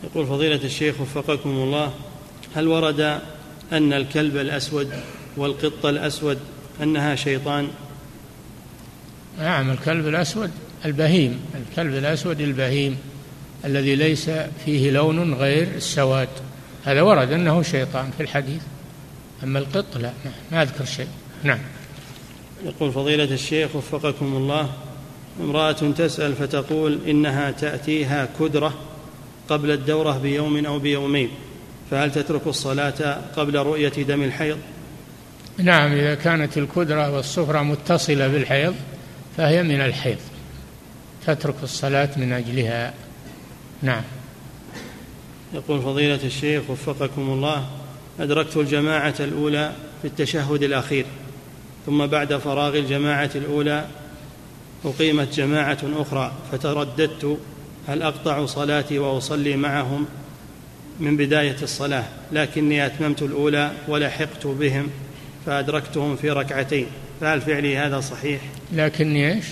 يقول 0.03 0.25
فضيلة 0.27 0.63
الشيخ 0.63 1.01
وفقكم 1.01 1.49
الله 1.49 1.93
هل 2.55 2.67
ورد 2.67 2.99
أن 3.71 3.93
الكلب 3.93 4.37
الأسود 4.37 4.89
والقط 5.37 5.85
الأسود 5.85 6.37
أنها 6.83 7.15
شيطان 7.15 7.67
نعم 9.39 9.69
الكلب 9.71 10.07
الأسود 10.07 10.51
البهيم 10.85 11.39
الكلب 11.69 11.93
الأسود 11.93 12.41
البهيم 12.41 12.97
الذي 13.65 13.95
ليس 13.95 14.29
فيه 14.65 14.91
لون 14.91 15.33
غير 15.33 15.67
السواد 15.75 16.29
هذا 16.85 17.01
ورد 17.01 17.31
أنه 17.31 17.61
شيطان 17.61 18.09
في 18.17 18.23
الحديث 18.23 18.61
أما 19.43 19.59
القط 19.59 19.97
لا 19.97 20.11
نعم، 20.25 20.33
ما 20.51 20.61
أذكر 20.61 20.85
شيء 20.85 21.07
نعم 21.43 21.59
يقول 22.65 22.91
فضيلة 22.91 23.23
الشيخ 23.23 23.75
وفقكم 23.75 24.25
الله 24.25 24.69
امرأة 25.41 25.71
تسأل 25.71 26.33
فتقول 26.33 26.99
إنها 27.07 27.51
تأتيها 27.51 28.29
كدرة 28.39 28.73
قبل 29.49 29.71
الدورة 29.71 30.17
بيوم 30.17 30.65
أو 30.65 30.79
بيومين 30.79 31.29
فهل 31.91 32.11
تترك 32.11 32.41
الصلاة 32.47 33.17
قبل 33.35 33.55
رؤية 33.63 33.89
دم 33.89 34.23
الحيض؟ 34.23 34.57
نعم 35.57 35.91
إذا 35.91 36.15
كانت 36.15 36.57
الكدرة 36.57 37.15
والصفرة 37.15 37.61
متصلة 37.61 38.27
بالحيض 38.27 38.75
فهي 39.37 39.63
من 39.63 39.81
الحيض 39.81 40.17
تترك 41.27 41.55
الصلاة 41.63 42.09
من 42.17 42.33
أجلها 42.33 42.93
نعم 43.83 44.01
يقول 45.53 45.81
فضيلة 45.81 46.19
الشيخ 46.23 46.69
وفقكم 46.69 47.21
الله 47.21 47.65
أدركت 48.19 48.57
الجماعة 48.57 49.13
الأولى 49.19 49.71
في 50.01 50.07
التشهد 50.07 50.63
الأخير 50.63 51.05
ثم 51.85 52.05
بعد 52.07 52.35
فراغ 52.35 52.77
الجماعة 52.77 53.29
الأولى 53.35 53.85
أقيمت 54.85 55.33
جماعة 55.35 55.77
أخرى 55.95 56.31
فترددت 56.51 57.37
هل 57.87 58.01
أقطع 58.03 58.45
صلاتي 58.45 58.99
وأصلي 58.99 59.57
معهم 59.57 60.05
من 60.99 61.17
بداية 61.17 61.57
الصلاة 61.61 62.03
لكني 62.31 62.85
أتممت 62.85 63.21
الأولى 63.21 63.71
ولحقت 63.87 64.47
بهم 64.47 64.87
فأدركتهم 65.45 66.15
في 66.15 66.29
ركعتين 66.31 66.85
فهل 67.21 67.41
فعلي 67.41 67.77
هذا 67.77 67.99
صحيح 67.99 68.41
لكني 68.73 69.31
ايش 69.33 69.45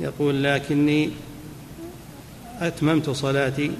يقول 0.00 0.44
لكني 0.44 1.10
أتممت 2.60 3.10
صلاتي 3.10 3.72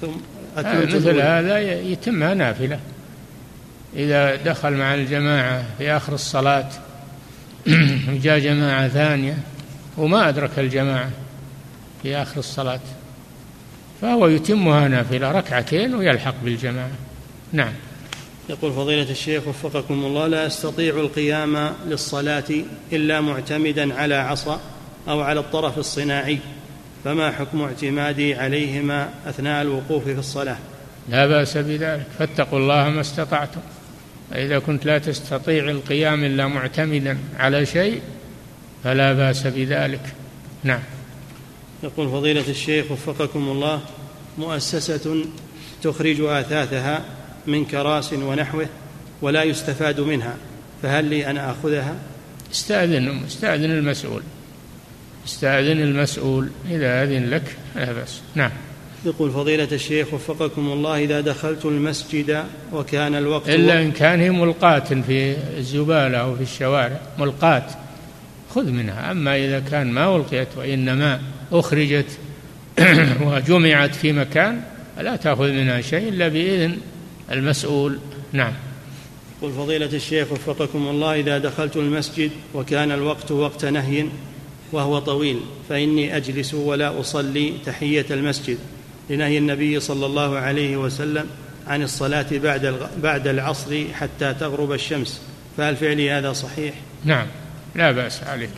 ثم 0.00 0.08
أتممت 0.56 0.92
آه، 0.94 0.96
مثل 0.98 1.20
هذا 1.20 1.58
يتمها 1.80 2.34
نافلة 2.34 2.80
إذا 3.96 4.36
دخل 4.36 4.72
مع 4.72 4.94
الجماعة 4.94 5.64
في 5.78 5.90
آخر 5.92 6.12
الصلاة 6.14 6.68
وجاء 8.10 8.38
جماعة 8.48 8.88
ثانية 8.88 9.38
وما 9.96 10.28
أدرك 10.28 10.58
الجماعة 10.58 11.10
في 12.02 12.16
آخر 12.16 12.38
الصلاة 12.38 12.80
فهو 14.02 14.26
يتمها 14.26 14.88
نافلة 14.88 15.30
ركعتين 15.30 15.94
ويلحق 15.94 16.34
بالجماعة 16.44 16.90
نعم 17.52 17.72
يقول 18.48 18.72
فضيلة 18.72 19.10
الشيخ 19.10 19.48
وفقكم 19.48 19.94
الله 20.04 20.26
لا 20.26 20.46
أستطيع 20.46 20.94
القيام 20.94 21.70
للصلاة 21.86 22.44
إلا 22.92 23.20
معتمدا 23.20 23.94
على 23.94 24.14
عصا 24.14 24.60
أو 25.08 25.20
على 25.20 25.40
الطرف 25.40 25.78
الصناعي 25.78 26.38
فما 27.04 27.30
حكم 27.32 27.62
اعتمادي 27.62 28.34
عليهما 28.34 29.08
أثناء 29.26 29.62
الوقوف 29.62 30.04
في 30.04 30.12
الصلاة 30.18 30.56
لا 31.08 31.26
بأس 31.26 31.56
بذلك 31.56 32.06
فاتقوا 32.18 32.58
الله 32.58 32.88
ما 32.88 33.00
استطعتم 33.00 33.60
فإذا 34.30 34.58
كنت 34.58 34.86
لا 34.86 34.98
تستطيع 34.98 35.64
القيام 35.70 36.24
إلا 36.24 36.46
معتمدا 36.46 37.18
على 37.38 37.66
شيء 37.66 38.00
فلا 38.84 39.12
بأس 39.12 39.46
بذلك 39.46 40.00
نعم 40.64 40.80
يقول 41.82 42.08
فضيلة 42.08 42.48
الشيخ 42.48 42.90
وفقكم 42.90 43.48
الله 43.48 43.80
مؤسسة 44.38 45.24
تخرج 45.82 46.20
أثاثها 46.20 47.00
من 47.46 47.64
كراس 47.64 48.12
ونحوه 48.12 48.66
ولا 49.22 49.42
يستفاد 49.42 50.00
منها 50.00 50.34
فهل 50.82 51.04
لي 51.04 51.26
أن 51.30 51.36
أخذها 51.36 51.94
استأذن 52.52 53.20
استأذن 53.26 53.64
المسؤول 53.78 54.22
استأذن 55.26 55.80
المسؤول 55.82 56.48
إذا 56.70 57.02
أذن 57.04 57.30
لك 57.30 57.56
لا 57.76 57.92
بأس 57.92 58.20
نعم 58.34 58.50
يقول 59.06 59.30
فضيلة 59.30 59.68
الشيخ 59.72 60.14
وفقكم 60.14 60.66
الله 60.68 60.98
إذا 61.04 61.20
دخلت 61.20 61.64
المسجد 61.64 62.44
وكان 62.72 63.14
الوقت 63.14 63.48
إلا 63.48 63.80
إن 63.82 63.90
كان 63.92 64.20
هي 64.20 64.30
ملقاة 64.30 64.78
في 64.78 65.36
الزبالة 65.58 66.18
أو 66.18 66.36
في 66.36 66.42
الشوارع 66.42 67.00
ملقاة 67.18 67.62
خذ 68.54 68.66
منها 68.70 69.10
أما 69.10 69.36
إذا 69.36 69.60
كان 69.60 69.92
ما 69.92 70.16
ألقيت 70.16 70.48
وإنما 70.56 71.20
أخرجت 71.52 72.18
وجمعت 73.24 73.94
في 73.94 74.12
مكان 74.12 74.60
فلا 74.96 75.16
تأخذ 75.16 75.50
منها 75.52 75.80
شيء 75.80 76.08
إلا 76.08 76.28
بإذن 76.28 76.76
المسؤول 77.32 77.98
نعم 78.32 78.52
قل 79.42 79.50
فضيلة 79.52 79.86
الشيخ 79.86 80.32
وفقكم 80.32 80.88
الله 80.88 81.20
إذا 81.20 81.38
دخلت 81.38 81.76
المسجد 81.76 82.30
وكان 82.54 82.92
الوقت 82.92 83.30
وقت 83.32 83.64
نهي 83.64 84.06
وهو 84.72 84.98
طويل 84.98 85.40
فإني 85.68 86.16
أجلس 86.16 86.54
ولا 86.54 87.00
أصلي 87.00 87.52
تحية 87.66 88.06
المسجد 88.10 88.58
لنهي 89.10 89.38
النبي 89.38 89.80
صلى 89.80 90.06
الله 90.06 90.36
عليه 90.38 90.76
وسلم 90.76 91.26
عن 91.66 91.82
الصلاة 91.82 92.26
بعد 92.32 92.74
بعد 93.02 93.26
العصر 93.28 93.84
حتى 93.94 94.34
تغرب 94.34 94.72
الشمس 94.72 95.22
فهل 95.56 95.76
فعلي 95.76 96.10
هذا 96.10 96.32
صحيح؟ 96.32 96.74
نعم 97.04 97.26
لا 97.74 97.90
بأس 97.92 98.24
عليك 98.24 98.50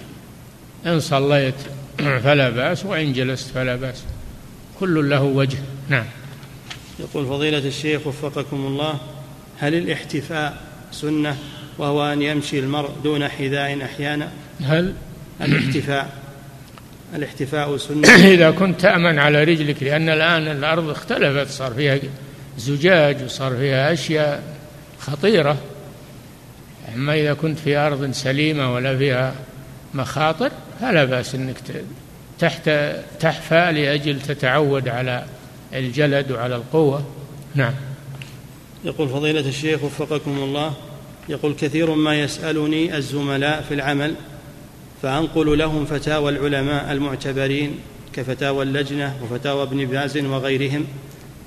إن 0.87 1.01
صليت 1.01 1.55
فلا 1.99 2.51
بأس 2.51 2.85
وإن 2.87 3.13
جلست 3.13 3.51
فلا 3.55 3.77
بأس 3.77 4.05
كل 4.81 5.11
له 5.11 5.23
وجه 5.23 5.59
نعم 5.89 6.05
يقول 7.01 7.27
فضيلة 7.27 7.59
الشيخ 7.59 8.07
وفقكم 8.07 8.57
الله 8.57 8.95
هل 9.59 9.75
الاحتفاء 9.75 10.57
سنة 10.93 11.37
وهو 11.79 12.05
أن 12.13 12.23
يمشي 12.23 12.59
المرء 12.59 12.91
دون 13.05 13.29
حذاء 13.29 13.85
أحيانا 13.85 14.29
هل 14.65 14.93
الاحتفاء 15.41 16.09
الاحتفاء 17.15 17.77
سنة 17.77 18.09
إذا 18.35 18.51
كنت 18.51 18.81
تأمن 18.81 19.19
على 19.19 19.45
رجلك 19.45 19.83
لأن 19.83 20.09
الآن 20.09 20.43
الأرض 20.49 20.91
اختلفت 20.91 21.53
صار 21.53 21.75
فيها 21.75 21.99
زجاج 22.59 23.23
وصار 23.25 23.57
فيها 23.57 23.93
أشياء 23.93 24.43
خطيرة 25.01 25.57
أما 26.95 27.15
إذا 27.15 27.35
كنت 27.35 27.59
في 27.59 27.77
أرض 27.77 28.11
سليمة 28.13 28.75
ولا 28.75 28.99
فيها 28.99 29.35
مخاطر 29.95 30.51
فلا 30.81 31.05
بأس 31.05 31.35
أنك 31.35 31.57
تحت 32.39 32.71
تحفى 33.21 33.73
لأجل 33.73 34.21
تتعود 34.23 34.89
على 34.89 35.25
الجلد 35.75 36.31
وعلى 36.33 36.57
القوة 36.57 37.03
نعم 37.55 37.73
يقول 38.85 39.09
فضيلة 39.09 39.41
الشيخ 39.49 39.83
وفقكم 39.85 40.31
الله 40.37 40.75
يقول 41.29 41.55
كثير 41.55 41.91
ما 41.95 42.15
يسألني 42.21 42.97
الزملاء 42.97 43.63
في 43.69 43.75
العمل 43.75 44.15
فأنقل 45.03 45.59
لهم 45.59 45.85
فتاوى 45.85 46.31
العلماء 46.31 46.93
المعتبرين 46.93 47.75
كفتاوى 48.13 48.63
اللجنة 48.63 49.17
وفتاوى 49.23 49.63
ابن 49.63 49.85
باز 49.85 50.17
وغيرهم 50.19 50.85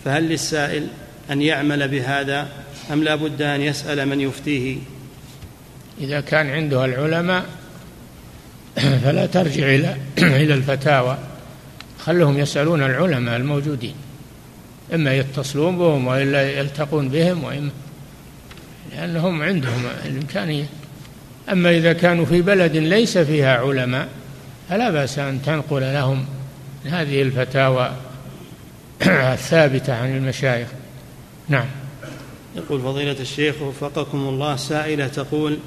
فهل 0.06 0.30
للسائل 0.30 0.88
أن 1.32 1.42
يعمل 1.42 1.88
بهذا 1.88 2.48
أم 2.94 3.04
لا 3.04 3.16
بد 3.16 3.42
أن 3.42 3.62
يسأل 3.62 4.08
من 4.08 4.22
يفتيه 4.22 4.78
إذا 6.02 6.20
كان 6.22 6.50
عنده 6.50 6.86
العلماء 6.86 7.46
فلا 8.76 9.26
ترجع 9.26 9.66
إلى 9.76 9.96
إلى 10.44 10.54
الفتاوى 10.54 11.18
خلهم 12.00 12.38
يسألون 12.38 12.84
العلماء 12.84 13.38
الموجودين 13.38 13.94
إما 14.94 15.14
يتصلون 15.18 15.78
بهم 15.78 16.08
وإلا 16.08 16.52
يلتقون 16.60 17.10
بهم 17.10 17.44
وإما 17.44 17.72
لأنهم 18.92 19.42
عندهم 19.44 19.84
الإمكانية 20.06 20.66
أما 21.52 21.78
إذا 21.78 21.94
كانوا 21.94 22.26
في 22.26 22.42
بلد 22.42 22.76
ليس 22.76 23.18
فيها 23.18 23.58
علماء 23.58 24.08
فلا 24.70 24.90
بأس 24.92 25.20
أن 25.20 25.42
تنقل 25.42 25.82
لهم 25.82 26.26
هذه 26.86 27.22
الفتاوى 27.22 27.92
الثابتة 29.38 29.94
عن 29.96 30.18
المشايخ 30.18 30.68
نعم 31.50 31.66
يقول 32.56 32.82
فضيلة 32.82 33.16
الشيخ 33.20 33.62
وفقكم 33.62 34.18
الله 34.18 34.56
سائلة 34.56 35.08
تقول 35.08 35.58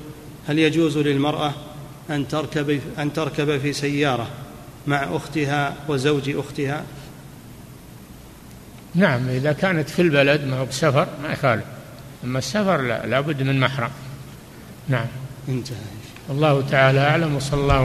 هل 0.48 0.58
يجوز 0.58 0.98
للمرأة 0.98 1.52
أن 2.10 2.28
تركب 2.28 2.80
أن 2.98 3.12
تركب 3.12 3.58
في 3.58 3.72
سيارة 3.72 4.26
مع 4.86 5.16
أختها 5.16 5.74
وزوج 5.88 6.30
أختها 6.36 6.82
نعم 8.94 9.28
إذا 9.28 9.52
كانت 9.52 9.88
في 9.88 10.02
البلد 10.02 10.44
ما 10.44 10.56
هو 10.58 10.64
بسفر 10.64 11.06
ما 11.22 11.32
يخالف 11.32 11.64
أما 12.24 12.38
السفر 12.38 12.76
لا 12.80 13.06
لابد 13.06 13.42
من 13.42 13.60
محرم 13.60 13.90
نعم 14.88 15.06
انتهى 15.48 15.76
الله 16.30 16.62
تعالى 16.70 17.00
أعلم 17.00 17.34
وصلى 17.36 17.60
الله 17.60 17.80